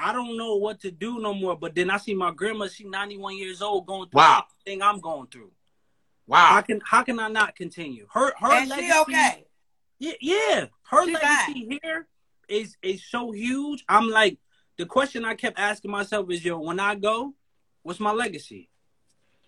I 0.00 0.12
don't 0.12 0.36
know 0.36 0.56
what 0.56 0.80
to 0.80 0.90
do 0.90 1.18
no 1.18 1.34
more. 1.34 1.56
But 1.56 1.74
then 1.74 1.90
I 1.90 1.96
see 1.96 2.14
my 2.14 2.30
grandma, 2.30 2.68
she 2.68 2.84
91 2.84 3.36
years 3.36 3.60
old, 3.62 3.86
going 3.86 4.08
through 4.08 4.18
Wow. 4.18 4.46
thing 4.64 4.82
I'm 4.82 5.00
going 5.00 5.26
through. 5.28 5.50
Wow. 6.26 6.38
How 6.46 6.54
Wow. 6.56 6.60
can 6.62 6.80
how 6.84 7.02
can 7.02 7.18
I 7.18 7.28
not 7.28 7.56
continue? 7.56 8.06
Her 8.12 8.32
her 8.38 8.52
and 8.52 8.68
legacy, 8.68 8.92
she 8.92 8.98
okay. 9.00 9.46
Yeah, 9.98 10.12
yeah. 10.20 10.66
Her 10.82 11.04
She 11.06 11.12
legacy 11.14 11.78
here 11.82 12.06
is 12.48 12.76
is 12.82 13.04
so 13.04 13.32
huge. 13.32 13.84
I'm 13.88 14.08
like, 14.08 14.38
the 14.76 14.86
question 14.86 15.24
I 15.24 15.34
kept 15.34 15.58
asking 15.58 15.90
myself 15.90 16.30
is, 16.30 16.44
yo, 16.44 16.58
when 16.60 16.78
I 16.80 16.94
go, 16.94 17.34
what's 17.82 17.98
my 18.00 18.12
legacy? 18.12 18.68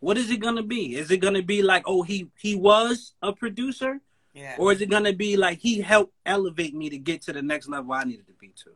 What 0.00 0.16
is 0.16 0.30
it 0.30 0.38
gonna 0.38 0.62
be? 0.62 0.96
Is 0.96 1.10
it 1.10 1.18
gonna 1.18 1.42
be 1.42 1.62
like, 1.62 1.82
oh, 1.86 2.02
he 2.02 2.30
he 2.38 2.56
was 2.56 3.12
a 3.22 3.32
producer, 3.32 4.00
Yeah. 4.32 4.56
or 4.58 4.72
is 4.72 4.80
it 4.80 4.88
gonna 4.88 5.12
be 5.12 5.36
like 5.36 5.58
he 5.58 5.80
helped 5.82 6.14
elevate 6.24 6.74
me 6.74 6.88
to 6.90 6.98
get 6.98 7.22
to 7.22 7.32
the 7.34 7.42
next 7.42 7.68
level 7.68 7.92
I 7.92 8.04
needed 8.04 8.26
to 8.26 8.32
be 8.32 8.48
to? 8.64 8.70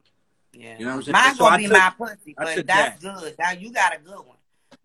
Yeah. 0.57 0.79
You 0.79 0.85
know 0.87 0.91
what 0.93 0.97
I'm 0.97 1.03
saying? 1.03 1.13
Mine 1.13 1.35
So 1.35 1.39
gonna 1.45 1.55
I 1.55 1.59
be 1.59 1.65
took- 1.65 1.73
my 1.73 1.93
pussy, 1.99 2.35
but 2.37 2.67
that's 2.67 2.67
that. 2.67 3.01
good. 3.01 3.35
Now 3.39 3.51
you 3.53 3.73
got 3.73 3.95
a 3.95 3.99
good 3.99 4.19
one. 4.19 4.37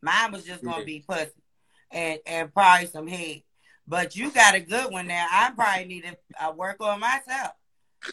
Mine 0.01 0.31
was 0.31 0.43
just 0.45 0.63
gonna 0.63 0.79
Yeah. 0.79 0.83
be 0.85 1.03
pussy 1.07 1.31
and 1.91 2.19
and 2.25 2.53
probably 2.53 2.87
some 2.87 3.07
head. 3.07 3.41
But 3.87 4.15
you 4.15 4.31
got 4.31 4.53
a 4.55 4.59
good 4.59 4.91
one 4.91 5.07
now. 5.07 5.25
I 5.31 5.51
probably 5.55 5.85
need 5.85 6.03
to 6.03 6.15
uh, 6.45 6.51
work 6.51 6.77
on 6.81 6.99
myself. 6.99 7.53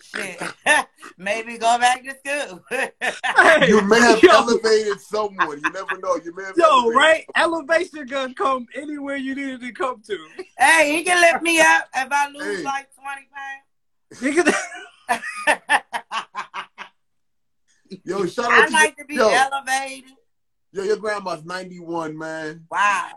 Shit, 0.03 0.43
maybe 1.19 1.59
go 1.59 1.79
back 1.79 2.03
to 2.03 2.11
school. 2.19 2.65
You 3.69 3.83
may 3.83 4.01
have 4.01 4.21
Yo. 4.23 4.31
elevated 4.33 5.01
someone. 5.01 5.61
You 5.63 5.71
never 5.71 5.97
know. 5.99 6.17
You 6.25 6.35
may 6.35 6.43
have 6.45 6.57
Yo, 6.57 6.65
elevated 6.67 6.97
right? 6.97 7.25
Elevation 7.37 8.07
gonna 8.07 8.35
come 8.35 8.67
anywhere 8.75 9.15
you 9.17 9.35
need 9.37 9.51
it 9.55 9.61
to 9.61 9.73
come 9.73 10.03
to. 10.09 10.19
hey, 10.59 10.97
he 10.97 11.05
can 11.05 11.21
lift 11.21 11.43
me 11.43 11.61
up 11.61 11.85
if 11.95 12.09
I 12.11 12.29
lose 12.31 12.59
Hey. 12.59 12.65
like 12.65 12.89
twenty 12.97 13.29
pounds. 13.33 14.23
You 14.23 14.43
can- 14.43 14.53
Yo, 18.05 18.27
shout 18.27 18.47
out 18.53 18.65
I 18.65 18.67
to 18.67 18.73
like 18.73 18.95
your, 18.97 19.05
to 19.05 19.09
be 19.09 19.15
yo, 19.17 19.29
elevated. 19.31 20.11
yo, 20.73 20.83
your 20.85 20.97
grandma's 20.97 21.45
91, 21.45 22.17
man. 22.17 22.65
Wow. 22.71 23.11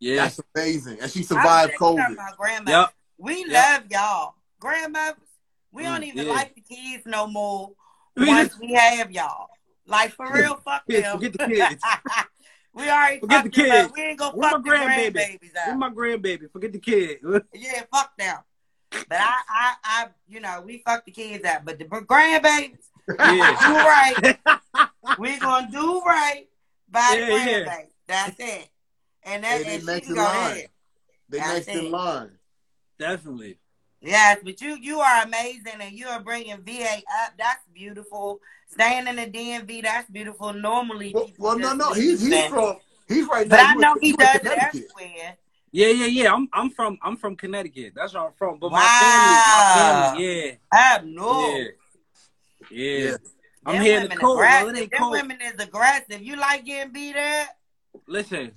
yeah. 0.00 0.16
That's 0.24 0.40
amazing. 0.54 0.98
And 1.00 1.10
she 1.10 1.22
survived 1.22 1.74
COVID. 1.78 2.12
about 2.14 2.36
grandmothers. 2.36 2.80
Yep. 2.80 2.94
We 3.18 3.44
Yep. 3.46 3.52
love 3.52 3.82
y'all. 3.90 4.34
Grandmothers, 4.60 5.16
we 5.72 5.82
don't 5.84 6.02
Mm, 6.02 6.06
even 6.06 6.26
yeah. 6.26 6.32
like 6.32 6.54
the 6.54 6.60
kids 6.62 7.04
no 7.06 7.26
more 7.26 7.72
once 8.16 8.58
we 8.60 8.72
have 8.72 9.10
y'all. 9.12 9.48
Like 9.86 10.12
for 10.12 10.32
real, 10.32 10.56
fuck 10.64 10.84
Kids, 10.88 11.02
them. 11.06 11.16
forget 11.16 11.32
the 11.32 11.46
kids. 11.46 11.82
we 12.74 12.82
already 12.90 13.20
Forget 13.20 13.44
the 13.44 13.50
them 13.50 13.70
up. 13.70 13.70
kids. 13.70 13.92
We 13.94 14.02
ain't 14.02 14.18
gonna 14.18 14.36
Where 14.36 14.50
fuck 14.50 14.62
the 14.64 14.70
my 14.70 14.76
grandbaby? 14.76 15.12
grandbabies 15.14 15.54
Where 15.54 15.72
out. 15.74 15.78
my 15.78 15.90
grandbaby? 15.90 16.52
Forget 16.52 16.72
the 16.72 16.78
kid. 16.78 17.18
Yeah, 17.54 17.82
fuck 17.92 18.16
them. 18.18 18.38
But 18.90 19.18
I, 19.20 19.34
I, 19.48 19.74
I, 19.84 20.06
you 20.28 20.40
know, 20.40 20.62
we 20.64 20.78
fuck 20.84 21.04
the 21.04 21.12
kids 21.12 21.44
out. 21.44 21.64
But 21.64 21.78
the 21.78 21.84
grandbabies, 21.84 22.76
Yeah. 23.08 23.66
do 23.66 23.74
right. 23.74 24.38
We're 25.18 25.40
gonna 25.40 25.68
do 25.70 26.00
right 26.04 26.46
by 26.90 27.16
the 27.18 27.26
Yeah, 27.26 27.46
yeah. 27.66 27.80
That's 28.06 28.36
it. 28.38 28.68
And 29.24 29.44
that 29.44 29.58
Hey, 29.58 29.62
they 29.64 29.74
and 29.74 29.80
she 29.82 29.86
next 29.86 30.08
in 30.08 30.14
line. 30.16 30.26
ahead. 30.36 30.68
They 31.28 31.38
That's 31.38 31.66
next 31.66 31.68
in 31.68 31.90
line. 31.90 32.30
Definitely. 32.98 33.58
Yes, 34.00 34.38
but 34.44 34.60
you 34.60 34.76
you 34.80 35.00
are 35.00 35.24
amazing 35.24 35.80
and 35.80 35.92
you 35.92 36.06
are 36.06 36.20
bringing 36.20 36.56
VA 36.62 37.02
up. 37.24 37.32
That's 37.38 37.64
beautiful. 37.74 38.40
Staying 38.70 39.06
in 39.08 39.16
the 39.16 39.26
DMV, 39.26 39.82
that's 39.82 40.08
beautiful. 40.10 40.52
Normally, 40.52 41.12
Well, 41.14 41.30
well 41.38 41.58
no, 41.58 41.72
no. 41.72 41.92
He's 41.94 42.20
he's 42.20 42.30
that. 42.30 42.50
from 42.50 42.76
he's 43.08 43.26
right 43.26 43.48
But 43.48 43.56
now. 43.56 43.70
I 43.70 43.74
know 43.74 43.94
in- 43.94 44.00
he 44.02 44.12
does 44.12 44.36
it 44.36 44.46
everywhere. 44.46 45.36
Yeah, 45.72 45.88
yeah, 45.88 46.06
yeah. 46.06 46.32
I'm 46.32 46.48
I'm 46.52 46.70
from 46.70 46.98
I'm 47.02 47.16
from 47.16 47.34
Connecticut. 47.36 47.92
That's 47.96 48.14
where 48.14 48.24
I'm 48.24 48.32
from. 48.38 48.58
But 48.58 48.70
Wow. 48.70 48.78
my 48.78 48.88
family, 49.00 49.34
my 49.50 50.10
family, 50.14 50.58
I 50.72 51.00
know. 51.04 51.40
yeah. 51.40 51.58
Yeah. 51.58 51.64
Yeah. 52.70 52.98
Yeah. 52.98 53.16
I'm 53.66 53.74
Them 53.74 53.82
here 53.82 53.96
in 53.96 54.02
the 54.02 54.08
women 54.08 54.18
cold. 54.18 54.38
Well, 54.38 54.68
aggressive. 54.68 54.76
it 54.76 54.80
ain't 54.82 54.90
Them 54.92 55.00
cold. 55.00 55.12
women 55.12 55.38
is 55.42 55.54
aggressive. 55.60 56.22
You 56.22 56.36
like 56.36 56.64
getting 56.64 56.92
beat 56.92 57.16
up? 57.16 57.48
Listen, 58.06 58.52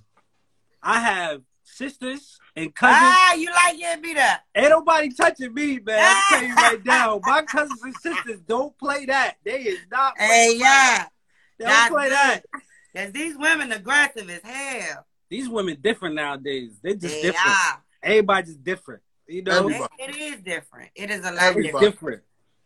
I 0.82 1.00
have 1.00 1.42
sisters 1.64 2.40
and 2.56 2.74
cousins. 2.74 3.00
Ah, 3.02 3.34
you 3.34 3.50
like 3.50 3.78
getting 3.78 4.02
beat 4.04 4.18
up? 4.18 4.42
Ain't 4.56 4.70
nobody 4.70 5.12
touching 5.14 5.54
me, 5.54 5.80
man. 5.80 6.04
I'm 6.04 6.24
telling 6.30 6.50
you 6.50 6.56
right 6.56 6.82
now. 6.86 7.22
My 7.26 7.42
cousins 7.44 7.82
and 7.84 7.96
sisters 7.96 8.40
don't 8.42 8.78
play 8.78 9.06
that. 9.06 9.36
They 9.44 9.62
is 9.64 9.80
not. 9.92 10.18
Hey, 10.20 10.56
yeah. 10.58 11.06
They 11.58 11.66
That's 11.66 11.90
don't 11.90 11.98
play 11.98 12.10
good. 12.10 12.18
that. 12.18 12.44
Cause 12.96 13.12
these 13.14 13.38
women 13.38 13.72
aggressive 13.72 14.30
as 14.30 14.42
hell. 14.44 15.06
These 15.30 15.48
women 15.48 15.78
different 15.80 16.16
nowadays. 16.16 16.78
They 16.84 16.94
just 16.94 17.22
They 17.22 17.30
different. 17.30 17.56
are. 17.56 17.84
Everybody 18.04 18.48
just 18.48 18.64
different. 18.64 19.02
You 19.28 19.44
know, 19.44 19.60
Everybody. 19.60 19.94
It, 20.00 20.10
it 20.10 20.18
is 20.22 20.42
different. 20.42 20.90
It 20.96 21.10
is 21.10 21.22
a 21.26 21.32
lot 21.32 21.40
Everybody. 21.44 21.86
different. 21.86 22.22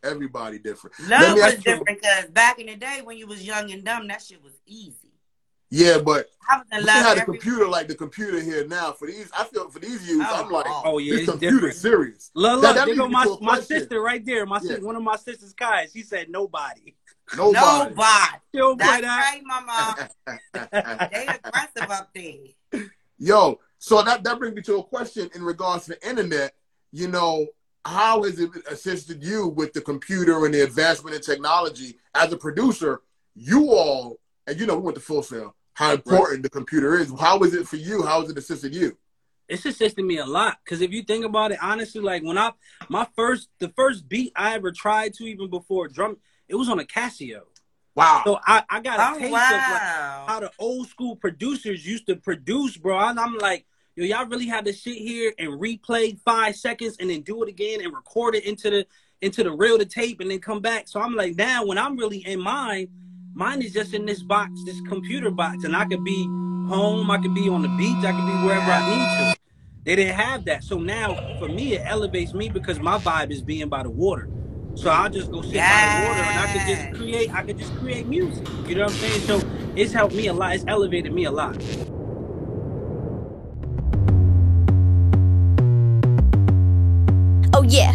Everybody 0.05 0.59
different. 0.59 0.95
different. 0.97 1.21
Love 1.21 1.37
was 1.37 1.55
different 1.63 1.85
because 2.01 2.25
back 2.31 2.59
in 2.59 2.67
the 2.67 2.75
day 2.75 3.01
when 3.03 3.17
you 3.17 3.27
was 3.27 3.43
young 3.45 3.71
and 3.71 3.83
dumb, 3.83 4.07
that 4.07 4.21
shit 4.21 4.43
was 4.43 4.53
easy. 4.65 4.93
Yeah, 5.71 5.97
but 5.97 6.27
I 6.49 6.57
was 6.57 6.65
in 6.71 6.77
we 6.79 6.83
love 6.85 6.95
had 7.05 7.17
a 7.17 7.21
every 7.21 7.33
computer 7.39 7.67
like 7.67 7.87
the 7.87 7.95
computer 7.95 8.39
here 8.39 8.65
now. 8.67 8.91
For 8.93 9.07
these, 9.07 9.29
I 9.37 9.43
feel 9.45 9.67
for 9.69 9.79
these 9.79 10.07
youths, 10.07 10.27
Oh, 10.31 10.43
I'm 10.45 10.51
like, 10.51 10.65
oh. 10.67 10.99
Yeah, 10.99 11.13
this 11.13 11.21
it's 11.21 11.31
computer 11.31 11.55
different. 11.55 11.75
serious. 11.75 12.31
Look, 12.35 12.61
That- 12.61 12.67
look, 12.67 12.75
that 12.77 12.85
there 12.85 12.95
go 12.95 13.07
my 13.09 13.25
my 13.41 13.59
sister 13.59 13.99
right 13.99 14.23
there. 14.23 14.45
My 14.45 14.57
Yeah. 14.57 14.69
sister, 14.69 14.85
one 14.85 14.95
of 14.95 15.01
my 15.03 15.15
sister's 15.15 15.53
guys. 15.53 15.91
She 15.91 16.03
said 16.03 16.29
nobody. 16.29 16.95
Nobody. 17.35 17.89
Nobody. 17.89 18.37
She 18.53 18.57
don't 18.59 18.79
play 18.79 19.01
That's 19.01 19.01
that. 19.01 19.31
right, 19.33 19.41
mama. 19.43 21.09
They 21.11 21.27
aggressive 21.27 21.89
up 21.91 22.09
there. 22.13 22.89
Yo, 23.17 23.59
so 23.79 24.01
that 24.03 24.23
that 24.23 24.37
brings 24.39 24.55
me 24.55 24.61
to 24.63 24.77
a 24.77 24.83
question 24.83 25.29
in 25.33 25.43
regards 25.43 25.85
to 25.85 25.91
the 25.91 26.07
internet. 26.07 26.53
You 26.91 27.07
know, 27.07 27.47
how 27.85 28.23
has 28.23 28.39
it 28.39 28.49
assisted 28.69 29.23
you 29.23 29.47
with 29.47 29.71
the 29.73 29.81
computer 29.81 30.45
and 30.45 30.53
the 30.53 30.61
advancement 30.61 31.15
in 31.15 31.21
technology 31.21 31.97
as 32.15 32.33
a 32.33 32.37
producer? 32.37 33.01
You 33.35 33.71
all, 33.71 34.19
and 34.47 34.59
you 34.59 34.65
know, 34.65 34.75
we 34.77 34.83
went 34.83 34.95
to 34.95 35.01
Full 35.01 35.21
Sail. 35.21 35.55
How 35.73 35.93
important 35.93 36.41
the 36.41 36.49
computer 36.49 36.97
is. 36.97 37.13
How 37.19 37.39
is 37.43 37.53
it 37.53 37.67
for 37.67 37.75
you? 37.75 38.03
How 38.03 38.21
has 38.21 38.29
it 38.29 38.37
assisted 38.37 38.73
you? 38.73 38.97
It's 39.47 39.65
assisted 39.65 40.03
me 40.03 40.17
a 40.17 40.25
lot 40.25 40.57
because 40.63 40.81
if 40.81 40.91
you 40.91 41.03
think 41.03 41.23
about 41.23 41.51
it, 41.51 41.59
honestly, 41.61 42.01
like 42.01 42.23
when 42.23 42.37
I 42.37 42.51
my 42.89 43.07
first 43.15 43.49
the 43.59 43.69
first 43.69 44.09
beat 44.09 44.33
I 44.35 44.55
ever 44.55 44.71
tried 44.71 45.13
to 45.15 45.25
even 45.25 45.51
before 45.51 45.87
drum, 45.87 46.17
it 46.47 46.55
was 46.55 46.69
on 46.69 46.79
a 46.79 46.83
Casio. 46.83 47.41
Wow. 47.93 48.23
So 48.25 48.39
I 48.43 48.63
I 48.67 48.79
got 48.79 48.99
a 48.99 49.15
Oh 49.15 49.19
taste 49.19 49.27
of 49.27 49.31
like 49.31 49.81
how 50.27 50.39
the 50.39 50.51
old 50.57 50.87
school 50.87 51.15
producers 51.15 51.85
used 51.85 52.07
to 52.07 52.15
produce, 52.15 52.77
bro. 52.77 52.97
And 52.97 53.19
I'm 53.19 53.37
like, 53.37 53.67
yo, 53.95 54.03
y'all 54.03 54.25
really 54.27 54.47
had 54.47 54.65
to 54.65 54.73
sit 54.73 54.97
here 54.97 55.33
and 55.39 55.53
replay 55.53 56.19
five 56.19 56.55
seconds 56.55 56.97
and 56.99 57.09
then 57.09 57.21
do 57.21 57.43
it 57.43 57.49
again 57.49 57.81
and 57.81 57.93
record 57.93 58.35
it 58.35 58.43
into 58.45 58.69
the 58.69 58.85
into 59.21 59.43
the 59.43 59.51
reel 59.51 59.77
to 59.77 59.85
tape 59.85 60.19
and 60.19 60.29
then 60.29 60.39
come 60.39 60.59
back. 60.59 60.87
So 60.87 60.99
I'm 60.99 61.15
like, 61.15 61.35
now 61.35 61.65
when 61.65 61.77
I'm 61.77 61.97
really 61.97 62.17
in 62.27 62.41
mine, 62.41 62.87
mine 63.33 63.61
is 63.61 63.73
just 63.73 63.93
in 63.93 64.05
this 64.05 64.21
box, 64.21 64.51
this 64.65 64.79
computer 64.81 65.31
box, 65.31 65.63
and 65.63 65.75
I 65.75 65.85
could 65.85 66.03
be 66.03 66.25
home, 66.67 67.09
I 67.09 67.17
could 67.17 67.33
be 67.33 67.47
on 67.47 67.61
the 67.61 67.69
beach, 67.69 68.03
I 68.03 68.11
could 68.11 68.25
be 68.25 68.45
wherever 68.45 68.69
I 68.69 68.89
need 68.89 69.33
to. 69.33 69.39
They 69.85 69.95
didn't 69.95 70.15
have 70.15 70.45
that. 70.45 70.63
So 70.63 70.77
now 70.79 71.15
for 71.39 71.47
me, 71.47 71.75
it 71.75 71.83
elevates 71.85 72.33
me 72.33 72.49
because 72.49 72.79
my 72.79 72.97
vibe 72.97 73.31
is 73.31 73.41
being 73.41 73.69
by 73.69 73.83
the 73.83 73.89
water. 73.89 74.27
So 74.75 74.89
I'll 74.89 75.09
just 75.09 75.31
go 75.31 75.41
sit 75.41 75.53
by 75.53 76.01
the 76.01 76.07
water 76.07 76.21
and 76.21 76.39
I 76.39 76.53
could 76.53 76.75
just 76.75 77.01
create, 77.01 77.33
I 77.33 77.43
could 77.43 77.57
just 77.57 77.73
create 77.77 78.07
music. 78.07 78.45
You 78.67 78.75
know 78.75 78.83
what 78.83 78.91
I'm 78.91 78.97
saying? 78.97 79.21
So 79.21 79.41
it's 79.75 79.93
helped 79.93 80.13
me 80.13 80.27
a 80.27 80.33
lot. 80.33 80.55
It's 80.55 80.65
elevated 80.67 81.13
me 81.13 81.23
a 81.23 81.31
lot. 81.31 81.55
Yeah. 87.67 87.93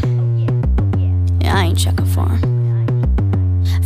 Yeah, 1.41 1.57
I 1.57 1.65
ain't 1.67 1.79
checking 1.79 2.07
for 2.07 2.29
him. 2.29 2.41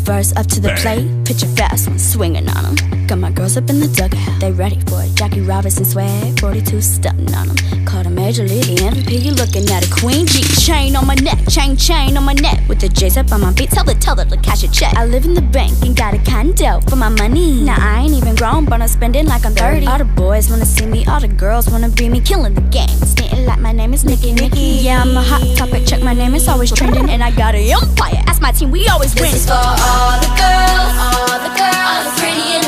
First 0.05 0.37
up 0.39 0.47
to 0.49 0.61
the 0.61 0.75
plate, 0.81 1.07
picture 1.25 1.47
fast 1.57 1.89
one 1.89 1.99
swinging 1.99 2.49
on 2.49 2.67
'em. 2.67 3.04
Got 3.07 3.19
my 3.19 3.31
girls 3.31 3.59
up 3.59 3.69
in 3.69 3.81
the 3.81 3.89
dugout, 3.89 4.41
they 4.41 4.51
ready 4.51 4.81
for 4.87 5.03
it. 5.03 5.15
Jackie 5.15 5.43
Robinson 5.43 5.85
swag, 5.85 6.41
42 6.41 6.81
stunting 6.81 7.35
on 7.35 7.51
'em. 7.51 7.85
Caught 7.85 8.07
a 8.07 8.11
major 8.11 8.45
league 8.49 8.65
the 8.65 8.83
MVP, 8.83 9.19
you 9.19 9.33
looking 9.33 9.69
at 9.71 9.87
a 9.87 9.91
queen 9.91 10.27
G 10.27 10.41
chain 10.43 10.97
on 10.97 11.07
my 11.07 11.15
neck, 11.17 11.39
chain 11.51 11.77
chain 11.77 12.17
on 12.17 12.25
my 12.25 12.33
neck. 12.33 12.63
With 12.67 12.81
the 12.81 12.89
J's 12.89 13.19
up 13.19 13.31
on 13.31 13.43
my 13.43 13.53
feet, 13.53 13.71
tell 13.71 13.85
the 13.85 13.95
teller 13.95 14.25
to 14.25 14.37
cash 14.39 14.63
a 14.65 14.69
check. 14.69 14.95
I 14.97 15.05
live 15.05 15.27
in 15.27 15.35
the 15.35 15.43
bank 15.43 15.75
and 15.83 15.95
got 15.95 16.15
a 16.15 16.19
condo 16.19 16.81
for 16.89 16.97
my 16.97 17.11
money. 17.11 17.61
Now 17.61 17.77
I 17.79 18.01
ain't 18.05 18.15
even 18.15 18.35
grown, 18.37 18.65
but 18.65 18.81
I'm 18.81 18.89
spending 18.89 19.27
like 19.27 19.45
I'm 19.45 19.55
30. 19.55 19.87
All 19.87 19.99
the 19.99 20.05
boys 20.05 20.49
wanna 20.49 20.65
see 20.65 20.87
me, 20.87 21.05
all 21.05 21.21
the 21.21 21.29
girls 21.29 21.69
wanna 21.69 21.91
be 21.91 22.09
me, 22.09 22.21
killing 22.21 22.55
the 22.55 22.63
game. 22.63 22.99
Stating 23.05 23.45
like 23.45 23.61
my 23.61 23.73
name 23.73 23.93
is 23.93 24.05
Nikki 24.05 24.33
Nikki. 24.33 24.81
Yeah, 24.81 25.03
I'm 25.03 25.15
a 25.15 25.23
hot 25.23 25.45
topic, 25.57 25.85
check 25.87 26.03
my 26.03 26.15
name 26.15 26.35
is 26.35 26.49
always 26.49 26.73
trending, 26.73 27.11
and 27.11 27.23
I 27.23 27.31
got 27.33 27.55
a 27.55 27.61
empire. 27.71 28.23
Ask 28.27 28.41
my 28.41 28.53
team, 28.53 28.71
we 28.71 28.89
always 28.89 29.15
win. 29.15 29.25
This 29.25 29.43
is 29.43 29.47
for 29.47 29.53
all 29.53 30.17
the 30.25 30.33
girls, 30.41 30.95
all 31.05 31.39
the 31.47 31.53
girls, 31.53 31.85
all 31.85 32.05
the 32.05 32.13
pretty 32.19 32.64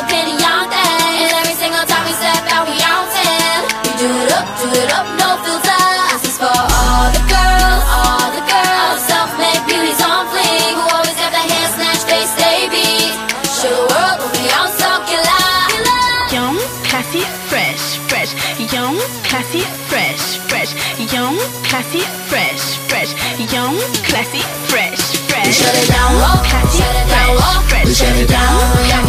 Shut 26.64 26.96
it 26.96 27.08
down, 27.08 27.94
shut 27.94 28.16
it 28.16 28.28
down. 28.28 29.05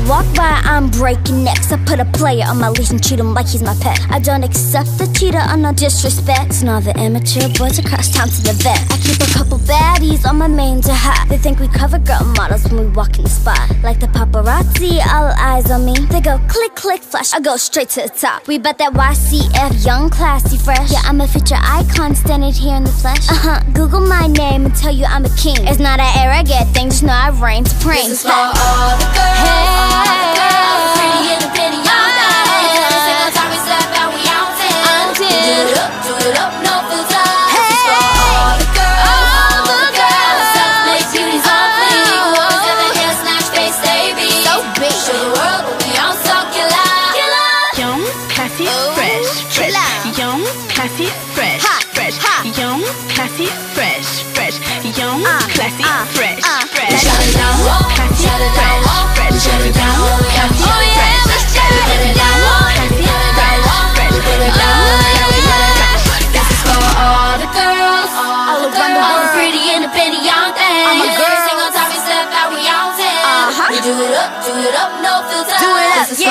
Walk 0.00 0.26
by, 0.34 0.60
I'm 0.64 0.90
breaking 0.90 1.44
necks. 1.44 1.72
I 1.72 1.76
put 1.84 2.00
a 2.00 2.04
player 2.06 2.44
on 2.46 2.60
my 2.60 2.68
leash 2.70 2.90
and 2.90 3.02
treat 3.02 3.20
him 3.20 3.34
like 3.34 3.48
he's 3.48 3.62
my 3.62 3.74
pet. 3.80 4.00
I 4.10 4.18
don't 4.18 4.42
accept 4.42 4.96
the 4.98 5.06
cheater 5.18 5.42
or 5.50 5.56
no 5.56 5.72
disrespect. 5.72 6.54
So 6.54 6.66
now 6.66 6.80
the 6.80 6.96
immature 6.98 7.48
boys 7.58 7.78
across 7.78 8.12
town 8.12 8.28
to 8.28 8.42
the 8.42 8.54
vet. 8.62 8.80
I 8.90 8.96
keep 8.98 9.20
a 9.20 9.30
couple 9.32 9.58
baddies 9.58 10.26
on 10.26 10.38
my 10.38 10.48
main 10.48 10.80
to 10.82 10.94
hide. 10.94 11.28
They 11.28 11.38
think 11.38 11.58
we 11.58 11.68
cover 11.68 11.98
girl 11.98 12.24
models 12.36 12.64
when 12.64 12.80
we 12.80 12.86
walk 12.92 13.18
in 13.18 13.24
the 13.24 13.30
spot. 13.30 13.60
Like 13.82 14.00
the 14.00 14.06
paparazzi, 14.06 15.04
all 15.06 15.32
eyes 15.38 15.70
on 15.70 15.84
me. 15.84 15.94
They 16.10 16.20
go 16.20 16.38
click, 16.48 16.74
click, 16.74 17.02
flash. 17.02 17.32
I 17.34 17.40
go 17.40 17.56
straight 17.56 17.90
to 17.90 18.02
the 18.02 18.08
top. 18.08 18.46
We 18.46 18.58
bet 18.58 18.78
that 18.78 18.92
YCF, 18.92 19.84
young, 19.84 20.10
classy, 20.10 20.58
fresh. 20.58 20.90
Yeah, 20.90 21.02
I'm 21.04 21.20
a 21.20 21.28
future 21.28 21.60
icon 21.60 22.14
standing 22.14 22.52
here 22.52 22.76
in 22.76 22.84
the 22.84 22.90
flesh. 22.90 23.28
Uh 23.28 23.34
huh. 23.34 23.60
Google 23.74 24.00
my 24.00 24.26
name 24.26 24.66
and 24.66 24.74
tell 24.74 24.94
you 24.94 25.04
I'm 25.04 25.24
a 25.24 25.34
king. 25.36 25.56
It's 25.66 25.78
not 25.78 26.00
an 26.00 26.12
arrogant 26.18 26.68
thing, 26.74 26.88
just 26.88 27.02
know 27.02 27.12
I 27.12 27.30
reign 27.30 27.64
supreme. 27.64 28.08
This 28.08 28.24
is 28.24 28.30
for 28.30 28.32
all 28.32 28.96
the 28.98 29.08
girls, 29.12 29.48
all 29.48 29.81
the 29.90 30.26
girls, 30.38 30.86
pretty 30.96 31.32
and 31.34 31.44
pretty 31.54 31.76
young 31.76 31.91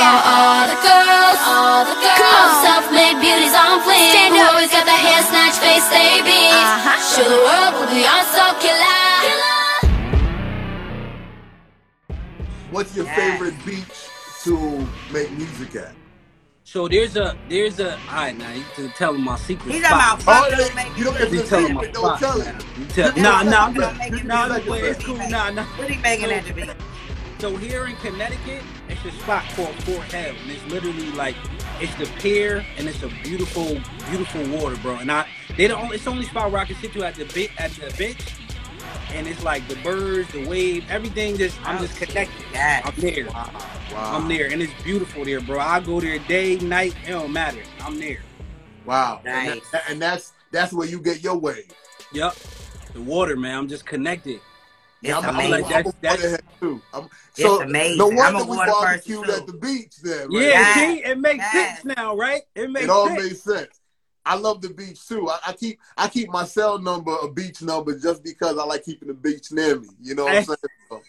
yeah. 0.01 0.17
for 0.17 0.33
all 0.33 0.63
the 0.73 0.77
girls, 0.81 1.39
all 1.45 1.81
the 1.85 1.95
girls, 2.01 2.17
Come 2.17 2.33
on. 2.33 2.63
self-made 2.65 3.17
beauties 3.21 3.53
on 3.53 3.79
fleek. 3.85 4.09
Stand 4.11 4.33
Who 4.33 4.41
up. 4.41 4.49
always 4.57 4.71
got 4.73 4.85
the 4.89 4.97
hair 4.97 5.21
snatched, 5.29 5.61
face 5.61 5.87
they 5.93 6.21
beat. 6.25 6.53
Uh-huh. 6.57 6.97
Show 7.13 7.27
the 7.29 7.41
world 7.45 7.71
what 7.79 7.89
we 7.93 8.01
on, 8.09 8.25
so 8.33 8.45
killer. 8.63 9.01
What's 12.71 12.95
your 12.95 13.05
Yeah. 13.05 13.15
favorite 13.15 13.57
beach 13.65 13.97
to 14.43 14.87
make 15.11 15.29
music 15.31 15.75
at? 15.75 15.93
So 16.63 16.87
there's 16.87 17.17
a 17.17 17.35
there's 17.49 17.79
a. 17.81 17.91
All 17.95 17.99
right, 18.15 18.37
now 18.37 18.49
you 18.53 18.63
can 18.75 18.89
tell 18.93 19.11
them 19.11 19.23
my 19.25 19.35
secret 19.37 19.73
He's 19.73 19.83
spot. 19.85 20.19
talking 20.19 20.23
about 20.23 20.45
Oh, 20.47 20.51
fuck 20.51 20.75
yeah, 20.75 20.97
you 20.97 21.03
don't 21.03 21.17
get 21.17 21.31
You 21.31 21.41
to 21.41 21.47
tell 21.47 21.59
say 21.59 21.67
them 21.67 21.75
my 21.75 21.83
it, 21.83 21.93
don't 21.93 22.17
tell 22.17 22.37
now. 22.37 22.45
it. 23.07 23.15
You 23.17 23.21
Nah, 23.23 23.43
nah, 23.43 23.67
yeah, 23.67 23.73
but 23.75 23.83
yeah. 23.99 24.23
nah, 24.23 24.45
Yeah, 24.47 24.59
but 24.65 24.79
yeah. 24.79 24.85
it's 24.91 25.03
cool. 25.03 25.17
Nah, 25.17 25.49
nah. 25.49 25.63
What 25.75 25.89
he 25.89 25.97
making 26.01 26.31
at 26.31 26.45
the 26.45 26.53
beat? 26.53 26.69
So 27.41 27.57
here 27.57 27.87
in 27.87 27.95
Connecticut, 27.95 28.61
it's 28.87 29.03
a 29.03 29.11
spot 29.13 29.43
called 29.55 29.73
Fort 29.83 30.03
Hale, 30.13 30.35
and 30.43 30.51
it's 30.51 30.63
literally 30.71 31.09
like 31.13 31.35
it's 31.79 31.95
the 31.95 32.05
pier, 32.19 32.63
and 32.77 32.87
it's 32.87 33.01
a 33.01 33.07
beautiful, 33.23 33.81
beautiful 34.11 34.47
water, 34.59 34.75
bro. 34.83 34.97
And 34.97 35.11
I, 35.11 35.25
they 35.57 35.65
the 35.65 35.75
only, 35.75 35.95
it's 35.95 36.03
the 36.05 36.11
only 36.11 36.25
spot 36.25 36.51
where 36.51 36.61
I 36.61 36.65
can 36.65 36.75
sit 36.75 36.93
to 36.93 37.03
at 37.03 37.15
the 37.15 37.25
bit 37.33 37.49
at 37.59 37.71
the 37.71 37.91
bench, 37.97 38.19
and 39.11 39.25
it's 39.25 39.43
like 39.43 39.67
the 39.67 39.73
birds, 39.77 40.31
the 40.33 40.47
wave, 40.47 40.85
everything. 40.87 41.35
Just 41.35 41.59
I'm 41.67 41.79
just 41.79 41.97
connected. 41.97 42.45
Yeah. 42.53 42.83
I'm 42.85 42.93
there. 43.01 43.25
Wow. 43.25 43.49
I'm 43.95 44.27
there, 44.27 44.45
and 44.51 44.61
it's 44.61 44.83
beautiful 44.83 45.25
there, 45.25 45.41
bro. 45.41 45.59
I 45.59 45.79
go 45.79 45.99
there 45.99 46.19
day, 46.19 46.57
night, 46.57 46.93
it 47.07 47.09
don't 47.09 47.33
matter. 47.33 47.63
I'm 47.79 47.97
there. 47.99 48.19
Wow. 48.85 49.19
And, 49.25 49.49
Nice. 49.49 49.71
that- 49.71 49.89
and 49.89 49.99
that's 49.99 50.33
that's 50.51 50.73
where 50.73 50.87
you 50.87 50.99
get 50.99 51.23
your 51.23 51.37
wave. 51.39 51.71
Yep. 52.13 52.35
The 52.93 53.01
water, 53.01 53.35
man. 53.35 53.57
I'm 53.57 53.67
just 53.67 53.87
connected. 53.87 54.41
Yeah, 55.01 55.17
It's 55.17 55.27
I'm, 55.27 55.35
amazing. 55.35 55.53
I'm, 55.53 55.61
Like, 55.63 55.85
I'm, 55.85 55.93
that's- 56.01 56.33
a 56.33 56.39
too. 56.59 56.81
I'm, 56.93 57.05
It's 57.05 57.41
so 57.41 57.61
amazing. 57.61 57.97
no 57.97 58.07
I'm 58.09 58.15
wonder 58.15 58.39
a 58.39 58.45
we 58.45 58.57
water 58.57 58.71
person, 58.71 59.15
barbecued 59.15 59.29
at 59.29 59.47
the 59.47 59.53
beach 59.53 59.95
then. 60.03 60.31
Right? 60.31 60.41
Yeah, 60.47 60.59
Yeah. 60.59 60.73
see, 60.73 61.03
it 61.03 61.19
makes 61.19 61.53
Yeah. 61.53 61.75
sense 61.75 61.95
now, 61.97 62.15
right? 62.15 62.43
It 62.55 62.69
makes 62.69 62.85
It 62.85 62.89
all 62.89 63.07
sense. 63.07 63.23
makes 63.23 63.41
sense. 63.43 63.81
I 64.23 64.35
love 64.35 64.61
the 64.61 64.69
beach 64.69 65.07
too. 65.07 65.27
I, 65.29 65.39
I 65.47 65.53
keep 65.53 65.79
I 65.97 66.07
keep 66.07 66.29
my 66.29 66.45
cell 66.45 66.77
number 66.77 67.15
a 67.23 67.31
beach 67.31 67.61
number 67.63 67.97
just 67.97 68.23
because 68.23 68.57
I 68.59 68.63
like 68.65 68.83
keeping 68.85 69.07
the 69.07 69.15
beach 69.15 69.51
near 69.51 69.79
me. 69.79 69.87
You 70.01 70.13
know 70.13 70.25
what 70.25 70.31
I'm 70.33 70.37
eh. 70.37 70.43
saying? 70.43 70.57
So, 70.89 71.01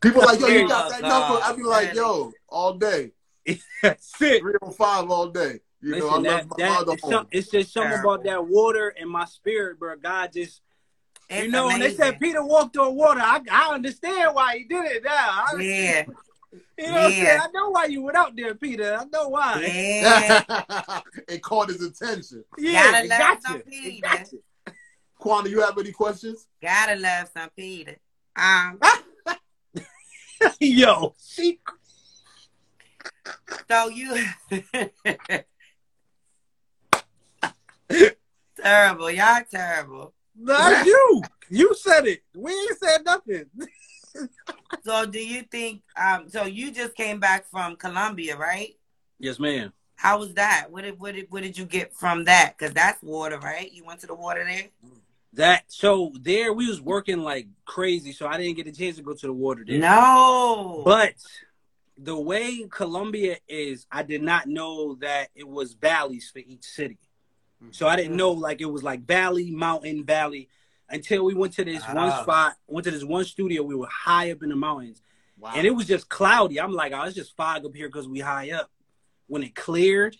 people 0.00 0.22
like, 0.22 0.38
yo, 0.38 0.46
you 0.46 0.68
got 0.68 0.90
that 0.90 1.02
Oh, 1.02 1.08
number? 1.08 1.40
God. 1.40 1.52
I 1.52 1.56
be 1.56 1.62
like, 1.64 1.94
yo, 1.94 2.32
all 2.48 2.74
day, 2.74 3.10
That's 3.82 4.22
it. 4.22 4.40
three 4.40 4.54
or 4.62 4.70
five 4.72 5.10
all 5.10 5.28
day. 5.28 5.60
You 5.80 5.96
know, 5.96 6.08
I 6.10 6.22
that, 6.22 6.22
love 6.22 6.46
my 6.50 6.56
that, 6.58 6.68
mother 6.70 6.92
it's, 6.92 7.08
some, 7.08 7.26
it's 7.32 7.48
just 7.48 7.72
something 7.72 7.90
Terrible. 7.90 8.12
about 8.12 8.24
that 8.24 8.46
water 8.46 8.94
and 8.96 9.10
my 9.10 9.24
spirit, 9.24 9.80
bro. 9.80 9.96
God 9.96 10.32
just, 10.32 10.60
It's 11.32 11.46
you 11.46 11.50
know, 11.50 11.66
when 11.66 11.80
they 11.80 11.94
said 11.94 12.20
Peter 12.20 12.44
walked 12.44 12.76
on 12.76 12.94
water, 12.94 13.20
I, 13.20 13.40
I 13.50 13.74
understand 13.74 14.34
why 14.34 14.58
he 14.58 14.64
did 14.64 14.84
it 14.84 15.04
now. 15.04 15.10
I, 15.12 15.54
Yeah. 15.60 16.04
You 16.78 16.86
know 16.88 16.92
what 16.94 17.04
I'm 17.04 17.12
saying? 17.12 17.40
I 17.40 17.48
know 17.54 17.70
why 17.70 17.84
you 17.86 18.02
went 18.02 18.16
out 18.16 18.36
there, 18.36 18.54
Peter. 18.54 18.96
I 19.00 19.04
know 19.04 19.28
why. 19.28 19.60
Yeah. 19.62 21.00
it 21.28 21.42
caught 21.42 21.68
his 21.68 21.82
attention. 21.82 22.44
Yeah, 22.58 22.90
Gotta 22.92 23.04
it 23.04 23.08
love 23.08 23.18
got 23.18 23.42
some 23.42 23.52
you. 23.54 23.58
It 23.60 23.66
Peter. 23.70 24.08
got 24.08 24.32
you. 24.32 24.42
Quanda, 25.20 25.48
you 25.50 25.60
have 25.60 25.78
any 25.78 25.92
questions? 25.92 26.48
Gotta 26.60 26.96
love 26.96 27.30
some 27.32 27.48
Peter. 27.56 27.96
Um, 28.36 28.80
Yo, 30.60 31.14
she, 31.24 31.60
so 33.70 33.88
you 33.88 34.26
terrible. 38.60 39.10
Y'all 39.10 39.42
terrible. 39.50 40.14
Not 40.36 40.86
you. 40.86 41.22
You 41.50 41.74
said 41.74 42.06
it. 42.06 42.22
We 42.34 42.52
ain't 42.52 42.78
said 42.78 43.04
nothing. 43.04 43.44
So 44.84 45.06
do 45.06 45.24
you 45.24 45.42
think 45.42 45.82
um 45.96 46.28
so 46.28 46.44
you 46.44 46.70
just 46.70 46.94
came 46.94 47.20
back 47.20 47.46
from 47.50 47.76
Colombia, 47.76 48.36
right? 48.36 48.76
Yes, 49.18 49.38
ma'am. 49.38 49.72
How 49.96 50.18
was 50.18 50.34
that? 50.34 50.66
What 50.70 50.82
did 50.82 50.98
what 50.98 51.14
did 51.14 51.26
what 51.30 51.42
did 51.42 51.56
you 51.56 51.64
get 51.64 51.94
from 51.94 52.24
that? 52.24 52.58
Cause 52.58 52.72
that's 52.72 53.02
water, 53.02 53.38
right? 53.38 53.70
You 53.72 53.84
went 53.84 54.00
to 54.00 54.06
the 54.06 54.14
water 54.14 54.44
there? 54.44 54.68
That 55.34 55.64
so 55.68 56.12
there 56.20 56.52
we 56.52 56.68
was 56.68 56.80
working 56.80 57.20
like 57.20 57.46
crazy, 57.64 58.12
so 58.12 58.26
I 58.26 58.36
didn't 58.36 58.56
get 58.56 58.66
a 58.66 58.72
chance 58.72 58.96
to 58.96 59.02
go 59.02 59.14
to 59.14 59.26
the 59.26 59.32
water 59.32 59.64
there. 59.66 59.78
No. 59.78 60.82
But 60.84 61.14
the 61.96 62.18
way 62.18 62.66
Colombia 62.68 63.36
is, 63.48 63.86
I 63.90 64.02
did 64.02 64.22
not 64.22 64.46
know 64.46 64.96
that 64.96 65.28
it 65.34 65.46
was 65.46 65.74
valleys 65.74 66.30
for 66.30 66.40
each 66.40 66.64
city. 66.64 66.98
So 67.70 67.86
I 67.86 67.96
didn't 67.96 68.16
know 68.16 68.32
like 68.32 68.60
it 68.60 68.66
was 68.70 68.82
like 68.82 69.02
valley, 69.06 69.50
mountain, 69.50 70.04
valley 70.04 70.48
until 70.88 71.24
we 71.24 71.34
went 71.34 71.54
to 71.54 71.64
this 71.64 71.82
one 71.84 71.96
Ah. 72.10 72.22
spot, 72.22 72.56
went 72.66 72.84
to 72.84 72.90
this 72.90 73.04
one 73.04 73.24
studio. 73.24 73.62
We 73.62 73.74
were 73.74 73.86
high 73.88 74.30
up 74.30 74.42
in 74.42 74.48
the 74.50 74.56
mountains 74.56 75.00
Wow. 75.38 75.52
and 75.54 75.66
it 75.66 75.70
was 75.70 75.86
just 75.86 76.08
cloudy. 76.08 76.60
I'm 76.60 76.72
like, 76.72 76.92
oh, 76.92 77.02
it's 77.04 77.14
just 77.16 77.36
fog 77.36 77.64
up 77.64 77.74
here 77.74 77.88
because 77.88 78.08
we 78.08 78.18
high 78.20 78.50
up. 78.50 78.70
When 79.28 79.42
it 79.42 79.54
cleared, 79.54 80.16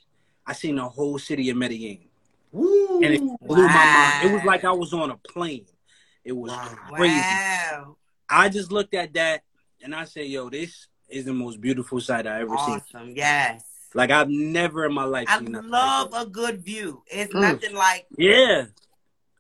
I 0.46 0.54
seen 0.54 0.76
the 0.76 0.88
whole 0.88 1.18
city 1.18 1.50
of 1.50 1.56
Medellin 1.56 2.08
Woo. 2.52 3.00
and 3.02 3.12
it 3.14 3.20
blew 3.42 3.66
my 3.68 3.84
mind. 3.92 4.22
It 4.22 4.30
was 4.32 4.44
like 4.44 4.64
I 4.64 4.72
was 4.72 4.92
on 4.94 5.10
a 5.10 5.16
plane. 5.16 5.66
It 6.24 6.32
was 6.32 6.52
Wow. 6.52 6.78
crazy. 6.88 7.20
Wow. 7.20 7.96
I 8.28 8.48
just 8.48 8.72
looked 8.72 8.94
at 8.94 9.12
that 9.14 9.42
and 9.82 9.94
I 9.94 10.04
said, 10.04 10.26
yo, 10.28 10.48
this 10.48 10.86
is 11.08 11.24
the 11.26 11.34
most 11.34 11.60
beautiful 11.60 12.00
sight 12.00 12.26
I 12.26 12.40
ever 12.40 12.56
seen. 12.56 12.80
Awesome. 12.80 13.10
Yes. 13.14 13.64
Like 13.94 14.10
I've 14.10 14.28
never 14.28 14.84
in 14.86 14.92
my 14.92 15.04
life 15.04 15.28
I 15.30 15.38
seen 15.38 15.52
love 15.52 16.12
like 16.12 16.26
a 16.26 16.30
good 16.30 16.62
view. 16.62 17.02
It's 17.06 17.32
Mm. 17.32 17.40
nothing 17.40 17.74
like. 17.74 18.06
Yeah, 18.16 18.66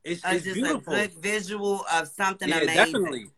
it's, 0.04 0.22
it's 0.24 0.44
just 0.44 0.54
beautiful. 0.54 0.92
a 0.92 1.08
good 1.08 1.12
visual 1.14 1.84
of 1.92 2.08
something 2.08 2.48
yeah, 2.48 2.58
amazing. 2.58 2.74
definitely, 2.74 3.30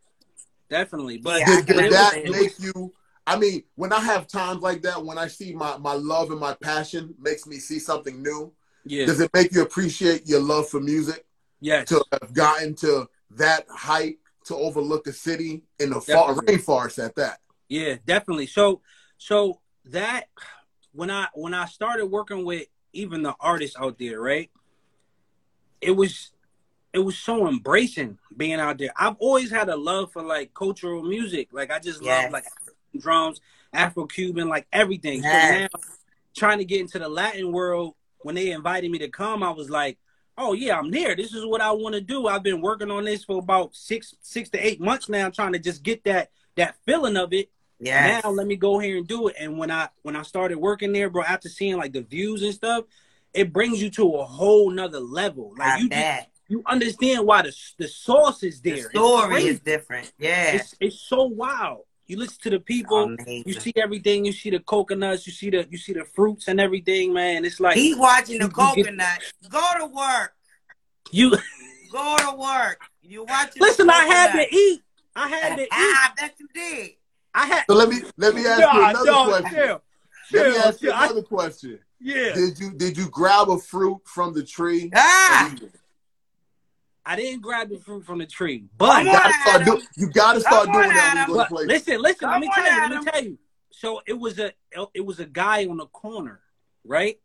definitely. 0.69 1.17
But 1.17 1.41
Yeah, 1.41 1.53
I 1.53 1.55
did, 1.61 1.67
did 1.67 1.91
that 1.91 2.13
understand. 2.15 2.31
make 2.31 2.59
you 2.59 2.93
i 3.27 3.35
mean 3.35 3.63
when 3.73 3.91
i 3.91 3.99
have 3.99 4.27
times 4.27 4.61
like 4.61 4.83
that 4.83 5.03
when 5.03 5.17
i 5.17 5.27
see 5.27 5.51
my, 5.51 5.75
my 5.77 5.93
love 5.93 6.29
and 6.29 6.39
my 6.39 6.53
passion 6.61 7.11
makes 7.19 7.47
me 7.47 7.57
see 7.57 7.79
something 7.79 8.21
new 8.21 8.53
yeah, 8.85 9.07
does 9.07 9.19
it 9.19 9.31
make 9.33 9.51
you 9.51 9.63
appreciate 9.63 10.27
your 10.27 10.39
love 10.39 10.69
for 10.69 10.79
music 10.79 11.25
yes, 11.59 11.87
to 11.89 12.05
have 12.11 12.31
gotten 12.35 12.75
to 12.75 13.09
that 13.31 13.65
height 13.67 14.19
to 14.43 14.55
overlook 14.55 15.07
a 15.07 15.11
city 15.11 15.63
in 15.79 15.89
the 15.89 15.99
far, 15.99 16.35
rainforest 16.35 17.03
at 17.03 17.15
that 17.15 17.39
yeah, 17.67 17.95
definitely. 18.05 18.47
So, 18.47 18.81
so 19.17 19.59
that 19.85 20.25
when 20.95 21.11
I 21.11 21.27
when 21.33 21.53
I 21.53 21.65
started 21.65 22.05
working 22.05 22.45
with 22.45 22.67
even 22.93 23.21
the 23.23 23.35
artists 23.39 23.75
out 23.79 23.99
there, 23.99 24.21
right? 24.21 24.49
It 25.81 25.91
was 25.91 26.31
it 26.93 26.99
was 26.99 27.17
so 27.17 27.47
embracing 27.47 28.17
being 28.35 28.59
out 28.59 28.77
there. 28.77 28.91
I've 28.97 29.17
always 29.19 29.51
had 29.51 29.67
a 29.69 29.75
love 29.75 30.11
for 30.13 30.21
like 30.21 30.53
cultural 30.53 31.03
music. 31.03 31.49
Like 31.51 31.71
I 31.71 31.79
just 31.79 32.01
Yes. 32.01 32.23
love 32.23 32.31
like 32.31 32.45
drums, 32.97 33.41
Afro 33.73 34.05
Cuban, 34.05 34.47
like 34.47 34.67
everything. 34.71 35.21
Yes. 35.21 35.49
So 35.49 35.53
now 35.59 35.67
trying 36.35 36.57
to 36.59 36.65
get 36.65 36.79
into 36.79 36.99
the 36.99 37.09
Latin 37.09 37.51
world, 37.51 37.95
when 38.19 38.35
they 38.35 38.51
invited 38.51 38.89
me 38.89 38.97
to 38.99 39.09
come, 39.09 39.43
I 39.43 39.51
was 39.51 39.69
like, 39.69 39.97
Oh 40.37 40.53
yeah, 40.53 40.77
I'm 40.77 40.91
there. 40.91 41.15
This 41.15 41.33
is 41.33 41.45
what 41.45 41.61
I 41.61 41.71
want 41.71 41.95
to 41.95 42.01
do. 42.01 42.27
I've 42.27 42.43
been 42.43 42.61
working 42.61 42.91
on 42.91 43.05
this 43.05 43.23
for 43.23 43.39
about 43.39 43.75
six 43.75 44.15
six 44.21 44.49
to 44.51 44.65
eight 44.65 44.79
months 44.81 45.09
now, 45.09 45.29
trying 45.29 45.53
to 45.53 45.59
just 45.59 45.83
get 45.83 46.03
that 46.05 46.31
that 46.55 46.75
feeling 46.85 47.17
of 47.17 47.33
it. 47.33 47.49
Yes. 47.79 48.23
Now 48.23 48.31
let 48.31 48.47
me 48.47 48.55
go 48.55 48.79
here 48.79 48.97
and 48.97 49.07
do 49.07 49.27
it. 49.27 49.35
And 49.39 49.57
when 49.57 49.69
I 49.71 49.89
when 50.03 50.15
I 50.15 50.21
started 50.21 50.57
working 50.57 50.93
there, 50.93 51.09
bro, 51.09 51.23
after 51.23 51.49
seeing 51.49 51.77
like 51.77 51.93
the 51.93 52.01
views 52.01 52.41
and 52.41 52.53
stuff, 52.53 52.85
it 53.33 53.51
brings 53.51 53.81
you 53.81 53.89
to 53.91 54.13
a 54.15 54.25
whole 54.25 54.69
nother 54.69 54.99
level. 54.99 55.53
Like 55.57 55.73
I 55.73 55.77
you 55.79 55.89
just, 55.89 56.27
you 56.47 56.63
understand 56.65 57.25
why 57.25 57.41
the 57.41 57.55
the 57.77 57.87
sauce 57.87 58.43
is 58.43 58.61
there. 58.61 58.75
The 58.75 58.89
story 58.89 59.43
is 59.43 59.59
different. 59.59 60.11
Yeah. 60.17 60.53
It's 60.55 60.75
it's 60.79 60.99
so 61.01 61.23
wild. 61.23 61.81
You 62.07 62.17
listen 62.19 62.37
to 62.43 62.49
the 62.51 62.59
people, 62.59 63.15
you 63.27 63.53
see 63.53 63.73
everything. 63.77 64.25
You 64.25 64.31
see 64.31 64.51
the 64.51 64.59
coconuts, 64.59 65.25
you 65.25 65.33
see 65.33 65.49
the 65.49 65.67
you 65.69 65.77
see 65.77 65.93
the 65.93 66.05
fruits 66.05 66.47
and 66.47 66.61
everything, 66.61 67.11
man. 67.13 67.43
It's 67.45 67.59
like 67.59 67.75
He's 67.75 67.97
watching 67.97 68.37
the 68.39 68.45
you- 68.45 68.51
you 68.69 68.75
get- 68.75 68.85
coconut. 68.85 69.19
Go 69.49 69.67
to 69.79 69.85
work. 69.87 70.33
you 71.11 71.31
Go 71.91 72.15
to 72.17 72.35
work. 72.37 72.79
You 73.01 73.23
watching 73.23 73.61
listen. 73.61 73.89
I 73.89 74.05
had 74.05 74.31
to 74.33 74.55
eat. 74.55 74.81
I 75.15 75.27
had 75.29 75.55
to 75.57 75.63
eat. 75.63 75.69
I 75.71 76.09
bet 76.17 76.35
you 76.39 76.47
did. 76.53 76.91
I 77.35 77.45
had. 77.47 77.63
So 77.69 77.75
let 77.75 77.89
me 77.89 77.97
let 78.17 78.33
me 78.33 78.45
ask 78.47 78.61
Nah, 78.61 78.73
you 78.79 78.89
another 78.89 79.05
dog, 79.11 79.27
question. 79.27 79.49
chill, 79.59 79.81
Let 80.31 80.47
me 80.47 80.53
chill, 80.53 80.61
ask 80.61 80.81
you 80.81 80.87
chill. 80.89 80.97
I- 80.97 81.05
another 81.05 81.21
question. 81.21 81.79
yeah. 81.99 82.33
Did 82.33 82.59
you 82.59 82.71
did 82.71 82.97
you 82.97 83.09
grab 83.09 83.49
a 83.49 83.57
fruit 83.59 83.99
from 84.05 84.33
the 84.33 84.43
tree? 84.43 84.89
Ah, 84.95 85.53
I 87.05 87.15
didn't 87.17 87.41
grab 87.41 87.69
the 87.69 87.77
fruit 87.77 88.03
from 88.05 88.19
the 88.19 88.25
tree, 88.25 88.63
but 88.77 88.95
Come 88.95 89.07
on, 89.09 89.13
gotta 89.13 89.33
start, 89.33 89.61
Adam. 89.61 89.75
do, 89.77 89.83
you 89.97 90.07
gotta 90.09 90.39
start 90.39 90.65
Come 90.65 90.75
on, 90.75 90.83
doing 90.83 90.95
that 90.95 91.13
when 91.13 91.21
you 91.21 91.27
go 91.27 91.33
to 91.33 91.39
But 91.39 91.49
places. 91.49 91.67
listen, 91.67 92.01
listen. 92.01 92.29
let 92.31 92.39
me 92.39 92.49
tell 92.55 92.65
on, 92.65 92.73
you. 92.73 92.95
Let 92.95 93.03
me 93.05 93.11
tell 93.11 93.23
you. 93.23 93.37
So 93.71 94.01
it 94.07 94.13
was 94.17 94.39
a 94.39 94.53
it 94.93 95.05
was 95.05 95.19
a 95.19 95.25
guy 95.25 95.65
on 95.65 95.77
the 95.77 95.87
corner, 95.87 96.39
right? 96.85 97.19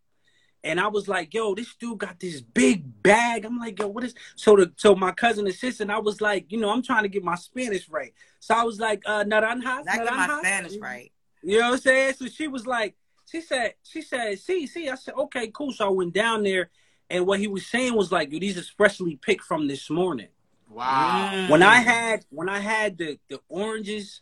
And 0.63 0.79
I 0.79 0.89
was 0.89 1.09
like, 1.09 1.33
"Yo, 1.33 1.55
this 1.55 1.75
dude 1.75 1.99
got 1.99 2.21
this 2.21 2.41
big 2.41 3.03
bag." 3.03 3.45
I'm 3.45 3.59
like, 3.59 3.79
"Yo, 3.79 3.89
what 3.89 4.05
is?" 4.05 4.15
So 4.37 4.57
the 4.57 4.73
so 4.77 4.95
my 4.95 5.13
cousin 5.13 5.47
assistant, 5.47 5.91
I 5.91 5.99
was 5.99 6.21
like, 6.21 6.53
you 6.53 6.59
know, 6.59 6.71
I'm 6.71 6.83
trying 6.83 7.05
to 7.05 7.09
get 7.09 7.25
my 7.25 7.35
Spanish 7.35 7.89
right. 7.89 8.13
So 8.41 8.55
I 8.55 8.65
was 8.65 8.79
like, 8.79 9.03
uh, 9.07 9.25
"Naranjas, 9.25 9.89
I 9.89 10.05
get 10.05 10.15
my? 10.15 10.39
Spanish 10.41 10.77
right. 10.77 11.11
You 11.43 11.59
know 11.59 11.69
what 11.69 11.75
I'm 11.75 11.81
saying? 11.81 12.15
So 12.15 12.27
she 12.27 12.49
was 12.49 12.67
like, 12.67 12.95
she 13.31 13.41
said, 13.41 13.75
she 13.83 14.03
said, 14.03 14.39
see, 14.39 14.67
see. 14.67 14.89
I 14.89 14.97
said, 14.97 15.15
okay, 15.15 15.49
cool. 15.49 15.73
So 15.73 15.87
I 15.87 15.91
went 15.91 16.13
down 16.13 16.43
there, 16.43 16.71
and 17.09 17.27
what 17.27 17.39
he 17.39 17.47
was 17.47 17.67
saying 17.67 17.95
was 17.95 18.13
like, 18.13 18.33
yo, 18.33 18.39
these 18.39 18.57
is 18.57 18.69
freshly 18.69 19.17
picked 19.17 19.45
from 19.45 19.69
this 19.69 19.89
morning. 19.89 20.29
Wow. 20.69 21.31
Mm. 21.33 21.51
When 21.51 21.63
I 21.63 21.77
had 21.77 22.25
when 22.31 22.49
I 22.49 22.61
had 22.61 22.99
the 22.99 23.19
the 23.29 23.41
oranges 23.49 24.21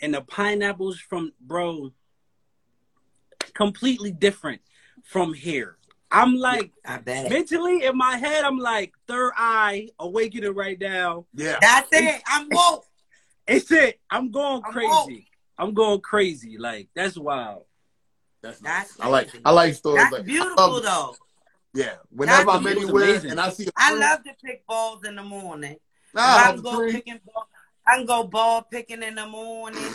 and 0.00 0.14
the 0.14 0.22
pineapples 0.22 0.98
from 0.98 1.32
bro, 1.40 1.92
completely 3.54 4.10
different 4.10 4.62
from 5.04 5.34
here. 5.34 5.76
I'm 6.10 6.34
like 6.34 6.72
I 6.84 6.98
bet. 6.98 7.30
mentally 7.30 7.84
in 7.84 7.96
my 7.96 8.16
head, 8.16 8.44
I'm 8.44 8.58
like 8.58 8.92
third 9.06 9.32
eye 9.36 9.88
awakening 9.98 10.54
right 10.54 10.78
now. 10.80 11.26
Yeah. 11.34 11.56
That's 11.60 11.88
it. 11.92 12.22
I'm 12.26 12.48
woke. 12.50 12.84
It's 13.46 13.70
it. 13.70 14.00
I'm 14.10 14.30
going 14.30 14.62
I'm 14.64 14.72
crazy. 14.72 14.88
woke. 14.90 15.10
I'm 15.58 15.74
going 15.74 16.00
crazy. 16.00 16.58
Like 16.58 16.88
that's 16.94 17.16
wild. 17.16 17.64
That's 18.42 18.58
That's 18.60 18.98
nice. 18.98 19.06
I 19.06 19.08
like. 19.08 19.28
I 19.44 19.50
like 19.50 19.74
stories 19.74 20.02
That's 20.02 20.12
like 20.14 20.24
beautiful 20.24 20.54
I 20.58 20.66
love- 20.66 20.82
though. 20.82 21.16
Yeah. 21.74 21.96
Whenever 22.10 22.46
That's 22.46 22.56
I'm 22.58 22.66
anywhere 22.66 23.04
Amazing. 23.04 23.30
and 23.32 23.40
I 23.40 23.50
see 23.50 23.66
a 23.66 23.70
I 23.76 23.94
love 23.94 24.24
to 24.24 24.30
pick 24.44 24.66
balls 24.66 25.04
in 25.04 25.14
the 25.14 25.22
morning. 25.22 25.76
ah, 26.16 26.46
I 26.46 26.48
off 26.48 26.54
can 26.54 26.62
go 26.64 26.76
tree, 26.76 26.92
picking 26.92 27.20
ball. 27.24 27.48
I 27.86 27.96
can 27.98 28.06
go 28.06 28.24
ball 28.24 28.62
picking 28.62 29.02
in 29.02 29.14
the 29.14 29.26
morning. 29.26 29.92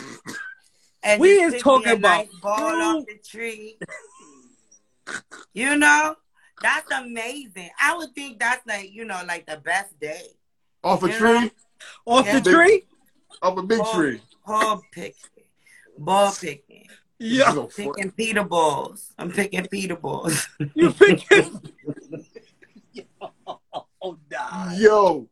And 1.02 1.20
We 1.20 1.38
just 1.38 1.56
is 1.56 1.62
talking 1.62 1.88
a 1.88 1.94
about 1.94 2.26
nice 2.26 2.34
ball 2.42 2.58
off 2.98 3.06
the 3.06 3.18
tree. 3.24 3.78
You 5.54 5.76
know, 5.76 6.16
that's 6.62 6.90
amazing. 6.90 7.70
I 7.80 7.96
would 7.96 8.14
think 8.14 8.38
that's 8.38 8.66
like 8.66 8.90
you 8.92 9.04
know 9.04 9.20
like 9.26 9.46
the 9.46 9.56
best 9.58 9.98
day. 10.00 10.22
off 10.84 11.02
a 11.02 11.08
Yeah. 11.08 11.18
tree, 11.18 11.50
Off 12.06 12.26
Yeah. 12.26 12.38
the 12.40 12.50
tree? 12.50 12.86
off 13.42 13.58
a 13.58 13.62
big 13.62 13.78
Ball, 13.78 13.94
tree. 13.94 14.20
ball 14.46 14.82
picking, 14.92 15.44
ball 15.98 16.32
picking, 16.40 16.88
Yeah. 17.18 17.52
So 17.52 17.68
fun. 17.68 17.92
picking 17.94 18.10
Peter 18.12 18.44
balls. 18.44 19.12
I'm 19.18 19.30
picking 19.32 19.66
Peter 19.66 19.96
balls. 19.96 20.46
You 20.74 20.90
picking 20.92 21.60
Oh 24.02 24.16
nah. 24.30 24.72
Yo, 24.72 25.28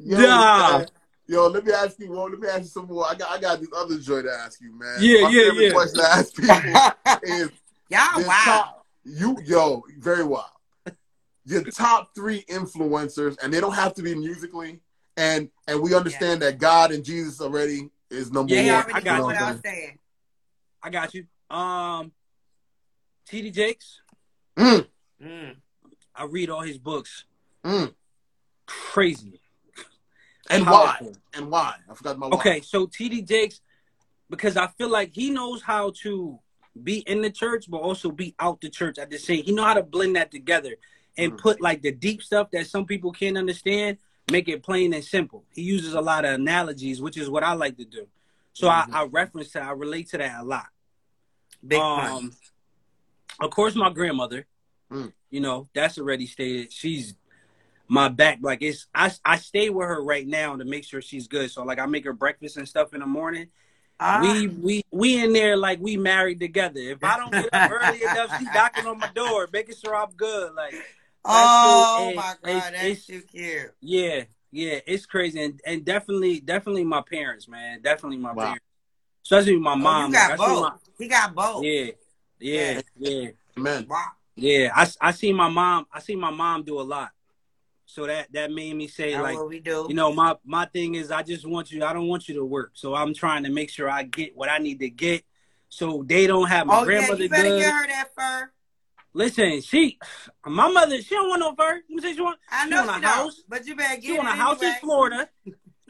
yo, 0.00 0.18
Nah. 0.18 0.84
yo. 1.26 1.46
Let 1.48 1.64
me 1.64 1.72
ask 1.72 1.98
you 1.98 2.10
one. 2.12 2.30
Let 2.32 2.40
me 2.40 2.48
ask 2.48 2.60
you 2.62 2.66
some 2.68 2.86
more. 2.86 3.06
I 3.06 3.14
got, 3.14 3.30
I 3.30 3.40
got 3.40 3.60
this 3.60 3.68
other 3.76 3.98
joy 3.98 4.22
to 4.22 4.30
ask 4.32 4.60
you, 4.60 4.72
man. 4.78 4.96
Yeah, 5.00 5.22
My 5.22 5.28
yeah, 5.30 5.52
yeah. 5.52 5.72
Question 5.72 5.98
to 5.98 6.04
ask 6.04 6.34
people 6.34 6.58
is 7.22 7.50
Y'all 7.90 8.26
wow. 8.26 8.42
top. 8.44 8.83
You, 9.04 9.36
yo, 9.44 9.82
very 9.98 10.24
wild. 10.24 10.46
Your 11.44 11.62
top 11.70 12.14
three 12.14 12.42
influencers, 12.50 13.36
and 13.42 13.52
they 13.52 13.60
don't 13.60 13.74
have 13.74 13.94
to 13.94 14.02
be 14.02 14.14
musically. 14.14 14.80
And 15.16 15.50
and 15.68 15.80
we 15.80 15.94
understand 15.94 16.42
that 16.42 16.58
God 16.58 16.90
and 16.90 17.04
Jesus 17.04 17.40
already 17.40 17.90
is 18.10 18.32
number 18.32 18.54
Yeah, 18.54 18.62
They 18.62 18.66
yeah, 18.66 18.84
one. 18.84 18.94
I 18.94 19.00
got 19.00 19.04
know 19.04 19.18
know 19.18 19.26
what 19.26 19.34
what 19.36 19.42
I 19.42 19.46
I'm 19.48 19.52
was 19.54 19.62
saying. 19.62 19.98
I 20.82 20.90
got 20.90 21.14
you. 21.14 21.26
Um 21.50 22.12
TD 23.30 23.52
Jakes. 23.52 24.00
saying? 24.58 24.86
Mm. 25.22 25.56
I 26.14 26.24
read 26.24 26.50
all 26.50 26.62
his 26.62 26.78
books. 26.78 27.24
Mm, 27.64 27.86
mm. 27.86 27.94
Crazy. 28.66 29.40
And 30.50 30.66
why? 30.66 30.98
And 31.32 31.50
why? 31.50 31.76
I 31.90 31.94
forgot 31.94 32.18
my 32.18 32.26
why. 32.28 32.36
Okay, 32.36 32.60
so 32.60 32.86
TD 32.86 33.26
Jakes, 33.26 33.60
because 34.28 34.56
I 34.56 34.66
feel 34.78 34.88
like 34.88 35.10
he 35.14 35.30
knows 35.30 35.62
how 35.62 35.92
to 36.02 36.38
be 36.82 36.98
in 37.00 37.22
the 37.22 37.30
church, 37.30 37.70
but 37.70 37.78
also 37.78 38.10
be 38.10 38.34
out 38.38 38.60
the 38.60 38.68
church 38.68 38.98
at 38.98 39.10
the 39.10 39.18
same. 39.18 39.44
He 39.44 39.52
know 39.52 39.64
how 39.64 39.74
to 39.74 39.82
blend 39.82 40.16
that 40.16 40.30
together 40.30 40.74
and 41.16 41.32
Mhm. 41.32 41.38
put 41.38 41.60
like 41.60 41.82
the 41.82 41.92
deep 41.92 42.22
stuff 42.22 42.50
that 42.50 42.66
some 42.66 42.86
people 42.86 43.12
can't 43.12 43.38
understand, 43.38 43.98
make 44.30 44.48
it 44.48 44.62
plain 44.62 44.92
and 44.92 45.04
simple. 45.04 45.44
He 45.52 45.62
uses 45.62 45.94
a 45.94 46.00
lot 46.00 46.24
of 46.24 46.32
analogies, 46.34 47.00
which 47.00 47.16
is 47.16 47.30
what 47.30 47.44
I 47.44 47.52
like 47.52 47.76
to 47.76 47.84
do. 47.84 48.08
So 48.52 48.68
Mhm. 48.68 48.92
I, 48.92 49.02
I 49.02 49.04
reference 49.04 49.50
to, 49.52 49.62
I 49.62 49.70
relate 49.70 50.08
to 50.10 50.18
that 50.18 50.40
a 50.40 50.44
lot. 50.44 50.66
Big 51.66 51.80
um, 51.80 52.32
of 53.40 53.50
course, 53.50 53.74
my 53.74 53.90
grandmother. 53.90 54.46
Mm. 54.90 55.12
You 55.30 55.40
know, 55.40 55.68
that's 55.74 55.98
already 55.98 56.26
stated. 56.26 56.72
She's 56.72 57.14
my 57.88 58.08
back. 58.08 58.38
Like 58.42 58.62
it's, 58.62 58.86
I 58.94 59.12
I 59.24 59.36
stay 59.36 59.70
with 59.70 59.86
her 59.86 60.02
right 60.02 60.26
now 60.26 60.56
to 60.56 60.64
make 60.64 60.84
sure 60.84 61.00
she's 61.00 61.26
good. 61.26 61.50
So 61.50 61.64
like 61.64 61.78
I 61.78 61.86
make 61.86 62.04
her 62.04 62.12
breakfast 62.12 62.56
and 62.56 62.68
stuff 62.68 62.94
in 62.94 63.00
the 63.00 63.06
morning. 63.06 63.48
Ah, 64.00 64.20
We 64.20 64.48
we 64.48 64.82
we 64.90 65.22
in 65.22 65.32
there 65.32 65.56
like 65.56 65.80
we 65.80 65.96
married 65.96 66.40
together. 66.40 66.80
If 66.80 67.02
I 67.04 67.16
don't 67.16 67.30
get 67.32 67.48
up 67.54 67.70
early 67.70 68.02
enough, 68.02 68.36
she 68.38 68.44
knocking 68.54 68.86
on 68.86 68.98
my 68.98 69.08
door, 69.08 69.48
making 69.52 69.76
sure 69.76 69.94
I'm 69.94 70.10
good. 70.16 70.52
Like 70.54 70.74
oh 71.24 72.06
and- 72.08 72.16
my 72.16 72.34
and- 72.42 72.60
god, 72.62 72.72
that's 72.74 73.06
too 73.06 73.22
cute. 73.22 73.72
yeah, 73.80 74.24
yeah, 74.50 74.80
it's 74.86 75.06
crazy 75.06 75.42
and, 75.42 75.60
and 75.64 75.84
definitely 75.84 76.40
definitely 76.40 76.84
my 76.84 77.02
parents, 77.02 77.46
man. 77.48 77.80
Definitely 77.82 78.18
my 78.18 78.32
Wow. 78.32 78.42
parents. 78.44 78.64
Especially 79.24 79.58
my 79.58 79.72
Oh, 79.72 79.76
mom. 79.76 80.10
you 80.10 80.12
got 80.18 80.30
Like, 80.30 80.38
both. 80.38 80.62
my- 80.62 80.72
he 80.98 81.08
got 81.08 81.34
both. 81.34 81.64
yeah, 81.64 81.86
yeah, 82.38 82.80
yeah. 82.96 83.28
Amen. 83.56 83.86
Wow. 83.88 84.04
Yeah, 84.36 84.70
I, 84.74 84.86
I 85.00 85.10
see 85.12 85.32
my 85.32 85.48
mom. 85.48 85.86
I 85.92 86.00
see 86.00 86.16
my 86.16 86.30
mom 86.30 86.64
do 86.64 86.80
a 86.80 86.82
lot, 86.82 87.10
so 87.94 88.06
that 88.06 88.32
that 88.32 88.50
made 88.50 88.74
me 88.74 88.88
say 88.88 89.12
That's 89.12 89.22
like, 89.22 89.36
what 89.38 89.48
we 89.48 89.60
do. 89.60 89.86
you 89.88 89.94
know, 89.94 90.12
my 90.12 90.34
my 90.44 90.66
thing 90.66 90.96
is 90.96 91.12
I 91.12 91.22
just 91.22 91.46
want 91.46 91.70
you. 91.70 91.84
I 91.84 91.92
don't 91.92 92.08
want 92.08 92.28
you 92.28 92.34
to 92.34 92.44
work, 92.44 92.72
so 92.74 92.92
I'm 92.94 93.14
trying 93.14 93.44
to 93.44 93.50
make 93.50 93.70
sure 93.70 93.88
I 93.88 94.02
get 94.02 94.36
what 94.36 94.50
I 94.50 94.58
need 94.58 94.80
to 94.80 94.90
get, 94.90 95.22
so 95.68 96.02
they 96.04 96.26
don't 96.26 96.48
have 96.48 96.66
my 96.66 96.74
oh 96.74 96.78
yeah, 96.80 96.84
grandmother 96.84 97.22
you 97.22 97.28
better 97.28 97.48
good. 97.50 97.60
get 97.60 97.72
her 97.72 97.86
that 97.86 98.08
fur. 98.16 98.50
Listen, 99.16 99.60
she, 99.60 99.96
my 100.44 100.68
mother, 100.72 101.00
she 101.00 101.14
don't 101.14 101.28
want 101.28 101.38
no 101.38 101.54
fur. 101.54 101.74
Let 101.74 101.88
me 101.88 102.02
say 102.02 102.14
she 102.14 102.20
want. 102.20 102.38
I 102.50 102.64
She 102.64 102.70
know 102.70 102.84
want 102.84 102.96
she 102.96 103.00
don't, 103.02 103.10
house. 103.12 103.42
but 103.48 103.64
you 103.64 103.76
better 103.76 103.94
get 104.00 104.04
She 104.04 104.12
want 104.12 104.28
a 104.28 104.32
house 104.32 104.60
in. 104.60 104.74
Florida. 104.80 105.28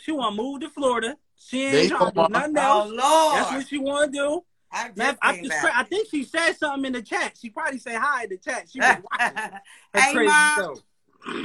She 0.00 0.12
want 0.12 0.36
to 0.36 0.42
move 0.42 0.60
to 0.60 0.68
Florida. 0.68 1.16
She 1.38 1.70
They 1.70 1.80
ain't 1.82 1.90
trying 1.90 2.10
to 2.10 2.16
don't 2.16 2.26
do 2.26 2.32
nothing 2.32 2.54
Oh. 2.58 2.86
Lord, 2.86 3.38
That's 3.38 3.50
what 3.52 3.66
she 3.66 3.78
want 3.78 4.12
to 4.12 4.18
do. 4.18 4.44
I 4.70 4.88
just 4.88 4.98
Man, 4.98 5.16
I, 5.22 5.32
came 5.32 5.44
just, 5.44 5.62
back. 5.62 5.72
I 5.74 5.84
think 5.84 6.08
she 6.10 6.24
said 6.24 6.52
something 6.52 6.84
in 6.84 6.92
the 6.92 7.02
chat. 7.02 7.38
She 7.40 7.48
probably 7.48 7.78
say 7.78 7.94
hi 7.94 8.24
in 8.24 8.30
the 8.30 8.36
chat. 8.36 8.68
She 8.70 8.80
was 8.80 8.96
watching 9.18 9.36
her 9.38 9.60
hey 9.94 10.12
crazy 10.12 10.26
mom, 10.26 10.58
show. 10.58 10.76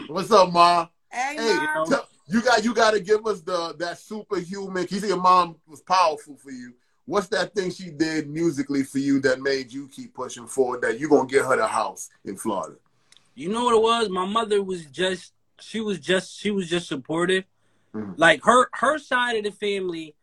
What's 0.07 0.31
up, 0.31 0.51
Ma? 0.51 0.87
hey 1.11 1.35
Hey, 1.37 1.53
mom. 1.75 1.89
tell- 1.89 2.07
you 2.27 2.41
got 2.41 2.63
you 2.63 2.73
got 2.73 2.91
to 2.91 2.99
give 2.99 3.25
us 3.25 3.41
the 3.41 3.73
that 3.79 3.97
superhuman. 3.97 4.85
You 4.89 4.99
said 4.99 5.09
your 5.09 5.19
mom 5.21 5.55
was 5.67 5.81
powerful 5.81 6.35
for 6.37 6.51
you. 6.51 6.73
What's 7.05 7.27
that 7.29 7.55
thing 7.55 7.71
she 7.71 7.89
did 7.89 8.29
musically 8.29 8.83
for 8.83 8.99
you 8.99 9.19
that 9.21 9.41
made 9.41 9.71
you 9.73 9.87
keep 9.87 10.13
pushing 10.13 10.45
forward? 10.45 10.81
That 10.81 10.99
you 10.99 11.09
gonna 11.09 11.27
get 11.27 11.45
her 11.45 11.57
the 11.57 11.65
house 11.65 12.09
in 12.25 12.37
Florida? 12.37 12.75
You 13.33 13.49
know 13.49 13.63
what 13.65 13.75
it 13.75 13.81
was? 13.81 14.09
My 14.09 14.25
mother 14.25 14.61
was 14.61 14.85
just 14.85 15.33
she 15.59 15.79
was 15.81 15.99
just 15.99 16.39
she 16.39 16.51
was 16.51 16.69
just 16.69 16.87
supportive. 16.87 17.45
Mhm. 17.95 18.13
Like 18.17 18.43
her 18.43 18.69
her 18.73 18.99
side 18.99 19.37
of 19.37 19.43
the 19.43 19.51
family 19.51 20.15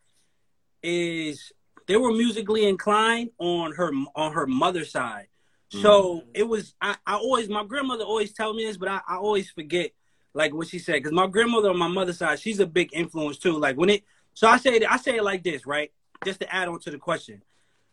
is 0.82 1.52
they 1.88 1.96
were 1.96 2.12
musically 2.12 2.68
inclined 2.68 3.30
on 3.38 3.72
her 3.72 3.90
on 4.14 4.32
her 4.32 4.46
mother's 4.46 4.92
side. 4.92 5.26
So 5.68 6.22
it 6.34 6.44
was 6.44 6.74
I, 6.80 6.96
I 7.06 7.16
always 7.16 7.48
my 7.48 7.64
grandmother 7.64 8.04
always 8.04 8.32
tell 8.32 8.54
me 8.54 8.64
this, 8.64 8.76
but 8.76 8.88
I, 8.88 9.00
I 9.08 9.16
always 9.16 9.50
forget 9.50 9.90
like 10.34 10.54
what 10.54 10.68
she 10.68 10.78
said 10.78 10.94
because 10.94 11.12
my 11.12 11.26
grandmother 11.26 11.70
on 11.70 11.78
my 11.78 11.88
mother's 11.88 12.18
side 12.18 12.38
she's 12.38 12.60
a 12.60 12.66
big 12.66 12.90
influence 12.92 13.38
too. 13.38 13.58
Like 13.58 13.76
when 13.76 13.90
it 13.90 14.04
so 14.34 14.46
I 14.48 14.58
say 14.58 14.76
it 14.76 14.90
I 14.90 14.96
say 14.96 15.16
it 15.16 15.24
like 15.24 15.42
this 15.42 15.66
right 15.66 15.90
just 16.24 16.40
to 16.40 16.54
add 16.54 16.68
on 16.68 16.78
to 16.80 16.90
the 16.90 16.98
question. 16.98 17.42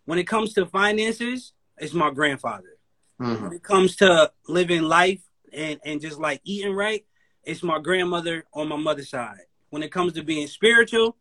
When 0.06 0.20
it 0.20 0.28
comes 0.28 0.54
to 0.54 0.66
finances, 0.66 1.54
it's 1.78 1.94
my 1.94 2.10
grandfather 2.12 2.78
Mhm. 3.20 3.42
when 3.44 3.54
it 3.54 3.64
comes 3.64 3.96
to 3.98 4.32
living 4.48 4.82
life 4.84 5.22
and, 5.54 5.80
and 5.86 6.02
just 6.02 6.20
like 6.20 6.42
eating 6.44 6.74
right, 6.74 7.06
it's 7.44 7.64
my 7.64 7.80
grandmother 7.80 8.46
on 8.54 8.68
my 8.68 8.76
mother's 8.76 9.10
side. 9.10 9.42
When 9.70 9.84
it 9.84 9.92
comes 9.92 10.14
to 10.14 10.24
being 10.24 10.48
spiritual, 10.48 11.16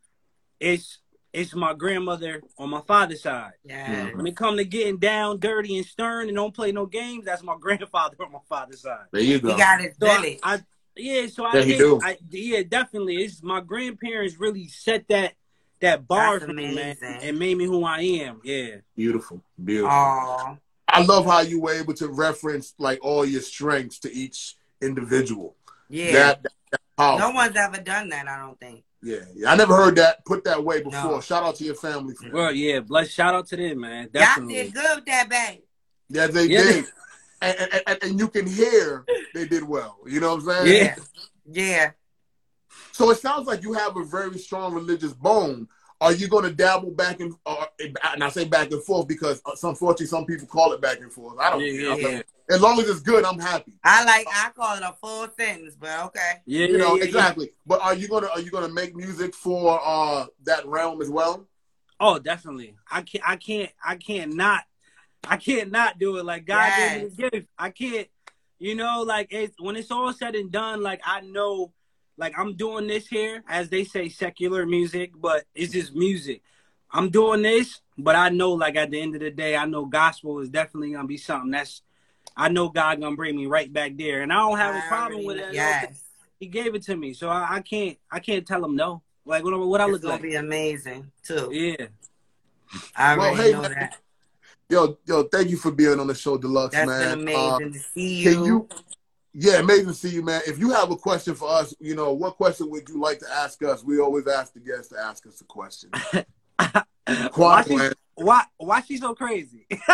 it's 0.59 0.98
it's 1.32 1.54
my 1.54 1.72
grandmother 1.72 2.42
on 2.58 2.70
my 2.70 2.82
father's 2.82 3.22
side. 3.22 3.52
Yeah. 3.64 4.10
When 4.14 4.26
it 4.26 4.36
come 4.36 4.56
to 4.58 4.64
getting 4.64 4.98
down, 4.98 5.38
dirty, 5.38 5.76
and 5.78 5.86
stern, 5.86 6.28
and 6.28 6.36
don't 6.36 6.54
play 6.54 6.72
no 6.72 6.86
games, 6.86 7.24
that's 7.24 7.42
my 7.42 7.56
grandfather 7.60 8.16
on 8.24 8.32
my 8.32 8.38
father's 8.48 8.82
side. 8.82 9.06
There 9.12 9.22
you 9.22 9.34
He 9.34 9.40
go. 9.40 9.56
got 9.56 9.80
his 9.80 9.94
So 9.98 10.06
I. 10.06 10.38
I 10.42 10.60
yeah, 10.94 11.26
so 11.26 11.44
I 11.46 11.56
Yeah, 11.56 11.62
he 11.62 11.78
think. 11.78 12.04
I 12.04 12.18
yeah, 12.30 12.62
definitely. 12.68 13.16
It's 13.22 13.42
my 13.42 13.60
grandparents 13.60 14.38
really 14.38 14.68
set 14.68 15.08
that 15.08 15.32
that 15.80 16.06
bar 16.06 16.38
That's 16.38 16.50
for 16.50 16.54
me, 16.54 16.74
man, 16.74 16.96
and 17.02 17.38
made 17.38 17.56
me 17.56 17.64
who 17.64 17.82
I 17.84 18.00
am. 18.00 18.40
Yeah. 18.44 18.76
Beautiful, 18.94 19.42
beautiful. 19.62 19.90
Aw. 19.90 20.56
I 20.88 21.02
love 21.04 21.24
how 21.24 21.40
you 21.40 21.60
were 21.62 21.72
able 21.72 21.94
to 21.94 22.08
reference 22.08 22.74
like 22.78 22.98
all 23.02 23.24
your 23.24 23.40
strengths 23.40 23.98
to 24.00 24.12
each 24.12 24.56
individual. 24.82 25.56
Yeah. 25.88 26.12
That, 26.12 26.42
that, 26.42 26.52
that 26.72 26.80
power. 26.98 27.18
no 27.18 27.30
one's 27.30 27.56
ever 27.56 27.78
done 27.78 28.10
that, 28.10 28.28
I 28.28 28.38
don't 28.38 28.60
think. 28.60 28.84
Yeah, 29.03 29.16
yeah. 29.34 29.50
I 29.53 29.57
never 29.57 29.74
heard 29.74 29.96
that 29.96 30.24
put 30.24 30.44
that 30.44 30.62
way 30.62 30.82
before. 30.82 31.11
No. 31.12 31.20
Shout 31.20 31.42
out 31.42 31.57
to 31.57 31.64
your 31.64 31.74
family 31.74 32.14
for 32.14 32.24
that. 32.24 32.32
Well, 32.32 32.53
yeah, 32.53 32.80
bless 32.80 33.11
shout 33.11 33.34
out 33.34 33.48
to 33.48 33.57
them, 33.57 33.80
man. 33.80 34.09
Y'all 34.14 34.46
did 34.46 34.72
good 34.72 34.96
with 34.96 35.07
that, 35.07 35.28
babe. 35.28 35.61
Yeah, 36.09 36.26
they 36.28 36.46
Yeah. 36.46 36.62
did. 36.62 36.84
And, 37.40 37.59
and, 37.59 37.82
and, 37.88 37.98
and 38.05 38.20
you 38.20 38.28
can 38.28 38.46
hear 38.46 39.05
they 39.34 39.46
did 39.46 39.64
well. 39.64 39.98
You 40.07 40.20
know 40.20 40.36
what 40.36 40.44
I'm 40.57 40.66
saying? 40.66 40.84
Yeah. 40.84 40.96
Yeah. 41.50 41.90
So 42.92 43.11
it 43.11 43.18
sounds 43.18 43.48
like 43.48 43.62
you 43.62 43.72
have 43.72 43.96
a 43.96 44.05
very 44.05 44.38
strong 44.38 44.74
religious 44.74 45.12
bone. 45.12 45.66
Are 46.03 46.12
you 46.12 46.26
going 46.26 46.42
to 46.44 46.50
dabble 46.53 46.90
back 46.90 47.20
and, 47.20 47.32
uh, 47.46 47.66
and 48.12 48.24
I 48.24 48.28
say 48.28 48.44
back 48.44 48.72
and 48.72 48.82
forth 48.82 49.07
because 49.07 49.40
uh, 49.46 49.53
unfortunately 49.62 50.07
some 50.07 50.26
people 50.26 50.48
call 50.48 50.72
it 50.72 50.80
back 50.80 50.98
and 50.98 51.12
forth. 51.12 51.38
I 51.38 51.50
don't 51.50 51.61
Yeah, 51.61 51.94
care. 51.94 51.96
yeah, 52.00 52.09
yeah. 52.16 52.22
As 52.50 52.61
long 52.61 52.80
as 52.80 52.88
it's 52.88 53.00
good, 53.00 53.24
I'm 53.24 53.38
happy. 53.38 53.72
I 53.84 54.05
like 54.05 54.26
I 54.28 54.50
call 54.50 54.76
it 54.76 54.82
a 54.82 54.94
full 55.00 55.28
sentence, 55.38 55.76
but 55.78 56.07
okay. 56.07 56.40
Yeah, 56.44 56.66
You 56.66 56.78
know 56.78 56.94
yeah, 56.96 56.98
yeah, 56.98 57.05
exactly. 57.05 57.50
But 57.64 57.80
are 57.82 57.94
you 57.94 58.09
gonna 58.09 58.26
are 58.26 58.40
you 58.40 58.50
gonna 58.50 58.68
make 58.68 58.96
music 58.96 59.32
for 59.32 59.80
uh 59.82 60.26
that 60.42 60.66
realm 60.66 61.00
as 61.00 61.09
well? 61.09 61.46
Oh, 62.00 62.18
definitely. 62.18 62.74
I 62.90 63.03
can't. 63.03 63.24
I 63.24 63.36
can't. 63.36 63.70
I 63.84 63.94
can't 63.94 64.34
not. 64.34 64.64
I 65.24 65.36
can't 65.36 65.70
not 65.70 66.00
do 66.00 66.16
it. 66.16 66.24
Like 66.24 66.46
God 66.46 66.72
gave 66.76 66.92
me 67.03 67.09
the 67.09 67.30
gift. 67.30 67.46
I 67.57 67.70
can't. 67.70 68.09
You 68.59 68.74
know, 68.74 69.03
like 69.07 69.28
it's 69.30 69.55
when 69.61 69.76
it's 69.76 69.92
all 69.92 70.12
said 70.12 70.34
and 70.34 70.50
done. 70.50 70.82
Like 70.82 71.00
I 71.05 71.20
know, 71.20 71.72
like 72.22 72.38
I'm 72.38 72.54
doing 72.54 72.86
this 72.86 73.08
here, 73.08 73.42
as 73.48 73.68
they 73.68 73.82
say, 73.82 74.08
secular 74.08 74.64
music, 74.64 75.10
but 75.20 75.44
it's 75.56 75.72
just 75.72 75.92
music. 75.92 76.40
I'm 76.92 77.10
doing 77.10 77.42
this, 77.42 77.80
but 77.98 78.14
I 78.14 78.28
know, 78.28 78.52
like 78.52 78.76
at 78.76 78.92
the 78.92 79.00
end 79.00 79.16
of 79.16 79.20
the 79.22 79.30
day, 79.32 79.56
I 79.56 79.64
know 79.66 79.86
gospel 79.86 80.38
is 80.38 80.48
definitely 80.48 80.92
gonna 80.92 81.08
be 81.08 81.16
something 81.18 81.50
that's. 81.50 81.82
I 82.36 82.48
know 82.48 82.68
God 82.68 83.00
gonna 83.00 83.16
bring 83.16 83.36
me 83.36 83.46
right 83.46 83.70
back 83.70 83.96
there, 83.96 84.22
and 84.22 84.32
I 84.32 84.36
don't 84.36 84.56
have 84.56 84.76
a 84.76 84.86
problem 84.86 85.24
with 85.24 85.36
know- 85.38 85.48
it. 85.48 85.54
Yes. 85.54 86.04
He 86.38 86.46
gave 86.46 86.74
it 86.76 86.82
to 86.84 86.96
me, 86.96 87.12
so 87.12 87.28
I, 87.28 87.56
I 87.56 87.60
can't. 87.60 87.98
I 88.10 88.20
can't 88.20 88.46
tell 88.46 88.64
him 88.64 88.76
no. 88.76 89.02
Like 89.26 89.42
what? 89.44 89.58
What 89.58 89.80
I 89.80 89.84
It's 89.84 89.92
look 89.94 90.02
gonna 90.02 90.14
like? 90.14 90.22
be 90.22 90.34
amazing 90.36 91.10
too. 91.24 91.48
Yeah. 91.52 91.86
I 92.96 93.16
Well, 93.16 93.26
already 93.30 93.42
hey, 93.42 93.52
know 93.52 93.62
man. 93.62 93.70
that. 93.72 93.98
Yo, 94.70 94.96
yo, 95.06 95.24
thank 95.24 95.50
you 95.50 95.56
for 95.58 95.70
being 95.72 95.98
on 96.00 96.06
the 96.06 96.14
show, 96.14 96.38
Deluxe, 96.38 96.72
That's 96.74 96.86
man. 96.86 97.24
been 97.24 97.34
Uh, 97.36 97.56
amazing 97.56 97.72
to 97.74 97.78
see 97.80 98.14
you. 98.22 98.32
Can 98.32 98.44
you? 98.44 98.68
Yeah, 99.34 99.60
amazing 99.60 99.86
to 99.86 99.94
see 99.94 100.10
you, 100.10 100.22
man. 100.22 100.42
If 100.46 100.58
you 100.58 100.70
have 100.70 100.90
a 100.90 100.96
question 100.96 101.34
for 101.34 101.48
us, 101.48 101.74
you 101.80 101.94
know, 101.94 102.12
what 102.12 102.36
question 102.36 102.68
would 102.70 102.88
you 102.88 103.00
like 103.00 103.18
to 103.20 103.30
ask 103.30 103.62
us? 103.62 103.82
We 103.82 103.98
always 103.98 104.26
ask 104.26 104.52
the 104.52 104.60
guests 104.60 104.88
to 104.88 104.98
ask 104.98 105.26
us 105.26 105.40
a 105.40 105.44
question. 105.44 105.90
why, 107.34 107.62
she, 107.66 107.78
why 108.14 108.42
why 108.58 108.80
she 108.82 108.98
so 108.98 109.14
crazy? 109.14 109.66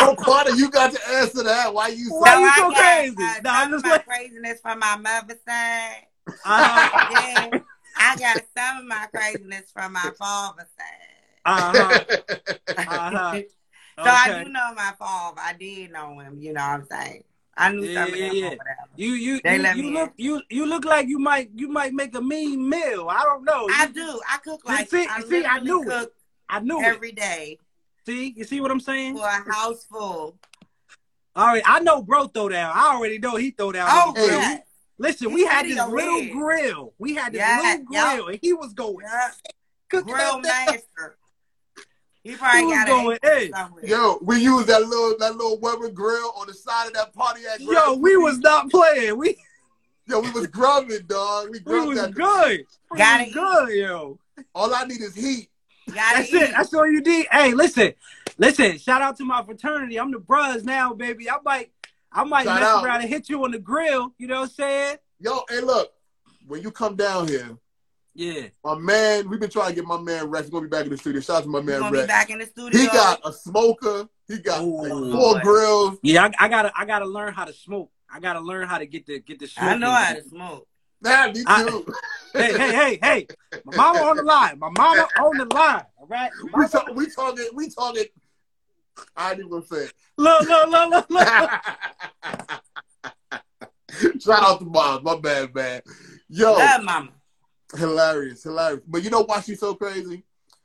Oh, 0.00 0.14
Quada, 0.16 0.56
you 0.56 0.70
got 0.70 0.92
to 0.92 1.10
answer 1.10 1.42
that. 1.42 1.74
Why 1.74 1.88
you 1.88 2.06
Why 2.10 2.32
so 2.34 2.38
you 2.38 2.52
so 2.54 2.70
got, 2.70 2.76
crazy? 2.76 3.16
Uh, 3.18 3.40
No, 3.42 3.50
I'm 3.50 3.70
just 3.72 3.84
my 3.84 3.90
like- 3.92 4.06
craziness 4.06 4.60
from 4.60 4.78
my 4.78 4.96
mother's 4.96 5.38
side. 5.46 6.06
Uh-huh. 6.28 7.50
Then 7.50 7.64
I 7.98 8.16
got 8.16 8.42
some 8.56 8.78
of 8.78 8.84
my 8.86 9.06
craziness 9.12 9.72
from 9.72 9.92
my 9.92 10.10
father's 10.16 10.66
side. 10.78 11.44
Uh-huh. 11.44 12.04
Uh-huh. 12.78 13.40
So 13.98 14.04
I 14.04 14.44
do 14.44 14.50
know 14.50 14.72
my 14.76 14.92
father. 14.98 15.40
I 15.42 15.52
did 15.54 15.90
know 15.90 16.20
him. 16.20 16.38
You 16.38 16.52
know 16.52 16.60
what 16.60 16.68
I'm 16.68 16.86
saying? 16.86 17.24
I 17.58 17.72
knew 17.72 17.82
Yeah, 17.84 18.04
some 18.06 18.14
yeah, 18.14 18.32
yeah. 18.32 18.54
You 18.96 19.10
you 19.12 19.40
They 19.42 19.56
you, 19.58 19.82
you 19.82 19.90
look 19.92 20.12
you 20.16 20.42
you 20.48 20.66
look 20.66 20.84
like 20.84 21.08
you 21.08 21.18
might 21.18 21.50
you 21.54 21.68
might 21.68 21.92
make 21.92 22.14
a 22.14 22.20
mean 22.20 22.68
meal. 22.68 23.08
I 23.10 23.22
don't 23.24 23.44
know. 23.44 23.66
I 23.76 23.86
You- 23.86 23.92
do. 23.92 24.20
I 24.32 24.38
cook 24.38 24.60
like 24.64 24.88
see- 24.88 25.06
I 25.10 25.20
see, 25.22 25.44
I 25.44 25.58
knew 25.58 25.82
it. 25.90 26.14
I 26.48 26.60
knew 26.60 26.80
it. 26.80 26.84
every 26.86 27.12
day 27.12 27.58
See, 28.06 28.32
you 28.36 28.44
see 28.44 28.60
what 28.60 28.70
I'm 28.70 28.80
saying? 28.80 29.16
for 29.18 29.26
a 29.26 29.52
house 29.52 29.84
full. 29.84 30.38
All 31.36 31.46
right, 31.46 31.62
I 31.66 31.80
know 31.80 32.00
bro 32.02 32.26
throw 32.28 32.48
down. 32.48 32.72
I 32.74 32.94
already 32.94 33.18
know 33.18 33.36
he 33.36 33.50
throw 33.50 33.70
down. 33.72 33.88
Oh 33.90 34.08
on 34.08 34.14
the 34.14 34.20
oh, 34.20 34.26
grill. 34.26 34.40
yeah. 34.40 34.58
Listen, 35.00 35.28
He 35.30 35.34
we 35.34 35.44
had 35.44 35.66
this 35.66 35.76
little 35.88 36.26
grill. 36.32 36.94
We 36.98 37.14
had 37.14 37.32
this 37.32 37.40
Yeah, 37.40 37.60
little 37.62 37.84
grill, 37.84 38.28
and 38.28 38.38
he 38.40 38.52
was 38.52 38.72
going. 38.72 38.96
Yeah. 39.02 39.30
Cook 39.90 40.06
Grill 40.06 40.40
that- 40.42 40.66
master. 40.96 41.17
He 42.28 42.36
probably 42.36 42.60
He 42.60 42.66
was 42.66 42.74
got 42.74 42.86
going 42.88 43.18
a 43.22 43.42
in. 43.44 43.52
somewhere. 43.54 43.86
Yo, 43.86 44.18
we 44.20 44.38
used 44.38 44.66
that 44.66 44.82
little 44.86 45.16
that 45.18 45.34
little 45.34 45.58
Weber 45.60 45.88
grill 45.88 46.34
on 46.36 46.46
the 46.46 46.52
side 46.52 46.88
of 46.88 46.92
that 46.92 47.14
Pontiac. 47.14 47.58
Yo, 47.60 47.94
we 47.94 48.18
was 48.18 48.38
not 48.38 48.70
playing. 48.70 49.16
We 49.16 49.38
yo, 50.06 50.20
we 50.20 50.30
was 50.32 50.46
grubbing, 50.46 51.06
dog. 51.06 51.46
We 51.46 51.52
we 51.52 51.60
grubbed 51.60 51.88
was 51.88 51.98
that. 52.00 52.12
good. 52.12 52.66
We 52.90 52.98
Gotta 52.98 53.22
was 53.24 53.28
eat. 53.28 53.34
good, 53.34 53.68
yo. 53.78 54.18
All 54.54 54.74
I 54.74 54.84
need 54.84 55.00
is 55.00 55.14
heat. 55.14 55.48
Gotta 55.86 56.18
That's 56.18 56.34
eat. 56.34 56.42
it. 56.42 56.50
That's 56.50 56.74
all 56.74 56.86
you 56.86 57.00
need. 57.00 57.26
Hey, 57.32 57.54
listen, 57.54 57.94
listen. 58.36 58.76
Shout 58.76 59.00
out 59.00 59.16
to 59.16 59.24
my 59.24 59.42
fraternity. 59.42 59.98
I'm 59.98 60.10
the 60.12 60.18
bros 60.18 60.64
now, 60.64 60.92
baby. 60.92 61.30
I 61.30 61.36
might, 61.42 61.70
I 62.12 62.24
might 62.24 62.44
Shout 62.44 62.60
mess 62.60 62.68
out. 62.68 62.84
around 62.84 63.00
and 63.00 63.08
hit 63.08 63.30
you 63.30 63.42
on 63.44 63.52
the 63.52 63.58
grill. 63.58 64.12
You 64.18 64.26
know 64.26 64.40
what 64.40 64.50
I'm 64.50 64.54
saying? 64.54 64.96
Yo, 65.18 65.40
hey, 65.48 65.62
look, 65.62 65.94
when 66.46 66.60
you 66.60 66.70
come 66.70 66.94
down 66.94 67.26
here, 67.26 67.56
Yeah. 68.18 68.48
my 68.64 68.74
man, 68.76 69.28
we've 69.28 69.38
been 69.38 69.48
trying 69.48 69.68
to 69.68 69.74
get 69.76 69.84
my 69.84 70.00
man 70.00 70.28
Rex. 70.28 70.46
He's 70.46 70.50
gonna 70.50 70.66
be 70.66 70.68
back 70.68 70.84
in 70.86 70.90
the 70.90 70.96
studio. 70.96 71.20
Shout 71.20 71.36
out 71.36 71.42
to 71.44 71.48
my 71.48 71.60
We're 71.60 71.66
man 71.66 71.78
gonna 71.78 71.92
be 71.92 71.98
Rex. 71.98 72.08
back 72.08 72.30
in 72.30 72.38
the 72.40 72.46
studio. 72.46 72.80
He 72.80 72.88
got 72.88 73.20
a 73.24 73.32
smoker. 73.32 74.08
He 74.26 74.38
got 74.38 74.64
like, 74.64 74.90
Ooh. 74.90 75.12
four 75.12 75.40
grills. 75.40 75.98
Yeah, 76.02 76.24
I, 76.24 76.46
I 76.46 76.48
gotta, 76.48 76.72
I 76.76 76.84
gotta 76.84 77.04
learn 77.06 77.32
how 77.32 77.44
to 77.44 77.52
smoke. 77.52 77.92
I 78.12 78.18
gotta 78.18 78.40
learn 78.40 78.66
how 78.66 78.78
to 78.78 78.86
get 78.86 79.06
the 79.06 79.20
get 79.20 79.38
the 79.38 79.46
smoke. 79.46 79.68
I 79.68 79.76
know 79.78 79.92
how 79.92 80.14
to 80.14 80.28
smoke. 80.28 80.66
Nah, 81.00 81.30
me 81.30 81.44
I- 81.46 81.62
too. 81.62 81.86
hey, 82.32 82.52
hey, 82.58 82.72
hey, 82.74 82.98
hey! 83.00 83.26
My 83.64 83.76
mama 83.76 84.00
on 84.00 84.16
the 84.16 84.24
line. 84.24 84.58
My 84.58 84.70
mama 84.76 85.06
on 85.20 85.38
the 85.38 85.54
line. 85.54 85.84
All 85.96 86.06
right. 86.08 86.32
we, 86.42 86.50
Mama- 86.50 86.68
talk, 86.68 86.94
we 86.96 87.06
talking. 87.08 87.48
We 87.54 87.70
talking. 87.70 88.04
I 89.16 89.30
ain't 89.30 89.38
even 89.38 89.50
gonna 89.52 89.64
say. 89.64 89.86
Look, 90.16 90.40
look, 90.48 90.68
look, 90.70 90.90
look, 90.90 91.10
look. 91.10 91.28
it. 94.02 94.22
Shout 94.22 94.42
out 94.42 94.58
to 94.58 94.64
mom. 94.64 95.04
My 95.04 95.16
bad, 95.20 95.54
man. 95.54 95.82
Yo, 96.28 96.52
Love 96.54 96.82
mama. 96.82 97.10
Hilarious, 97.76 98.42
hilarious. 98.42 98.82
But 98.86 99.02
you 99.02 99.10
know 99.10 99.22
why 99.22 99.40
she's 99.40 99.60
so 99.60 99.74
crazy? 99.74 100.24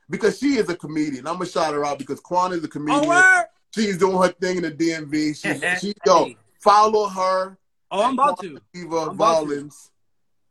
Because 0.09 0.37
she 0.37 0.57
is 0.57 0.69
a 0.69 0.75
comedian. 0.75 1.27
I'm 1.27 1.35
gonna 1.35 1.45
shout 1.49 1.73
her 1.73 1.85
out 1.85 1.97
because 1.99 2.19
Quan 2.19 2.53
is 2.53 2.63
a 2.63 2.67
comedian. 2.67 3.03
Oh. 3.05 3.43
She's 3.73 3.97
doing 3.97 4.21
her 4.21 4.27
thing 4.29 4.57
in 4.57 4.63
the 4.63 4.71
DMV. 4.71 5.35
She, 5.35 5.77
she 5.79 5.93
yo, 6.05 6.25
Hey. 6.25 6.37
follow 6.59 7.07
her. 7.07 7.57
Oh, 7.89 8.03
I'm 8.03 8.13
about 8.13 8.39
to. 8.41 8.59
Eva 8.75 8.95
I'm 8.97 9.09
about 9.09 9.41
to. 9.41 9.47
Rollins. 9.47 9.91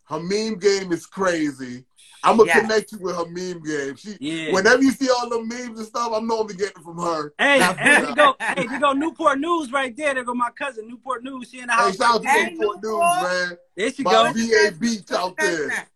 Her 0.05 0.21
meme 0.21 0.59
game 0.59 0.93
is 0.93 1.07
crazy. 1.07 1.85
I'm 2.25 2.37
gonna 2.37 2.47
Yes. 2.47 2.61
connect 2.61 2.93
you 2.93 2.99
with 2.99 3.17
her 3.17 3.27
meme 3.27 3.63
game. 3.63 3.97
She, 3.97 4.17
Yeah. 4.21 4.53
whenever 4.53 4.83
you 4.83 4.93
see 4.93 5.09
all 5.11 5.29
the 5.29 5.43
memes 5.43 5.79
and 5.79 5.87
stuff, 5.89 6.13
I'm 6.15 6.27
normally 6.27 6.55
getting 6.55 6.83
from 6.83 6.99
her. 6.99 7.33
Hey, 7.39 7.61
hey, 7.61 7.75
there 8.03 8.15
go, 8.15 8.37
hey, 8.41 8.67
there 8.69 8.79
go 8.79 8.93
Newport 8.93 9.39
News 9.41 9.73
right 9.73 9.97
there. 9.97 10.15
There 10.15 10.25
go 10.25 10.35
my 10.35 10.51
cousin, 10.51 10.89
Newport 10.89 11.25
News. 11.25 11.51
She 11.51 11.61
in 11.61 11.67
the 11.67 11.73
house. 11.73 11.93
Hey, 11.93 11.97
shout 11.97 12.15
out 12.17 12.23
to 12.23 12.29
Hey, 12.29 12.51
Newport 12.57 12.83
News, 12.83 13.23
man. 13.23 13.59
There 13.77 13.93
she 13.93 14.03
My 14.03 14.13
go. 14.13 14.33
VA 14.33 14.73
Beach 14.79 15.13
out 15.13 15.37
there. 15.37 15.89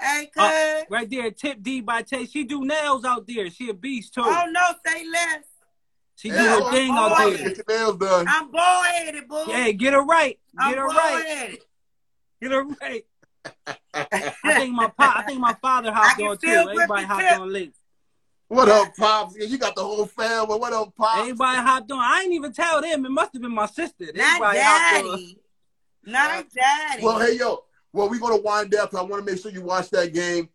Hey, 0.00 0.30
cuz. 0.34 0.42
Uh, 0.42 0.82
Right 0.90 1.08
there, 1.08 1.30
Tip 1.30 1.62
D 1.62 1.80
by 1.80 2.02
Tay. 2.02 2.26
She 2.26 2.44
do 2.44 2.64
nails 2.64 3.04
out 3.04 3.26
there. 3.26 3.48
She 3.50 3.70
a 3.70 3.74
beast 3.74 4.14
too. 4.14 4.22
oh 4.24 4.44
no, 4.50 4.60
say 4.86 5.04
less. 5.08 5.44
She 6.16 6.30
do 6.30 6.36
Yeah, 6.36 6.60
her 6.60 6.70
thing 6.72 6.90
oh, 6.92 6.98
out 6.98 7.18
boy. 7.18 7.36
there. 7.36 7.48
Get 7.48 7.56
your 7.68 7.78
nails 7.78 7.96
done. 7.96 8.26
I'm 8.28 8.50
bald 8.50 8.86
headed, 8.86 9.28
boo. 9.28 9.44
Hey, 9.46 9.72
get 9.72 9.92
her 9.94 10.04
right. 10.04 10.38
I'm 10.58 10.70
Get 10.70 10.78
her 10.78 10.86
bald 10.86 10.96
right. 10.96 11.26
headed. 11.26 11.58
Get 12.42 12.52
her 12.52 12.64
right. 12.64 13.04
I 13.94 14.54
think 14.58 14.74
my 14.74 14.88
pop, 14.88 15.16
I 15.18 15.22
think 15.22 15.40
my 15.40 15.54
father 15.60 15.92
hopped 15.92 16.20
on 16.20 16.36
too. 16.38 16.48
Everybody 16.48 17.04
hopped 17.04 17.28
tip. 17.28 17.38
on 17.38 17.52
late. 17.52 17.74
What 18.48 18.68
up, 18.68 18.94
Pops? 18.96 19.36
You 19.36 19.58
got 19.58 19.74
the 19.74 19.82
whole 19.82 20.06
family. 20.06 20.58
What 20.58 20.72
up, 20.72 20.94
Pops? 20.94 21.18
Everybody 21.20 21.58
hopped 21.58 21.90
on. 21.90 21.98
I 21.98 22.22
ain't 22.24 22.32
even 22.34 22.52
tell 22.52 22.80
them. 22.80 23.04
It 23.04 23.10
must 23.10 23.32
have 23.32 23.42
been 23.42 23.54
my 23.54 23.66
sister. 23.66 24.06
Not 24.14 24.40
Everybody 24.42 24.58
hopped 24.60 24.94
on. 25.06 25.10
daddy. 25.10 25.38
Not 26.04 26.44
daddy. 26.54 27.02
Well, 27.04 27.18
hey, 27.20 27.36
yo. 27.38 27.64
Well, 27.94 28.10
we're 28.10 28.18
going 28.18 28.36
to 28.36 28.42
wind 28.42 28.74
up. 28.74 28.92
I 28.92 29.02
want 29.02 29.24
to 29.24 29.32
make 29.32 29.40
sure 29.40 29.52
you 29.52 29.62
watch 29.62 29.88
that 29.90 30.12
game. 30.12 30.48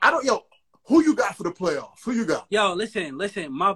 I 0.00 0.12
don't, 0.12 0.24
yo, 0.24 0.44
who 0.84 1.02
you 1.02 1.16
got 1.16 1.36
for 1.36 1.42
the 1.42 1.50
playoffs? 1.50 2.04
Who 2.04 2.12
you 2.12 2.24
got? 2.24 2.46
Yo, 2.48 2.74
listen, 2.74 3.18
listen, 3.18 3.52
my 3.52 3.74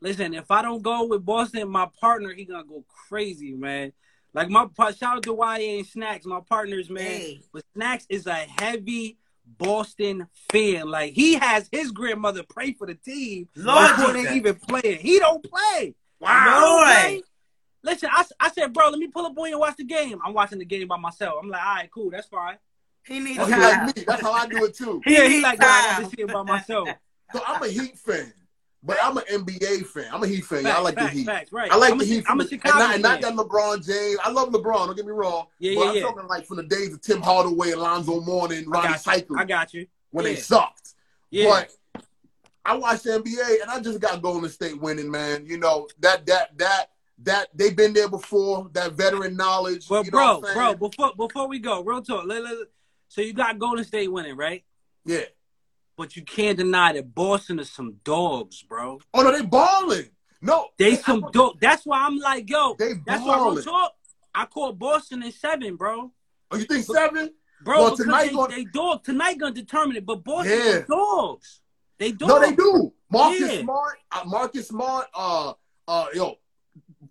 listen. 0.00 0.32
If 0.32 0.48
I 0.48 0.62
don't 0.62 0.80
go 0.80 1.06
with 1.06 1.24
Boston, 1.24 1.68
my 1.68 1.88
partner 2.00 2.32
he 2.32 2.44
gonna 2.44 2.62
go 2.62 2.84
crazy, 3.08 3.52
man. 3.52 3.92
Like 4.32 4.48
my 4.48 4.66
pa- 4.76 4.92
shout 4.92 5.16
out 5.16 5.22
to 5.24 5.36
YA 5.36 5.78
and 5.78 5.86
Snacks, 5.86 6.24
my 6.24 6.40
partners, 6.48 6.88
man. 6.88 7.02
Hey. 7.02 7.40
But 7.52 7.64
Snacks 7.74 8.06
is 8.08 8.28
a 8.28 8.34
heavy 8.34 9.18
Boston 9.44 10.28
fan. 10.52 10.88
Like 10.88 11.14
he 11.14 11.34
has 11.34 11.68
his 11.72 11.90
grandmother 11.90 12.44
pray 12.48 12.74
for 12.74 12.86
the 12.86 12.94
team 12.94 13.48
Lord 13.56 13.96
before 13.96 14.12
they 14.12 14.36
even 14.36 14.54
play. 14.54 14.98
He 15.00 15.18
don't 15.18 15.42
play. 15.42 15.96
Wow. 16.20 16.44
He 16.44 16.50
don't 16.50 17.14
Lord. 17.14 17.24
Play. 17.84 17.92
Listen, 17.92 18.08
I, 18.12 18.24
I 18.40 18.50
said, 18.50 18.72
bro, 18.72 18.88
let 18.88 18.98
me 18.98 19.08
pull 19.08 19.26
up 19.26 19.38
on 19.38 19.46
you 19.46 19.52
and 19.52 19.60
watch 19.60 19.76
the 19.76 19.84
game. 19.84 20.18
I'm 20.24 20.34
watching 20.34 20.58
the 20.58 20.64
game 20.64 20.88
by 20.88 20.96
myself. 20.96 21.34
I'm 21.42 21.48
like, 21.48 21.62
all 21.62 21.74
right, 21.74 21.90
cool, 21.92 22.10
that's 22.10 22.26
fine. 22.26 22.56
he 23.06 23.20
needs 23.20 23.38
Oh, 23.38 23.44
he 23.46 23.52
time. 23.52 23.86
like 23.86 23.96
me. 23.96 24.04
That's 24.06 24.22
how 24.22 24.32
I 24.32 24.46
do 24.46 24.64
it, 24.64 24.74
too. 24.74 25.00
Yeah, 25.06 25.22
he 25.24 25.28
needs 25.28 25.42
like, 25.42 25.58
nah, 25.60 25.66
I 25.66 25.68
got 25.68 25.96
time. 25.96 26.04
to 26.10 26.16
see 26.16 26.22
it 26.22 26.32
by 26.32 26.42
myself. 26.42 26.88
So 27.32 27.40
I'm 27.48 27.60
a 27.64 27.68
Heat 27.68 27.98
fan, 27.98 28.32
but 28.82 28.96
I'm 29.02 29.16
an 29.16 29.24
NBA 29.28 29.86
fan. 29.86 30.06
I'm 30.12 30.22
a 30.22 30.26
Heat 30.28 30.44
fan. 30.44 30.62
Facts, 30.62 30.78
I 30.78 30.80
like 30.82 30.94
facts, 30.94 31.12
the 31.12 31.18
Heat. 31.18 31.26
facts, 31.26 31.52
right. 31.52 31.72
I 31.72 31.76
like 31.76 31.92
I'm 31.92 31.98
the 31.98 32.04
a, 32.04 32.06
Heat. 32.06 32.24
I'm 32.28 32.38
a 32.40 32.46
Chicago 32.46 32.78
and 32.78 33.02
not, 33.02 33.14
and 33.16 33.22
not 33.24 33.36
that 33.38 33.46
LeBron 33.48 33.84
James. 33.84 34.18
I 34.22 34.30
love 34.30 34.50
LeBron. 34.50 34.86
Don't 34.86 34.94
get 34.94 35.04
me 35.06 35.10
wrong. 35.12 35.46
Yeah, 35.58 35.74
but 35.74 35.80
yeah, 35.84 35.88
I'm 35.90 35.96
yeah. 35.96 36.02
talking 36.02 36.28
like 36.28 36.46
from 36.46 36.58
the 36.58 36.62
days 36.64 36.92
of 36.94 37.00
Tim 37.00 37.20
Hardaway, 37.22 37.70
Alonzo 37.72 38.20
Mourning, 38.20 38.66
I 38.66 38.70
Ronnie. 38.70 38.98
Cycle 38.98 39.36
I 39.38 39.44
got 39.44 39.74
you. 39.74 39.86
when 40.10 40.26
they 40.26 40.36
sucked. 40.36 40.94
Yeah. 41.30 41.48
But 41.48 41.70
I 42.64 42.76
watched 42.76 43.02
the 43.04 43.10
NBA 43.18 43.62
and 43.62 43.70
I 43.70 43.80
just 43.80 43.98
got 44.00 44.22
Golden 44.22 44.48
State 44.48 44.80
winning, 44.80 45.10
man. 45.10 45.44
You 45.46 45.58
know 45.58 45.88
that 46.00 46.24
that 46.26 46.56
that 46.58 46.90
that 47.24 47.48
they've 47.54 47.76
been 47.76 47.92
there 47.92 48.08
before. 48.08 48.70
That 48.72 48.92
veteran 48.92 49.36
knowledge. 49.36 49.88
But 49.88 50.06
you 50.06 50.10
know 50.12 50.40
bro, 50.40 50.52
bro, 50.54 50.74
before 50.74 51.12
before 51.16 51.48
we 51.48 51.58
go, 51.58 51.82
real 51.82 52.02
talk. 52.02 52.24
Let- 52.26 52.42
let- 52.44 52.68
so 53.08 53.20
you 53.20 53.32
got 53.32 53.58
Golden 53.58 53.84
State 53.84 54.10
winning, 54.10 54.36
right? 54.36 54.64
yeah. 55.04 55.24
But 55.96 56.16
you 56.16 56.22
can't 56.24 56.58
deny 56.58 56.92
that 56.94 57.14
Boston 57.14 57.60
is 57.60 57.70
some 57.70 57.96
dogs, 58.02 58.62
bro. 58.62 58.98
Oh 59.12 59.22
no, 59.22 59.30
they 59.30 59.44
balling. 59.44 60.10
No, 60.42 60.68
They 60.76 60.96
some 60.96 61.24
dog. 61.32 61.58
That's 61.60 61.86
why 61.86 62.04
I'm 62.04 62.18
like, 62.18 62.50
yo, 62.50 62.74
They 62.78 62.94
that's 63.06 63.22
why 63.24 63.36
real 63.36 63.44
balling. 63.44 63.64
talk. 63.64 63.94
I 64.34 64.46
call 64.46 64.72
Boston 64.72 65.22
in 65.22 65.30
seven, 65.30 65.76
bro. 65.76 66.10
Oh, 66.50 66.56
you 66.56 66.64
think 66.64 66.84
seven? 66.84 67.30
Bro, 67.62 67.78
Well, 67.82 67.96
tonight 67.96 68.26
they, 68.26 68.32
gonna- 68.34 68.54
they 68.56 68.64
dog 68.64 69.04
tonight 69.04 69.38
gonna 69.38 69.54
determine 69.54 69.96
it. 69.96 70.04
But 70.04 70.24
Boston 70.24 70.58
Yeah. 70.58 70.72
are 70.78 70.82
dogs. 70.82 71.60
They 71.98 72.10
dogs. 72.10 72.28
No, 72.28 72.40
they 72.40 72.54
do. 72.56 72.92
Marcus 73.10 73.40
Yeah. 73.52 73.60
Smart, 73.62 73.98
uh, 74.10 74.22
Marcus 74.26 74.68
Smart, 74.68 75.06
uh, 75.14 75.52
uh, 75.86 76.06
yo, 76.12 76.34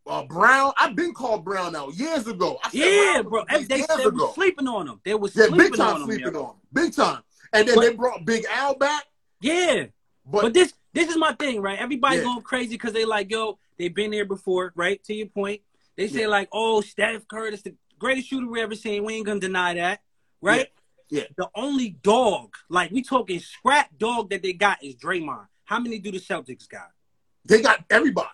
uh, 0.07 0.23
Brown. 0.25 0.73
I've 0.77 0.95
been 0.95 1.13
called 1.13 1.43
Brown 1.45 1.73
now 1.73 1.89
years 1.89 2.27
ago. 2.27 2.57
I 2.63 2.69
said 2.69 2.79
Yeah, 2.79 3.21
bro. 3.21 3.43
They, 3.49 3.63
they 3.63 3.81
ago. 3.83 4.09
was 4.11 4.35
sleeping 4.35 4.67
on 4.67 4.85
them. 4.87 5.01
They 5.03 5.13
was 5.13 5.35
Yeah, 5.35 5.45
sleeping 5.47 5.71
big 5.71 5.75
time 5.77 5.93
on 5.95 5.99
them. 6.01 6.09
sleeping 6.09 6.33
yo. 6.33 6.43
on, 6.43 6.49
him. 6.51 6.55
big 6.73 6.93
time. 6.95 7.21
And 7.53 7.67
then 7.67 7.75
But- 7.75 7.81
they 7.81 7.93
brought 7.95 8.25
Big 8.25 8.45
Al 8.49 8.75
back, 8.75 9.05
Yeah. 9.41 9.85
but, 10.25 10.41
But 10.41 10.53
this 10.53 10.73
this 10.93 11.09
is 11.09 11.17
my 11.17 11.33
thing, 11.33 11.59
right? 11.61 11.79
Everybody 11.79 12.17
Yeah. 12.17 12.23
going 12.23 12.41
crazy 12.43 12.71
because 12.75 12.93
they 12.93 13.03
like, 13.05 13.31
yo, 13.31 13.57
they've 13.79 13.93
been 13.93 14.11
there 14.11 14.25
before, 14.25 14.71
right? 14.75 15.03
To 15.05 15.13
your 15.13 15.25
point. 15.27 15.61
They 15.95 16.07
say 16.07 16.21
Yeah. 16.21 16.27
like, 16.27 16.49
oh, 16.51 16.81
Steph 16.81 17.27
Curry 17.27 17.51
is 17.53 17.63
the 17.63 17.75
greatest 17.97 18.27
shooter 18.27 18.47
we 18.47 18.61
ever 18.61 18.75
seen. 18.75 19.03
We 19.03 19.15
ain't 19.15 19.25
gonna 19.25 19.39
deny 19.39 19.73
that, 19.75 20.01
right? 20.41 20.71
Yeah. 21.09 21.23
The 21.37 21.49
only 21.55 21.91
dog, 22.01 22.55
like 22.69 22.91
we 22.91 23.01
talking 23.03 23.39
scrap 23.39 23.89
dog 23.97 24.29
that 24.31 24.41
they 24.43 24.53
got 24.53 24.83
is 24.83 24.95
Draymond. 24.95 25.47
How 25.65 25.79
many 25.79 25.97
do 25.99 26.11
the 26.11 26.19
Celtics 26.19 26.67
got? 26.67 26.89
they 27.45 27.61
got 27.61 27.83
everybody, 27.89 28.29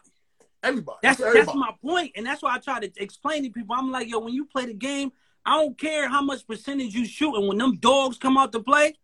everybody. 0.63 0.97
That's 1.03 1.19
everybody. 1.19 1.45
that's 1.45 1.55
my 1.57 1.71
point, 1.81 2.11
and 2.15 2.25
that's 2.25 2.41
why 2.41 2.55
I 2.55 2.59
try 2.59 2.79
to 2.79 2.91
explain 3.01 3.43
to 3.43 3.49
people. 3.49 3.75
I'm 3.77 3.91
like, 3.91 4.07
yo, 4.09 4.19
when 4.19 4.33
you 4.33 4.45
play 4.45 4.65
the 4.65 4.73
game, 4.73 5.11
I 5.45 5.51
don't 5.57 5.77
care 5.77 6.07
how 6.09 6.21
much 6.21 6.45
percentage 6.47 6.93
you 6.93 7.05
shoot, 7.05 7.35
and 7.35 7.47
when 7.47 7.57
them 7.57 7.77
dogs 7.77 8.17
come 8.17 8.37
out 8.37 8.51
to 8.53 8.59
play, 8.59 8.95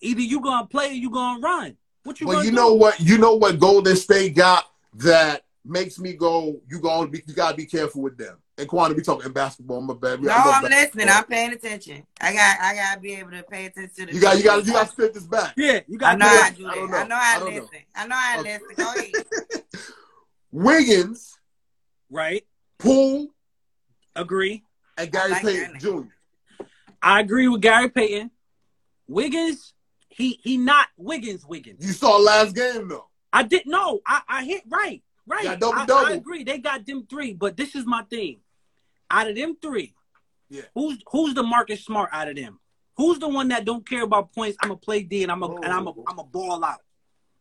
either 0.00 0.20
you 0.20 0.40
gonna 0.40 0.66
play 0.66 0.88
or 0.90 0.92
you 0.92 1.10
gonna 1.10 1.40
run. 1.40 1.76
What 2.04 2.20
you 2.20 2.26
But 2.26 2.32
gonna 2.34 2.44
you 2.44 2.50
do? 2.50 2.56
know 2.56 2.74
what? 2.74 3.00
You 3.00 3.18
know 3.18 3.34
what 3.34 3.58
Golden 3.58 3.96
State 3.96 4.36
got 4.36 4.64
that 4.94 5.44
makes 5.64 5.98
me 5.98 6.12
go. 6.12 6.60
You 6.68 6.80
going 6.80 7.10
be, 7.10 7.22
you 7.26 7.34
gotta 7.34 7.56
be 7.56 7.66
careful 7.66 8.02
with 8.02 8.16
them. 8.18 8.38
And 8.56 8.68
Quan, 8.68 8.94
we 8.94 9.02
talking 9.02 9.32
basketball. 9.32 9.80
My 9.80 9.94
bad. 9.94 10.22
No, 10.22 10.30
I 10.32 10.36
love 10.36 10.44
I'm 10.44 10.62
basketball. 10.62 10.78
listening. 10.78 11.08
I'm 11.08 11.24
paying 11.24 11.52
attention. 11.52 12.06
I 12.20 12.32
got 12.32 12.60
I 12.60 12.74
gotta 12.74 13.00
be 13.00 13.14
able 13.14 13.30
to 13.32 13.42
pay 13.42 13.66
attention 13.66 13.94
to 13.96 14.06
the 14.06 14.12
You 14.14 14.20
got 14.20 14.36
you 14.36 14.44
got 14.44 14.64
you 14.66 14.72
got 14.72 14.86
to 14.86 14.92
spit 14.92 15.14
this 15.14 15.24
back. 15.24 15.54
Yeah, 15.56 15.80
you 15.88 15.98
got. 15.98 16.14
I 16.14 16.18
got 16.18 16.18
know 16.18 16.26
to 16.26 16.44
how 16.44 16.50
do 16.50 16.66
I 16.68 16.74
don't 16.76 16.90
that. 16.90 17.00
I 17.00 17.02
know. 17.02 17.08
know 17.08 17.16
how 17.16 17.36
I 17.36 17.38
to 17.38 17.44
don't 17.44 17.54
know. 17.54 17.60
listen. 17.62 17.78
I 17.96 18.06
know 18.06 18.16
I 18.16 18.38
Okay. 18.40 18.52
listen. 18.52 18.76
Go 18.76 18.92
ahead. 18.94 19.26
Wiggins, 20.54 21.36
right. 22.10 22.44
Poole, 22.78 23.26
Agree. 24.14 24.62
and 24.96 25.10
Gary 25.10 25.32
like 25.32 25.42
Payton 25.42 25.80
Jr. 25.80 26.02
I 27.02 27.18
agree 27.20 27.48
with 27.48 27.60
Gary 27.60 27.88
Payton. 27.90 28.30
Wiggins, 29.08 29.74
he 30.08 30.38
he 30.44 30.56
not 30.56 30.86
Wiggins 30.96 31.44
Wiggins. 31.44 31.84
You 31.84 31.92
saw 31.92 32.18
last 32.18 32.54
game 32.54 32.86
though. 32.86 33.08
I 33.32 33.42
didn't 33.42 33.72
know. 33.72 33.98
I, 34.06 34.20
I 34.28 34.44
hit 34.44 34.62
right. 34.68 35.02
Right. 35.26 35.42
Yeah, 35.44 35.56
double, 35.56 35.80
I, 35.80 35.86
double. 35.86 36.06
I 36.06 36.12
agree. 36.12 36.44
They 36.44 36.58
got 36.58 36.86
them 36.86 37.04
three, 37.10 37.34
but 37.34 37.56
this 37.56 37.74
is 37.74 37.84
my 37.84 38.02
thing. 38.04 38.38
Out 39.10 39.28
of 39.28 39.34
them 39.34 39.56
three, 39.60 39.92
Yeah. 40.50 40.62
who's 40.76 40.98
who's 41.10 41.34
the 41.34 41.42
Marcus 41.42 41.84
Smart 41.84 42.10
out 42.12 42.28
of 42.28 42.36
them? 42.36 42.60
Who's 42.96 43.18
the 43.18 43.28
one 43.28 43.48
that 43.48 43.64
don't 43.64 43.86
care 43.88 44.04
about 44.04 44.32
points? 44.32 44.56
I'm 44.62 44.68
gonna 44.68 44.78
play 44.78 45.02
D 45.02 45.24
and 45.24 45.32
I'm 45.32 45.42
a 45.42 45.52
and 45.56 45.66
I'm 45.72 45.88
a 45.88 45.90
Oh. 45.90 46.04
I'm 46.06 46.20
a 46.20 46.24
ball 46.24 46.64
out. 46.64 46.78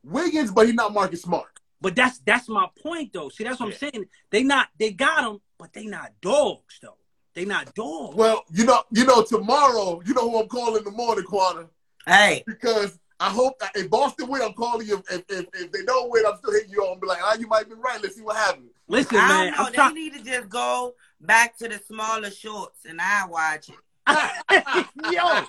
Wiggins, 0.03 0.49
but 0.51 0.65
he's 0.65 0.73
not 0.73 0.91
Marcus 0.93 1.21
Smart. 1.21 1.45
But 1.83 1.97
that's 1.97 2.19
that's 2.19 2.47
my 2.47 2.67
point 2.81 3.11
though. 3.11 3.27
See, 3.27 3.43
that's 3.43 3.59
what 3.59 3.67
Yeah. 3.67 3.73
I'm 3.73 3.91
saying. 3.91 4.05
They 4.31 4.41
not 4.43 4.69
they 4.79 4.91
got 4.91 5.21
them, 5.23 5.41
but 5.59 5.73
they 5.73 5.85
not 5.85 6.13
dogs 6.21 6.79
though. 6.81 6.95
They 7.33 7.43
not 7.43 7.75
dogs. 7.75 8.15
Well, 8.15 8.45
you 8.53 8.63
know, 8.63 8.83
you 8.91 9.03
know, 9.03 9.21
tomorrow, 9.21 10.01
you 10.05 10.13
know 10.13 10.29
who 10.31 10.39
I'm 10.39 10.47
calling 10.47 10.77
in 10.77 10.85
the 10.85 10.91
morning, 10.91 11.25
Quana, 11.25 11.67
Hey, 12.07 12.45
because 12.47 12.97
I 13.19 13.29
hope 13.29 13.59
that 13.59 13.71
if 13.75 13.89
Boston 13.89 14.29
win, 14.29 14.41
I'm 14.41 14.53
calling 14.53 14.87
you. 14.87 15.03
If, 15.11 15.23
if, 15.27 15.45
if 15.53 15.71
they 15.73 15.83
don't 15.83 16.09
win, 16.09 16.23
I'm 16.25 16.37
still 16.37 16.53
hitting 16.53 16.71
you 16.71 16.83
on 16.85 16.93
and 16.93 17.01
be 17.01 17.07
like, 17.07 17.19
ah, 17.21 17.35
you 17.37 17.47
might 17.47 17.67
be 17.67 17.75
right. 17.75 18.01
Let's 18.01 18.15
see 18.15 18.21
what 18.21 18.37
happens. 18.37 18.71
Listen, 18.87 19.17
I 19.17 19.27
man, 19.27 19.47
don't 19.47 19.51
know. 19.57 19.57
I'm 19.65 19.71
They 19.71 19.77
trying. 19.77 19.93
need 19.95 20.13
to 20.13 20.23
just 20.23 20.47
go 20.49 20.93
back 21.19 21.57
to 21.57 21.67
the 21.67 21.79
smaller 21.85 22.31
shorts 22.31 22.85
and 22.85 23.01
I 23.01 23.25
watch 23.27 23.69
it. 23.69 23.75
Yo, 25.11 25.45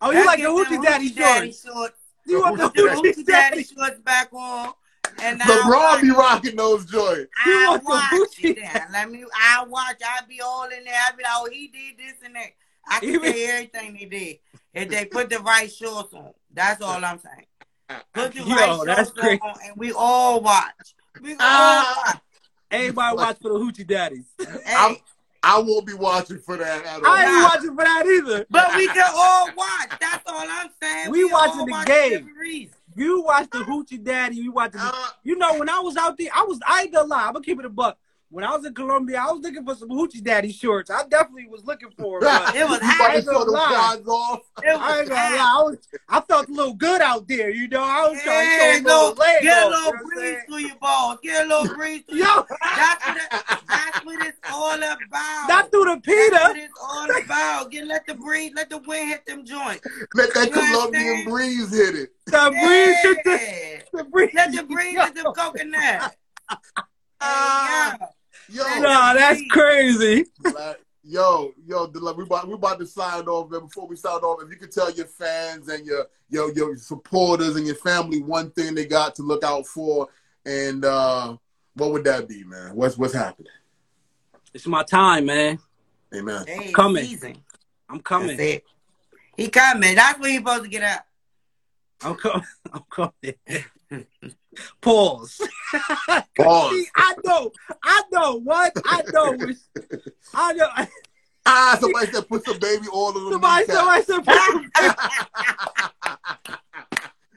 oh, 0.00 0.10
you 0.10 0.26
like 0.26 0.38
the 0.38 0.42
get 0.42 0.68
them 0.70 0.80
hoochie 0.80 0.82
daddy 0.82 1.10
daddy 1.10 1.46
shorts? 1.52 1.64
shorts. 1.64 1.98
You 2.26 2.40
want 2.40 2.56
the 2.56 2.62
Put 2.64 2.74
the 2.74 2.82
The 2.82 2.88
hoochie 2.88 3.02
hoochie 3.02 3.26
daddy 3.26 3.56
daddy? 3.56 3.64
shorts 3.64 4.00
back 4.00 4.32
on. 4.32 4.72
And 5.22 5.42
I 5.42 5.46
LeBron 5.46 5.70
watch 5.70 6.02
be 6.02 6.10
rocking 6.10 6.56
those 6.56 6.84
joints. 6.86 7.30
I 7.44 7.66
want 7.70 7.82
the 7.82 7.88
watch 7.88 8.10
hoochie 8.12 8.50
it. 8.50 8.56
Then. 8.56 8.86
Let 8.92 9.10
me. 9.10 9.24
I 9.34 9.64
watch. 9.64 10.00
I 10.04 10.20
be 10.28 10.40
all 10.40 10.64
in 10.64 10.84
there. 10.84 10.94
I 10.94 11.12
be 11.16 11.22
like, 11.22 11.32
oh, 11.34 11.48
he 11.50 11.68
did 11.68 11.96
this 11.98 12.14
and 12.24 12.34
that. 12.36 12.48
I 12.88 13.00
can 13.00 13.08
Even- 13.10 13.32
say 13.32 13.46
everything 13.46 13.94
they 13.94 14.04
did 14.06 14.38
if 14.74 14.88
they 14.90 15.04
put 15.06 15.30
the 15.30 15.38
right 15.40 15.70
shorts 15.72 16.12
on. 16.14 16.32
That's 16.52 16.80
all 16.82 17.04
I'm 17.04 17.18
saying. 17.20 18.00
Put 18.12 18.32
the 18.34 18.42
Yo, 18.42 18.54
right 18.56 18.80
that's 18.86 19.08
shorts 19.10 19.20
crazy. 19.20 19.40
on, 19.42 19.54
and 19.64 19.76
we 19.76 19.92
all 19.92 20.40
watch. 20.40 20.94
We 21.20 21.32
all 21.32 21.38
Ah. 21.40 22.02
watch. 22.06 22.16
Everybody 22.70 23.16
watch 23.16 23.36
for 23.40 23.48
the 23.50 23.58
hoochie 23.58 23.86
daddies. 23.86 24.26
I'm- 24.40 24.94
Hey, 24.94 25.02
I 25.42 25.58
won't 25.60 25.86
be 25.86 25.94
watching 25.94 26.40
for 26.40 26.56
that 26.56 26.84
at 26.84 26.96
all. 27.04 27.06
I 27.06 27.24
ain't 27.24 27.42
watching 27.44 27.76
for 27.76 27.84
that 27.84 28.04
either. 28.06 28.46
but 28.50 28.74
we 28.74 28.88
can 28.88 29.10
all 29.14 29.46
watch. 29.56 29.90
That's 30.00 30.22
all 30.26 30.44
I'm 30.48 30.70
saying. 30.82 31.10
We 31.10 31.24
watching 31.24 31.60
all 31.60 31.66
the 31.66 31.70
watch 31.72 31.86
game. 31.86 32.28
You 32.96 33.22
watch 33.22 33.50
the 33.50 33.58
hoochie 33.58 34.02
daddy. 34.02 34.36
You 34.36 34.52
watch 34.52 34.72
the. 34.72 34.78
Uh, 34.80 34.92
You 35.22 35.36
know, 35.36 35.58
when 35.58 35.68
I 35.68 35.80
was 35.80 35.96
out 35.96 36.16
there, 36.18 36.30
I 36.34 36.42
was. 36.44 36.60
I 36.66 36.82
ain't 36.82 36.92
gonna 36.92 37.08
lie. 37.08 37.26
I'm 37.26 37.34
gonna 37.34 37.44
keep 37.44 37.58
it 37.58 37.64
a 37.64 37.68
buck. 37.70 37.98
When 38.28 38.44
I 38.44 38.56
was 38.56 38.66
in 38.66 38.74
Colombia, 38.74 39.20
I 39.22 39.30
was 39.30 39.40
looking 39.40 39.64
for 39.64 39.76
some 39.76 39.88
hoochie 39.88 40.22
daddy 40.22 40.50
shorts. 40.50 40.90
I 40.90 41.06
definitely 41.08 41.46
was 41.46 41.64
looking 41.64 41.90
for 41.96 42.20
them. 42.20 42.42
It 42.56 42.68
was 42.68 42.80
hot. 42.82 43.10
I 43.10 43.14
ain't 43.16 43.24
show 43.24 43.32
gonna 43.32 43.50
lie. 43.52 43.98
off. 44.08 44.40
It 44.64 44.66
was 44.76 44.80
I 44.82 44.98
ain't 45.00 45.08
gonna 45.08 45.36
lie. 45.36 45.54
I 45.56 45.62
was. 45.62 45.78
I 46.08 46.20
felt 46.22 46.48
a 46.48 46.52
little 46.52 46.74
good 46.74 47.00
out 47.00 47.28
there. 47.28 47.50
You 47.50 47.68
know, 47.68 47.82
I 47.82 48.08
was 48.08 48.20
trying 48.22 48.46
to 48.46 48.56
show 48.58 48.64
a 48.64 48.72
little 48.82 49.14
go, 49.14 49.20
leg 49.22 49.42
get 49.42 49.62
a 49.62 49.68
little 49.68 49.78
you 49.78 49.84
know 49.84 49.90
what 49.90 49.96
I'm 49.96 50.06
breeze 50.08 50.38
through 50.48 50.58
your 50.58 50.76
balls. 50.80 51.18
Get 51.22 51.44
a 51.44 51.48
little 51.48 51.74
breeze 51.76 52.02
through 52.08 52.18
Yo, 52.18 52.24
That's 52.60 53.06
what, 53.06 53.16
it, 53.16 53.60
that's 53.68 54.04
what 54.04 54.26
it's 54.26 54.38
all 54.52 54.74
about. 54.74 55.48
not 55.48 55.70
through 55.70 55.84
the 55.84 55.94
That's 55.94 56.06
Peter. 56.06 56.42
what 56.42 56.56
it's 56.56 56.74
all 56.82 57.24
about. 57.24 57.70
Get 57.70 57.86
let 57.86 58.06
the 58.06 58.14
breeze, 58.14 58.52
let 58.56 58.70
the 58.70 58.78
wind 58.78 59.08
hit 59.10 59.26
them 59.26 59.44
joints. 59.44 59.86
Let 60.14 60.34
that 60.34 60.48
You 60.48 60.54
know 60.56 60.60
what 60.62 60.86
I'm 60.88 60.92
Colombian 60.92 61.24
breeze 61.30 61.70
hit 61.70 61.94
it. 61.94 62.10
The 62.26 62.50
breeze 62.50 62.96
hit 63.02 63.24
the, 63.92 63.98
the 63.98 64.04
breeze. 64.04 64.30
Let 64.34 64.52
the 64.52 64.62
breeze 64.64 64.94
hit 65.00 65.14
them 65.14 65.32
coconut. 65.32 66.16
Ah, 67.20 67.96
yo, 68.48 68.62
No, 68.80 69.12
that's 69.14 69.42
crazy. 69.50 70.26
like, 70.54 70.80
yo, 71.02 71.52
yo, 71.66 71.86
the- 71.86 72.00
like, 72.00 72.16
we 72.16 72.24
about 72.24 72.46
we 72.48 72.54
about 72.54 72.78
to 72.80 72.86
sign 72.86 73.26
off. 73.26 73.50
Man, 73.50 73.60
before 73.62 73.86
we 73.86 73.96
sign 73.96 74.18
off, 74.20 74.42
if 74.42 74.50
you 74.50 74.56
could 74.56 74.72
tell 74.72 74.90
your 74.90 75.06
fans 75.06 75.68
and 75.68 75.86
your 75.86 76.06
your 76.28 76.52
your 76.52 76.76
supporters 76.76 77.56
and 77.56 77.66
your 77.66 77.76
family 77.76 78.20
one 78.22 78.50
thing 78.50 78.74
they 78.74 78.86
got 78.86 79.14
to 79.16 79.22
look 79.22 79.42
out 79.44 79.66
for, 79.66 80.08
and 80.44 80.84
uh, 80.84 81.36
what 81.74 81.92
would 81.92 82.04
that 82.04 82.28
be, 82.28 82.44
man? 82.44 82.74
What's 82.74 82.96
what's 82.98 83.14
happening? 83.14 83.52
It's 84.54 84.66
my 84.66 84.82
time, 84.84 85.26
man. 85.26 85.58
Amen. 86.14 86.44
Hey, 86.46 86.72
Coming. 86.72 87.04
season. 87.04 87.36
I'm 87.88 87.96
That's 87.96 88.04
coming. 88.08 88.40
it. 88.40 88.64
He 89.36 89.48
coming. 89.48 89.94
That's 89.94 90.18
when 90.18 90.30
he 90.30 90.36
supposed 90.36 90.64
to 90.64 90.68
get 90.70 90.82
up. 90.82 91.06
I'm 92.02 92.14
coming. 92.14 92.46
I'm 92.72 92.84
coming. 92.90 94.06
Pause. 94.80 95.40
Pause. 96.38 96.70
See, 96.72 96.86
I 96.96 97.14
know. 97.24 97.52
I 97.82 98.02
know 98.12 98.36
what 98.40 98.72
I 98.84 99.02
know. 99.12 99.36
I 100.34 100.52
know. 100.52 100.68
Ah, 101.48 101.76
somebody 101.80 102.10
said 102.10 102.26
put 102.28 102.44
some 102.44 102.58
baby 102.58 102.88
oil 102.92 103.16
on 103.16 103.24
the 103.26 103.30
Somebody, 103.30 103.66
somebody 103.66 104.02
said, 104.02 104.24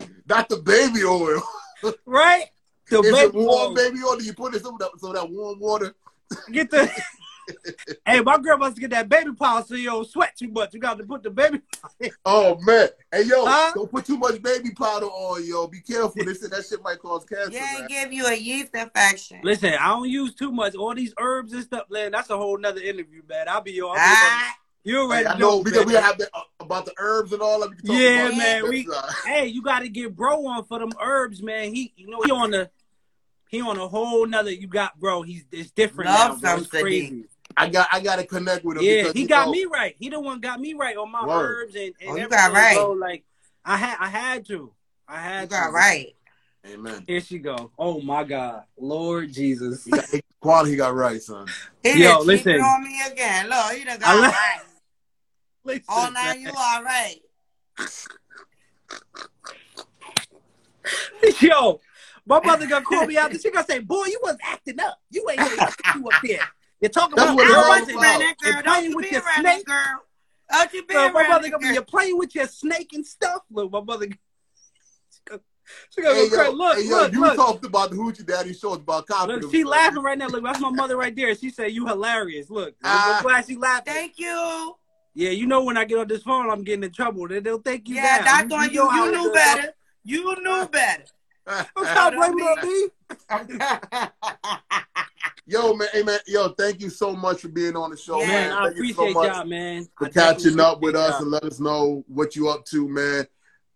Not 0.28 0.50
the 0.50 0.58
baby 0.58 1.04
oil. 1.04 1.40
right? 2.08 2.46
The 2.90 3.02
Is 3.02 3.12
baby 3.14 3.38
warm 3.38 3.70
oil. 3.70 3.76
baby 3.76 4.00
oil? 4.04 4.18
Do 4.18 4.24
you 4.24 4.34
put 4.34 4.56
it 4.56 4.64
some 4.64 4.74
of 4.74 4.80
that, 4.80 4.90
some 4.98 5.12
of 5.12 5.16
that 5.16 5.30
warm 5.30 5.60
water? 5.60 5.94
Get 6.52 6.72
the. 6.72 6.90
Hey, 8.06 8.22
my 8.22 8.38
girl 8.38 8.58
must 8.58 8.78
get 8.80 8.90
that 8.92 9.10
baby 9.10 9.32
powder 9.34 9.66
so 9.68 9.76
you 9.76 9.86
don't 9.86 10.08
sweat 10.08 10.36
too 10.38 10.50
much. 10.50 10.74
You 10.74 10.80
got 10.80 10.98
to 10.98 11.04
put 11.04 11.24
the 11.24 11.30
baby. 11.30 11.62
Oh 12.26 12.58
man! 12.62 12.90
Hey 13.12 13.24
yo, 13.24 13.46
Huh? 13.46 13.72
don't 13.76 13.92
put 13.92 14.06
too 14.06 14.18
much 14.18 14.42
baby 14.42 14.72
powder 14.72 15.06
on, 15.06 15.46
yo. 15.46 15.68
Be 15.68 15.82
careful. 15.82 16.24
They 16.24 16.34
said 16.34 16.52
that 16.52 16.66
shit 16.66 16.82
might 16.84 17.00
cause 17.00 17.26
cancer. 17.26 17.52
Yeah, 17.52 17.80
man. 17.80 17.88
give 17.88 18.14
you 18.14 18.26
a 18.26 18.34
yeast 18.36 18.74
infection. 18.74 19.40
Listen, 19.44 19.74
I 19.74 19.88
don't 19.90 20.10
use 20.10 20.34
too 20.36 20.52
much. 20.52 20.76
All 20.76 20.94
these 20.96 21.14
herbs 21.20 21.54
and 21.54 21.64
stuff, 21.64 21.86
man. 21.90 22.12
That's 22.12 22.30
a 22.30 22.38
whole 22.38 22.58
nother 22.58 22.82
interview, 22.82 23.22
man. 23.28 23.48
I'll 23.50 23.62
be 23.62 23.72
your. 23.72 23.96
Ah, 23.98 24.56
You 24.84 25.00
already 25.02 25.26
Hey, 25.26 25.30
I 25.32 25.38
know, 25.38 25.58
know 25.58 25.64
because 25.64 25.86
we 25.86 25.94
have 25.94 26.18
that. 26.20 26.30
Uh, 26.34 26.42
about 26.60 26.86
the 26.86 26.94
herbs 26.98 27.34
and 27.34 27.42
all 27.42 27.60
that. 27.62 27.70
We 27.70 27.78
Yeah, 27.84 28.28
about 28.28 28.38
man, 28.38 28.62
that. 28.64 28.70
we- 28.70 28.88
Hey, 29.26 29.48
you 29.48 29.62
got 29.62 29.80
to 29.80 29.90
get 29.90 30.16
bro 30.16 30.46
on 30.48 30.66
for 30.66 30.80
them 30.80 30.92
herbs, 31.02 31.42
man. 31.42 31.74
He, 31.74 31.94
you 31.96 32.08
know, 32.10 32.22
he 32.22 32.32
on 32.32 32.52
the, 32.52 32.70
he 33.50 33.62
on 33.62 33.78
a 33.78 33.88
whole 33.88 34.26
nother. 34.26 34.52
You 34.52 34.68
got 34.68 35.00
bro. 35.00 35.22
He's 35.22 35.44
it's 35.52 35.72
different 35.72 36.12
Love 36.12 36.42
now. 36.42 36.56
Bro. 36.56 36.62
It's 36.62 36.68
crazy. 36.70 37.26
I 37.60 37.68
got 37.70 37.88
I 37.92 38.00
got 38.00 38.16
to 38.18 38.26
connect 38.26 38.64
with 38.64 38.78
him. 38.78 38.84
Yeah, 38.84 39.04
because, 39.04 39.14
he 39.14 39.26
got 39.26 39.48
know, 39.48 39.52
me 39.52 39.66
right. 39.66 39.96
He 40.00 40.10
the 40.10 40.20
one 40.20 40.40
got 40.40 40.60
me 40.62 40.74
right 40.74 40.96
on 40.96 41.12
my 41.12 41.26
Word. 41.26 41.64
herbs 41.64 41.76
and, 41.76 41.84
and 41.84 41.94
Oh, 42.02 42.16
you 42.16 42.22
everything, 42.24 42.30
got 42.30 42.54
right. 42.54 42.76
Bro. 42.76 42.92
Like 42.94 43.24
I 43.66 43.78
had, 43.78 43.98
I 44.00 44.08
had 44.08 44.46
to. 44.48 44.72
I 45.08 45.22
had 45.22 45.42
You 45.42 45.48
to. 45.48 45.50
got 45.50 45.74
right. 45.74 46.16
Amen. 46.66 47.04
Here 47.08 47.22
she 47.22 47.40
go. 47.40 47.72
Oh 47.78 48.00
my 48.02 48.24
God, 48.24 48.64
Lord 48.78 49.32
Jesus. 49.34 49.84
He 49.84 49.92
got, 49.92 50.06
quality 50.40 50.76
got 50.76 50.94
right, 50.94 51.22
son. 51.22 51.48
He 51.84 52.00
Yo, 52.00 52.12
done 52.12 52.26
cheated 52.26 52.46
listen. 52.46 52.62
on 52.62 52.84
me 52.84 53.02
again. 53.12 53.50
Look, 53.50 53.74
he 53.74 53.84
done 53.84 53.98
I 53.98 54.00
got 54.00 54.16
li- 54.16 54.28
right. 54.28 54.60
Listen, 55.66 55.84
Oh, 55.90 56.10
now 56.14 56.24
man. 56.24 56.40
you 56.40 56.52
all 56.56 56.84
right. 56.84 57.20
Yo, 61.42 61.82
my 62.26 62.40
mother 62.40 62.66
gonna 62.68 62.86
call 62.86 63.06
me 63.06 63.18
out. 63.18 63.32
She 63.40 63.52
gonna 63.52 63.66
say, 63.66 63.80
"Boy, 63.80 64.06
you 64.06 64.20
was 64.24 64.38
acting 64.44 64.80
up. 64.80 64.98
You 65.10 65.28
ain't 65.30 65.42
really 65.42 65.60
acting 65.62 66.02
you 66.02 66.10
up 66.10 66.16
there. 66.24 66.40
You're 66.82 66.90
talking 66.90 67.16
That's 67.16 67.32
about 67.32 67.36
what 67.36 67.48
it's 67.48 67.56
all 67.56 67.64
hours 67.64 67.80
Don't 67.80 67.82
and, 67.82 67.90
you 67.92 67.98
about. 68.00 68.10
around 68.10 68.20
that 68.22 68.38
girl. 68.38 68.62
Don't 68.64 68.84
you 68.90 68.96
with 68.96 69.06
be 69.10 69.12
your 69.16 69.22
around 69.24 69.44
that 69.44 69.66
girl. 69.66 70.04
Don't 70.52 70.74
you 70.74 70.86
be 70.86 70.94
So 70.94 71.00
around 71.04 71.14
my 71.14 71.28
mother 71.28 71.42
that 71.44 71.52
gonna 71.52 71.58
be, 71.60 71.66
girl. 71.66 71.74
you're 71.74 71.84
playing 71.84 72.18
with 72.18 72.36
your 72.36 72.48
snake 72.48 72.94
and 72.94 73.06
stuff. 73.06 73.42
Look, 73.52 73.72
my 73.72 73.82
mother. 73.82 74.08
She 75.96 76.02
gonna, 76.02 76.16
Hey 76.16 76.30
go 76.30 76.44
yo, 76.46 76.52
Look, 76.52 76.78
hey, 76.78 76.84
yo, 76.86 76.90
look, 76.98 77.12
you 77.14 77.22
look. 77.22 77.36
talked 77.36 77.64
about 77.64 77.92
the 77.92 77.96
Hoochie 77.96 78.26
Daddy 78.26 78.54
show 78.56 78.74
about 78.74 79.06
confidence. 79.06 79.44
Look, 79.44 79.52
she 79.54 79.64
laughing 79.64 80.02
right 80.02 80.18
now. 80.18 80.26
Look, 80.28 80.44
that's 80.44 80.60
my 80.60 80.72
mother 80.72 80.98
right 80.98 81.16
there. 81.16 81.36
She 81.36 81.52
said, 81.52 81.72
"You 81.72 81.86
hilarious." 81.86 82.50
Look, 82.50 82.74
Ah. 82.84 83.18
I'm 83.18 83.22
glad 83.24 83.46
she 83.46 83.56
laughing. 83.56 83.94
Thank 83.94 84.18
you. 84.18 84.76
Yeah, 85.14 85.30
you 85.30 85.46
know 85.46 85.64
when 85.64 85.78
I 85.78 85.86
get 85.86 86.00
on 86.00 86.08
this 86.08 86.24
phone, 86.24 86.50
I'm 86.50 86.64
getting 86.64 86.84
in 86.86 86.92
trouble. 86.92 87.28
They 87.28 87.40
don't 87.40 87.64
think 87.64 87.88
you 87.88 87.96
Yeah, 87.98 88.18
down. 88.24 88.26
that's 88.50 88.52
on 88.54 88.70
you. 88.72 88.80
know 88.80 88.90
how 88.90 89.04
You 89.06 89.10
it 89.10 89.16
knew 89.16 89.24
goes. 89.26 89.34
better. 89.34 89.74
You 90.04 90.36
knew 90.44 90.68
better. 90.70 91.04
Don't 91.48 91.68
stop 91.86 92.14
blaming 92.14 92.40
it 92.40 92.92
on 93.32 93.48
me. 93.48 94.10
Yo, 95.46 95.74
man, 95.74 95.88
hey 95.94 96.04
man, 96.04 96.20
yo, 96.28 96.50
thank 96.50 96.80
you 96.80 96.92
so 96.92 97.16
much 97.16 97.42
for 97.42 97.48
being 97.48 97.76
on 97.76 97.90
the 97.90 97.98
show, 97.98 98.20
Yeah. 98.22 98.28
Man, 98.28 98.50
man. 98.50 98.52
I 98.52 98.66
Thank 98.66 98.78
you 98.78 98.94
so 98.94 99.02
appreciate 99.02 99.14
much 99.16 99.36
y'all, 99.36 99.46
man. 99.46 99.88
for 99.98 100.06
I 100.06 100.10
catching 100.12 100.60
up 100.60 100.80
with 100.82 100.96
us 100.96 101.14
y'all. 101.14 101.22
and 101.24 101.32
let 101.32 101.44
us 101.44 101.60
know 101.60 102.04
what 102.08 102.36
you 102.36 102.50
up 102.50 102.66
to, 102.66 102.88
man. 102.88 103.26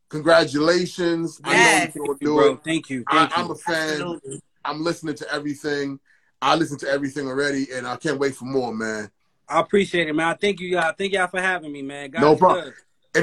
Congratulations. 0.10 1.42
Yes. 1.44 1.52
I 1.52 1.64
know 1.64 1.72
you 1.74 1.92
can 1.92 1.92
Thank 2.06 2.22
you, 2.22 2.28
do 2.28 2.36
bro. 2.36 2.54
it. 2.54 2.64
Thank 2.64 2.90
you. 2.92 3.04
I, 3.08 3.26
Thank 3.26 3.38
I'm 3.40 3.50
a 3.50 3.56
fan. 3.56 3.90
Absolutely. 3.90 4.42
I'm 4.64 4.84
listening 4.84 5.16
to 5.16 5.34
everything. 5.34 6.00
I 6.44 6.56
listen 6.56 6.78
to 6.80 6.88
everything 6.90 7.28
already, 7.28 7.68
and 7.74 7.88
I 7.88 7.96
can't 7.96 8.20
wait 8.20 8.36
for 8.36 8.46
more, 8.46 8.72
man. 8.72 9.10
I 9.50 9.60
appreciate 9.60 10.08
it, 10.08 10.14
man. 10.14 10.28
I 10.28 10.34
thank 10.36 10.60
you, 10.60 10.68
y'all. 10.68 10.94
Thank 10.96 11.14
y'all 11.14 11.28
for 11.28 11.42
having 11.42 11.72
me, 11.72 11.82
man. 11.82 12.12
God 12.12 12.22
No 12.22 12.36
problem. 12.36 12.66
good. 12.66 12.74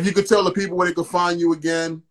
If 0.00 0.06
you 0.06 0.12
could 0.12 0.26
tell 0.26 0.42
the 0.42 0.50
people 0.50 0.76
where 0.76 0.88
they 0.88 0.94
can 0.94 1.04
find 1.04 1.38
you 1.38 1.52
again, 1.52 2.02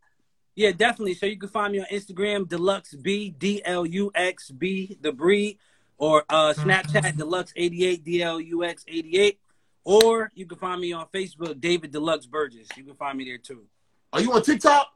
Yeah, 0.59 0.73
definitely. 0.73 1.13
So 1.13 1.25
you 1.25 1.37
can 1.37 1.47
find 1.47 1.71
me 1.71 1.79
on 1.79 1.85
Instagram, 1.85 2.45
Deluxe 2.45 2.93
B 2.93 3.29
D 3.29 3.61
L 3.63 3.85
U 3.85 4.11
X 4.13 4.51
B 4.51 4.97
the 4.99 5.13
breed, 5.13 5.57
or 5.97 6.25
uh, 6.27 6.53
Snapchat 6.53 7.15
Deluxe 7.15 7.53
eighty 7.55 7.85
eight 7.85 8.03
D 8.03 8.21
L 8.21 8.41
U 8.41 8.65
X 8.65 8.83
eighty 8.89 9.17
eight, 9.19 9.39
or 9.85 10.29
you 10.35 10.45
can 10.45 10.57
find 10.57 10.81
me 10.81 10.91
on 10.91 11.05
Facebook, 11.13 11.61
David 11.61 11.91
Deluxe 11.91 12.25
Burgess. 12.25 12.67
You 12.75 12.83
can 12.83 12.95
find 12.95 13.17
me 13.17 13.23
there 13.23 13.37
too. 13.37 13.67
are 14.11 14.19
you 14.19 14.33
on 14.33 14.41
TikTok? 14.41 14.89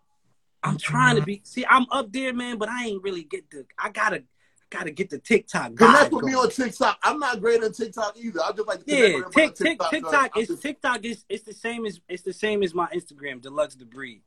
I'm 0.63 0.77
trying 0.77 1.15
to 1.15 1.21
be. 1.21 1.39
See, 1.45 1.65
I'm 1.65 1.85
up 1.91 2.11
there, 2.11 2.33
man, 2.33 2.57
but 2.57 2.67
I 2.67 2.87
ain't 2.87 3.01
really 3.01 3.23
get 3.23 3.49
the. 3.49 3.65
I 3.79 3.89
gotta, 3.89 4.23
gotta 4.69 4.91
get 4.91 5.11
the 5.11 5.19
TikTok. 5.19 5.77
Connect 5.77 6.11
with 6.11 6.25
me 6.25 6.33
on 6.33 6.49
TikTok. 6.49 6.99
I'm 7.03 7.19
not 7.19 7.39
great 7.39 7.63
on 7.63 7.71
TikTok 7.71 8.17
either. 8.17 8.41
I 8.43 8.51
just 8.51 8.67
like 8.67 8.83
to 8.83 8.93
Yeah, 8.93 8.95
with 8.95 9.05
everybody 9.27 9.31
tick, 9.31 9.55
tick, 9.55 9.65
TikTok. 9.65 9.91
TikTok 9.91 10.31
I'm 10.35 10.41
is 10.41 10.47
just- 10.49 10.61
TikTok 10.61 11.05
is 11.05 11.23
it's 11.29 11.43
the 11.45 11.53
same 11.53 11.85
as 11.85 12.01
it's 12.09 12.23
the 12.23 12.33
same 12.33 12.63
as 12.63 12.75
my 12.75 12.87
Instagram, 12.87 13.39
Deluxe 13.39 13.75
the 13.75 13.85
Breed. 13.85 14.23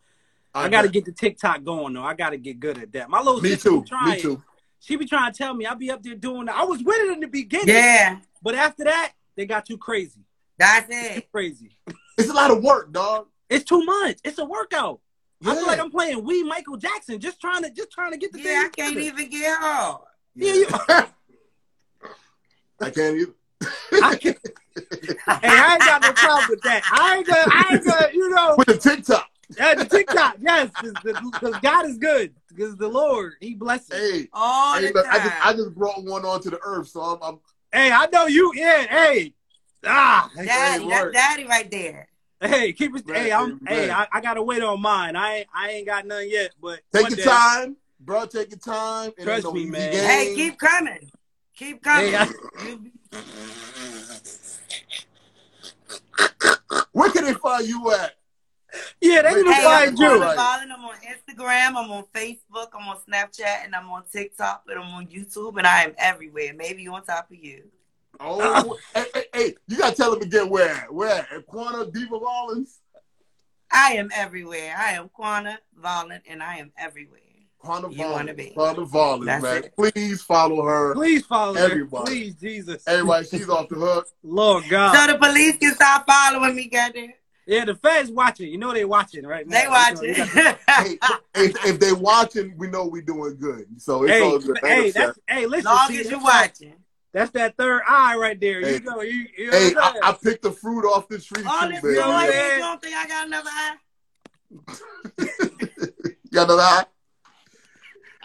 I, 0.57 0.64
I 0.64 0.68
got 0.68 0.82
to 0.82 0.88
get 0.88 1.04
the 1.04 1.12
TikTok 1.12 1.64
going 1.64 1.92
though. 1.94 2.02
I 2.02 2.14
got 2.14 2.30
to 2.30 2.38
get 2.38 2.59
good 2.61 2.78
at 2.78 2.92
that. 2.92 3.11
My 3.11 3.18
little 3.18 3.40
Me 3.40 3.50
sister 3.50 3.68
too. 3.70 3.82
be 3.82 3.88
trying. 3.88 4.11
Me 4.16 4.20
too. 4.20 4.42
She 4.80 4.96
be 4.96 5.04
trying 5.07 5.32
to 5.32 5.36
tell 5.36 5.52
me 5.54 5.66
I 5.66 5.74
be 5.74 5.90
up 5.90 6.02
there 6.02 6.14
doing 6.14 6.46
that. 6.46 6.57
I 6.57 6.64
was 6.64 6.82
with 6.82 6.96
it 6.98 7.12
in 7.12 7.20
the 7.20 7.26
beginning, 7.28 7.68
Yeah, 7.74 8.18
but 8.42 8.54
after 8.54 8.84
that 8.84 9.12
they 9.36 9.44
got 9.46 9.66
too 9.66 9.76
crazy. 9.78 10.20
that's 10.59 10.86
Too 10.88 10.94
it. 11.18 11.30
crazy. 11.32 11.70
It's 12.16 12.30
a 12.30 12.32
lot 12.32 12.50
of 12.50 12.62
work, 12.62 12.92
dog. 12.92 13.26
It's 13.50 13.64
too 13.64 13.84
much. 13.84 14.18
It's 14.24 14.38
a 14.38 14.44
workout. 14.44 15.00
I 15.44 15.54
feel 15.54 15.66
like 15.66 15.78
I'm 15.78 15.90
playing 15.90 16.22
Wii 16.24 16.46
Michael 16.48 16.76
Jackson, 16.78 17.20
just 17.20 17.40
trying 17.40 17.62
to 17.64 17.70
just 17.70 17.90
trying 17.90 18.12
to 18.12 18.16
get 18.16 18.32
the 18.32 18.40
Yeah, 18.40 18.62
I 18.64 18.68
can't 18.74 18.94
together. 18.94 19.00
even 19.00 19.28
get 19.30 19.59
hard. 19.59 20.00
Yeah, 20.34 20.54
you- 20.54 20.68
I 22.80 22.90
can't 22.90 23.16
even. 23.16 23.34
I 24.02 24.16
can't. 24.16 24.38
hey, 24.76 25.48
I 25.48 25.72
ain't 25.74 25.80
got 25.80 26.02
no 26.02 26.12
problem 26.12 26.46
with 26.50 26.62
that. 26.62 26.82
I 26.92 27.16
ain't 27.16 27.26
gonna, 27.26 27.44
I 27.50 27.74
ain't 27.74 27.84
gonna, 27.86 28.09
you 28.12 28.28
know. 28.30 28.54
With 28.59 28.66
the 28.68 28.76
TikTok. 28.78 29.28
Yeah, 29.57 29.74
the 29.74 29.84
TikTok, 29.84 30.36
yes, 30.40 30.70
because 30.80 31.59
God 31.62 31.86
is 31.86 31.99
good. 31.99 32.34
Because 32.49 32.76
the 32.76 32.88
Lord, 32.88 33.34
He 33.40 33.55
blesses. 33.55 33.97
Hey. 33.97 34.18
Hey, 34.22 34.28
All 34.32 34.74
hey 34.80 34.86
the 34.88 34.92
look, 34.92 35.07
I 35.07 35.18
time. 35.18 35.22
just 35.28 35.47
I 35.47 35.53
just 35.53 35.74
brought 35.74 36.03
one 36.05 36.24
onto 36.24 36.51
the 36.51 36.59
earth, 36.64 36.88
so 36.88 37.01
I'm, 37.01 37.18
I'm 37.22 37.38
Hey, 37.72 37.90
I 37.92 38.07
know 38.12 38.26
you. 38.26 38.53
Yeah, 38.55 38.86
hey, 38.86 39.34
ah, 39.84 40.30
Daddy, 40.34 40.82
Hey, 40.84 40.88
that's 40.88 41.12
daddy 41.12 41.44
right 41.44 41.70
there. 41.70 42.09
hey, 42.40 42.72
keep 42.72 42.97
it. 42.97 43.05
Right, 43.07 43.22
hey, 43.22 43.32
I'm. 43.32 43.51
right. 43.53 43.59
Hey, 43.68 43.90
I, 43.90 44.07
I 44.12 44.20
gotta 44.20 44.42
wait 44.42 44.62
on 44.62 44.80
mine. 44.80 45.14
I 45.14 45.36
ain't, 45.38 45.49
I 45.55 45.70
ain't 45.70 45.86
got 45.86 46.07
none 46.07 46.28
yet, 46.28 46.53
but 46.61 46.80
take 46.92 47.11
your 47.11 47.16
day- 47.16 47.24
time, 47.24 47.76
bro. 48.01 48.26
Take 48.26 48.51
your 48.51 48.59
time. 48.59 49.12
It 49.16 49.24
Trust 49.24 49.53
me, 49.53 49.66
man. 49.66 49.92
game. 49.92 50.03
Hey, 50.03 50.32
keep 50.34 50.59
coming. 50.59 51.11
Keep 51.55 51.82
coming. 51.82 52.12
Hey, 52.12 52.16
I- 52.16 52.78
Where 56.92 57.11
can 57.11 57.24
they 57.24 57.34
find 57.34 57.66
you 57.68 57.92
at? 57.92 58.15
Yeah, 59.01 59.22
they 59.22 59.35
need 59.35 59.45
to 59.45 59.53
Hey, 59.53 59.55
Hey, 59.61 59.64
find 59.64 59.89
I'm 59.91 59.97
you. 59.97 60.09
Corner 60.09 60.20
Right. 60.27 60.39
I'm 60.39 60.85
on 60.85 60.97
Instagram. 60.97 61.68
I'm 61.77 61.91
on 61.91 62.05
Facebook. 62.14 62.68
I'm 62.74 62.89
on 62.89 62.99
Snapchat, 63.09 63.64
and 63.64 63.74
I'm 63.74 63.91
on 63.91 64.05
TikTok, 64.12 64.64
and 64.68 64.79
I'm 64.81 64.95
on 64.95 65.07
YouTube, 65.07 65.59
and 65.59 65.66
I 65.66 65.85
am 65.85 65.95
everywhere. 65.99 66.53
Maybe 66.55 66.87
on 66.89 67.05
top 67.05 67.31
of 67.31 67.37
you. 67.37 67.64
Oh, 68.20 68.79
hey, 68.95 69.05
hey, 69.14 69.24
hey, 69.35 69.55
you 69.68 69.77
gotta 69.77 69.95
tell 69.95 70.12
them 70.12 70.22
again 70.22 70.49
where? 70.49 70.87
Where? 70.91 71.27
At 71.31 71.47
Quanta 71.47 71.91
Diva 71.91 72.16
Rollins? 72.16 72.81
I 73.70 73.93
am 73.93 74.09
everywhere. 74.14 74.74
I 74.79 74.93
am 74.93 75.09
Quana 75.11 75.59
Volin, 75.79 76.20
and 76.29 76.43
I 76.43 76.57
am 76.57 76.72
everywhere. 76.79 77.20
Quanta 77.59 77.91
You 77.91 78.05
wanna 78.07 78.33
Rollins. 78.33 78.37
be. 78.37 78.51
Quanta 78.51 78.85
Rollins, 78.85 79.27
That's 79.27 79.43
man. 79.43 79.64
it. 79.64 79.77
Please 79.77 80.22
follow 80.22 80.62
her. 80.64 80.95
Please 80.95 81.27
follow 81.27 81.55
her. 81.55 81.61
Everybody. 81.66 82.05
Please, 82.07 82.35
Jesus. 82.37 82.83
Everybody, 82.87 83.27
she's 83.27 83.49
off 83.49 83.68
the 83.68 83.74
hook. 83.74 84.09
Lord 84.22 84.64
God. 84.68 84.95
So 84.95 85.12
the 85.12 85.18
police 85.18 85.57
can 85.59 85.74
stop 85.74 86.07
following 86.07 86.55
me, 86.57 86.68
goddamn. 86.68 87.12
Yeah, 87.47 87.64
the 87.64 87.76
feds 87.76 88.11
watching. 88.11 88.51
You 88.51 88.59
know 88.59 88.72
they 88.72 88.84
watching 88.84 89.24
right 89.24 89.47
now. 89.47 89.61
They 89.62 89.68
watching. 89.68 90.14
hey, 90.68 90.99
if, 91.34 91.64
if 91.64 91.78
they 91.78 91.92
watching, 91.92 92.55
we 92.59 92.66
know 92.68 92.86
we 92.86 93.03
doing 93.03 93.36
good. 93.38 93.66
So 93.80 94.03
it's 94.03 94.12
Hey, 94.12 94.22
all 94.22 94.38
good. 94.40 94.59
hey, 94.64 94.86
Ain't 94.86 94.94
that's 94.94 95.18
hey. 95.28 95.47
Listen, 95.47 95.64
Long 95.72 95.88
see, 95.88 96.01
as 96.01 96.05
you 96.07 96.11
that's 96.12 96.24
watching. 96.24 96.74
That's 97.12 97.30
that 97.30 97.57
third 97.57 97.82
eye 97.88 98.16
right 98.16 98.38
there. 98.38 98.61
Hey. 98.61 98.74
You 98.74 98.80
know, 98.80 99.01
you, 99.01 99.26
you 99.38 99.51
know 99.51 99.57
Hey, 99.59 99.74
I'm 99.80 99.97
I, 100.03 100.16
picked 100.22 100.42
the 100.42 100.51
fruit 100.51 100.84
off 100.84 101.09
the 101.09 101.18
tree 101.18 101.44
All 101.47 101.62
too, 101.62 101.68
this 101.68 101.80
baby. 101.82 101.94
know 101.94 102.09
what 102.09 102.16
I'm 102.16 102.26
noise, 102.26 102.34
saying? 102.34 102.57
you 102.57 102.62
don't 102.64 102.82
think 102.82 102.97
I 102.97 103.07
got 103.09 103.26
another 103.26 103.51
eye? 103.53 103.76
you 105.18 106.20
got 106.32 106.44
another 106.51 106.62
eye? 106.62 106.84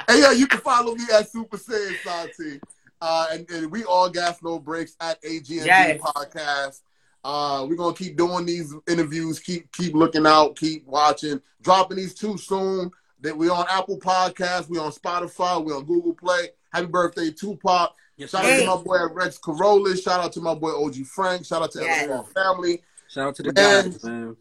Hey, 0.09 0.19
yeah, 0.21 0.31
you 0.31 0.47
can 0.47 0.59
follow 0.59 0.95
me 0.95 1.03
at 1.13 1.29
Super 1.31 1.57
Saiyan 1.57 1.95
Santi. 2.03 2.59
Uh, 2.99 3.27
and, 3.31 3.49
and 3.49 3.71
we 3.71 3.83
all 3.83 4.09
gas 4.09 4.39
no 4.43 4.59
breaks 4.59 4.95
at 4.99 5.21
AGNB 5.23 5.65
Yes. 5.65 6.01
podcast. 6.01 6.81
Uh, 7.23 7.65
we're 7.69 7.75
gonna 7.75 7.95
keep 7.95 8.17
doing 8.17 8.45
these 8.45 8.73
interviews. 8.87 9.39
Keep 9.39 9.71
keep 9.73 9.93
looking 9.93 10.25
out. 10.25 10.55
Keep 10.55 10.87
watching. 10.87 11.41
Dropping 11.61 11.97
these 11.97 12.13
too 12.15 12.37
soon. 12.37 12.91
That 13.21 13.37
we 13.37 13.49
on 13.49 13.65
Apple 13.69 13.99
Podcasts. 13.99 14.67
We 14.67 14.79
on 14.79 14.91
Spotify. 14.91 15.63
We 15.63 15.71
on 15.73 15.85
Google 15.85 16.13
Play. 16.15 16.49
Happy 16.73 16.87
birthday, 16.87 17.29
Tupac. 17.29 17.93
Yes, 18.17 18.31
Shout 18.31 18.43
sir. 18.43 18.51
out 18.53 18.59
to 18.59 18.65
my 18.65 18.83
boy 18.83 19.13
Rex 19.13 19.37
Corolla. 19.37 19.95
Shout 19.95 20.19
out 20.23 20.33
to 20.33 20.41
my 20.41 20.55
boy 20.55 20.71
OG 20.71 21.03
Frank. 21.05 21.45
Shout 21.45 21.61
out 21.61 21.71
to 21.73 21.81
Yes. 21.81 22.03
everyone 22.03 22.25
family. 22.25 22.81
Shout 23.07 23.27
out 23.27 23.35
to 23.35 23.43
the 23.43 23.53
Man. 23.53 23.91
guys, 23.91 24.03
man. 24.03 24.37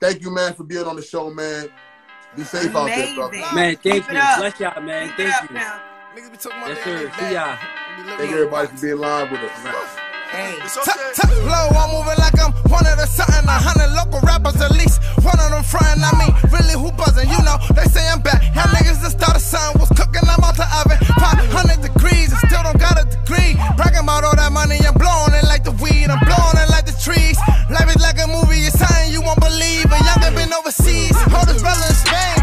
Thank 0.00 0.22
you, 0.22 0.30
man, 0.30 0.54
for 0.54 0.64
being 0.64 0.84
on 0.84 0.96
the 0.96 1.02
show, 1.02 1.30
man. 1.30 1.68
Be 2.36 2.44
safe 2.44 2.74
out 2.74 2.86
there, 2.86 3.14
brother. 3.14 3.36
Man, 3.54 3.76
thank 3.76 3.82
Keep 3.82 4.06
you. 4.08 4.20
Bless 4.38 4.60
y'all, 4.60 4.80
man. 4.82 5.08
Keep 5.08 5.16
Thank 5.28 5.50
you. 5.50 5.54
now. 5.56 5.80
Niggas 6.14 6.30
be 6.30 6.36
talking 6.36 6.58
about 6.58 6.68
Yes, 6.68 6.84
they- 6.84 6.92
they 6.94 7.04
sir. 7.04 7.12
See 7.18 7.32
y'all. 7.34 7.58
We 7.96 8.02
be 8.02 8.10
living 8.10 8.18
Thank 8.18 8.30
in 8.32 8.34
everybody 8.38 8.68
for 8.68 8.80
being 8.86 8.98
live 8.98 9.30
with 9.30 9.40
us. 9.40 9.99
Hey. 10.30 10.54
It's 10.62 10.78
Top, 10.78 10.94
okay. 10.94 11.10
top 11.18 11.30
low, 11.42 11.74
I'm 11.74 11.90
moving 11.90 12.14
like 12.22 12.38
I'm 12.38 12.54
one 12.70 12.86
of 12.86 12.94
the 13.02 13.06
something. 13.06 13.42
A 13.50 13.58
hundred 13.58 13.90
local 13.98 14.22
rappers 14.22 14.54
at 14.62 14.70
least. 14.70 15.02
One 15.26 15.34
of 15.42 15.50
them 15.50 15.64
frying, 15.66 15.98
I 15.98 16.14
mean, 16.14 16.30
really 16.54 16.78
who 16.78 16.94
buzzing? 16.94 17.26
You 17.26 17.40
know, 17.42 17.58
they 17.74 17.82
say 17.90 18.06
I'm 18.06 18.22
back. 18.22 18.38
Y'all 18.54 18.70
niggas 18.70 19.02
that 19.02 19.10
started 19.18 19.42
something 19.42 19.82
was 19.82 19.90
cooking, 19.90 20.22
I'm 20.22 20.38
out 20.46 20.54
the 20.54 20.70
oven. 20.78 21.02
500 21.18 21.82
degrees 21.82 22.30
and 22.30 22.40
still 22.46 22.62
don't 22.62 22.78
got 22.78 22.94
a 22.94 23.10
degree. 23.10 23.58
Bragging 23.74 24.06
about 24.06 24.22
all 24.22 24.36
that 24.38 24.52
money, 24.54 24.78
I'm 24.86 24.94
blowing 24.94 25.34
it 25.34 25.44
like 25.50 25.66
the 25.66 25.74
weed. 25.82 26.06
I'm 26.06 26.22
blowing 26.22 26.58
it 26.62 26.70
like 26.70 26.86
the 26.86 26.94
trees. 27.02 27.34
Life 27.66 27.90
is 27.90 27.98
like 27.98 28.22
a 28.22 28.30
movie, 28.30 28.70
it's 28.70 28.78
something 28.78 29.10
you 29.10 29.26
won't 29.26 29.42
believe. 29.42 29.90
A 29.90 29.98
youngin' 29.98 30.38
been 30.38 30.54
overseas, 30.54 31.18
hold 31.34 31.50
his 31.50 31.58
brother 31.58 31.82
in 31.90 31.96
Spain. 31.98 32.39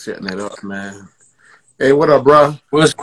Setting 0.00 0.28
it 0.28 0.40
up, 0.40 0.64
man. 0.64 1.10
Hey, 1.78 1.92
what 1.92 2.08
up, 2.08 2.24
bro? 2.24 2.56
What's 2.70 2.94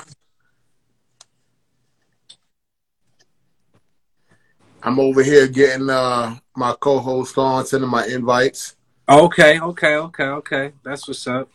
I'm 4.81 4.99
over 4.99 5.21
here 5.21 5.47
getting 5.47 5.91
uh 5.91 6.35
my 6.55 6.73
co-host 6.79 7.37
on, 7.37 7.67
sending 7.67 7.87
my 7.87 8.07
invites. 8.07 8.75
okay? 9.07 9.59
Okay, 9.59 9.95
okay, 9.95 10.23
okay. 10.23 10.71
That's 10.83 11.07
what's 11.07 11.27
up. 11.27 11.51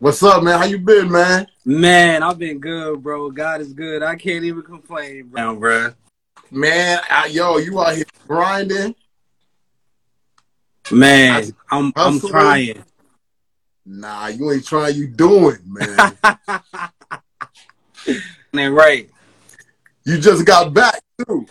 What's 0.00 0.24
up, 0.24 0.42
man? 0.42 0.58
How 0.58 0.64
you 0.64 0.78
been, 0.78 1.08
man? 1.08 1.46
Man, 1.64 2.24
I've 2.24 2.40
been 2.40 2.58
good, 2.58 3.00
bro. 3.00 3.30
God 3.30 3.60
is 3.60 3.72
good. 3.72 4.02
I 4.02 4.16
can't 4.16 4.42
even 4.44 4.62
complain, 4.62 5.28
bro. 5.28 5.54
bro. 5.54 5.92
Man, 6.50 6.98
I, 7.08 7.26
yo, 7.26 7.58
you 7.58 7.80
out 7.80 7.94
here 7.94 8.06
grinding. 8.26 8.96
Man, 10.90 11.44
I'm 11.70 11.92
I'm 11.94 12.14
Hustling. 12.14 12.32
trying. 12.32 12.84
Nah, 13.92 14.28
you 14.28 14.52
ain't 14.52 14.64
trying. 14.64 14.94
You 14.94 15.08
doing, 15.08 15.58
man. 15.66 16.16
Man, 18.52 18.72
right. 18.72 19.10
you 20.04 20.18
just 20.20 20.46
got 20.46 20.72
back 20.72 21.00
too. 21.26 21.44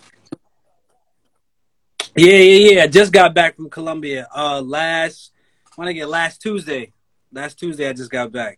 Yeah, 2.16 2.38
yeah, 2.38 2.72
yeah. 2.72 2.84
I 2.84 2.88
just 2.88 3.12
got 3.12 3.34
back 3.36 3.58
from 3.58 3.70
Colombia. 3.70 4.26
Uh, 4.34 4.62
last 4.62 5.34
when 5.76 5.90
I 5.90 5.92
get 5.92 6.08
last 6.08 6.42
Tuesday. 6.42 6.94
Last 7.34 7.60
Tuesday, 7.60 7.90
I 7.90 7.94
just 7.94 8.10
got 8.10 8.32
back. 8.32 8.58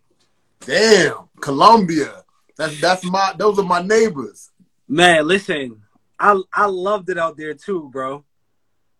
Damn, 0.59 1.29
Colombia. 1.41 2.23
That's 2.57 2.79
that's 2.79 3.03
my. 3.03 3.33
Those 3.35 3.57
are 3.57 3.65
my 3.65 3.81
neighbors. 3.81 4.51
Man, 4.87 5.27
listen, 5.27 5.81
I 6.19 6.39
I 6.53 6.67
loved 6.67 7.09
it 7.09 7.17
out 7.17 7.35
there 7.35 7.55
too, 7.55 7.89
bro. 7.91 8.25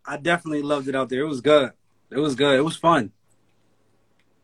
I 0.03 0.17
definitely 0.17 0.63
loved 0.63 0.87
it 0.87 0.95
out 0.95 1.09
there. 1.09 1.21
It 1.21 1.27
was 1.27 1.41
good. 1.41 1.71
It 2.09 2.17
was 2.17 2.33
good. 2.33 2.57
It 2.57 2.63
was 2.63 2.77
fun. 2.77 3.11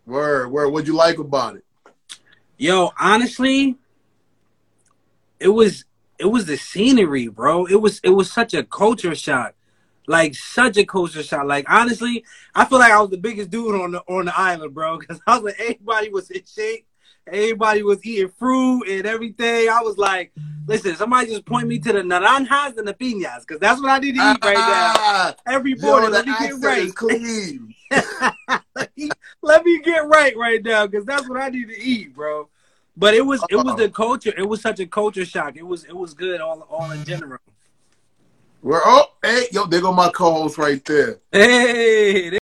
Word, 0.07 0.49
word. 0.51 0.69
What'd 0.69 0.87
you 0.87 0.95
like 0.95 1.19
about 1.19 1.57
it? 1.57 1.65
Yo, 2.57 2.91
honestly, 2.97 3.75
it 5.37 5.49
was 5.49 5.83
it 6.17 6.25
was 6.25 6.45
the 6.45 6.55
scenery, 6.55 7.27
bro. 7.27 7.65
It 7.65 7.81
was 7.81 7.99
it 8.03 8.11
was 8.11 8.31
such 8.31 8.53
a 8.53 8.63
culture 8.63 9.13
shock. 9.13 9.53
Like 10.07 10.33
such 10.33 10.77
a 10.77 10.85
culture 10.85 11.21
shock. 11.21 11.45
Like 11.45 11.69
honestly, 11.69 12.23
I 12.55 12.63
feel 12.63 12.79
like 12.79 12.93
I 12.93 13.01
was 13.01 13.09
the 13.09 13.17
biggest 13.17 13.49
dude 13.49 13.75
on 13.75 13.91
the 13.91 13.99
on 14.07 14.25
the 14.25 14.39
island, 14.39 14.73
bro. 14.73 14.97
Cause 14.99 15.19
I 15.27 15.35
was 15.35 15.43
like 15.43 15.59
everybody 15.59 16.09
was 16.09 16.31
in 16.31 16.43
shape. 16.45 16.87
Everybody 17.27 17.83
was 17.83 18.03
eating 18.05 18.29
fruit 18.29 18.87
and 18.87 19.05
everything. 19.05 19.67
I 19.67 19.81
was 19.81 19.97
like, 19.97 20.31
listen, 20.65 20.95
somebody 20.95 21.27
just 21.27 21.43
point 21.43 21.67
me 21.67 21.77
to 21.79 21.91
the 21.91 21.99
naranjas 21.99 22.77
and 22.77 22.87
the 22.87 22.93
piñas, 22.93 23.41
because 23.41 23.59
that's 23.59 23.81
what 23.81 23.89
I 23.89 23.99
need 23.99 24.15
to 24.15 24.21
eat 24.21 24.45
right 24.45 24.53
now. 24.55 24.93
Ah, 24.95 25.35
Every 25.45 25.75
morning, 25.75 26.11
the 26.11 26.19
let 26.19 26.25
me 26.25 26.33
get 26.39 26.65
right. 26.65 26.95
clean. 26.95 27.75
let 29.41 29.65
me 29.65 29.79
get 29.79 30.07
right 30.07 30.35
right 30.37 30.63
now 30.63 30.87
because 30.87 31.05
that's 31.05 31.27
what 31.27 31.41
I 31.41 31.49
need 31.49 31.69
to 31.69 31.79
eat, 31.79 32.13
bro. 32.13 32.49
But 32.95 33.13
it 33.13 33.25
was 33.25 33.43
it 33.49 33.55
was 33.55 33.75
the 33.75 33.89
culture. 33.89 34.33
It 34.35 34.47
was 34.47 34.61
such 34.61 34.79
a 34.79 34.87
culture 34.87 35.25
shock. 35.25 35.55
It 35.55 35.65
was 35.65 35.85
it 35.85 35.95
was 35.95 36.13
good 36.13 36.41
all 36.41 36.61
all 36.69 36.91
in 36.91 37.03
general. 37.05 37.39
We're 38.63 38.81
oh, 38.83 39.05
hey, 39.23 39.45
yo, 39.51 39.65
there 39.67 39.81
go 39.81 39.93
my 39.93 40.09
co-host 40.09 40.57
right 40.57 40.83
there. 40.83 41.19
Hey, 41.31 42.29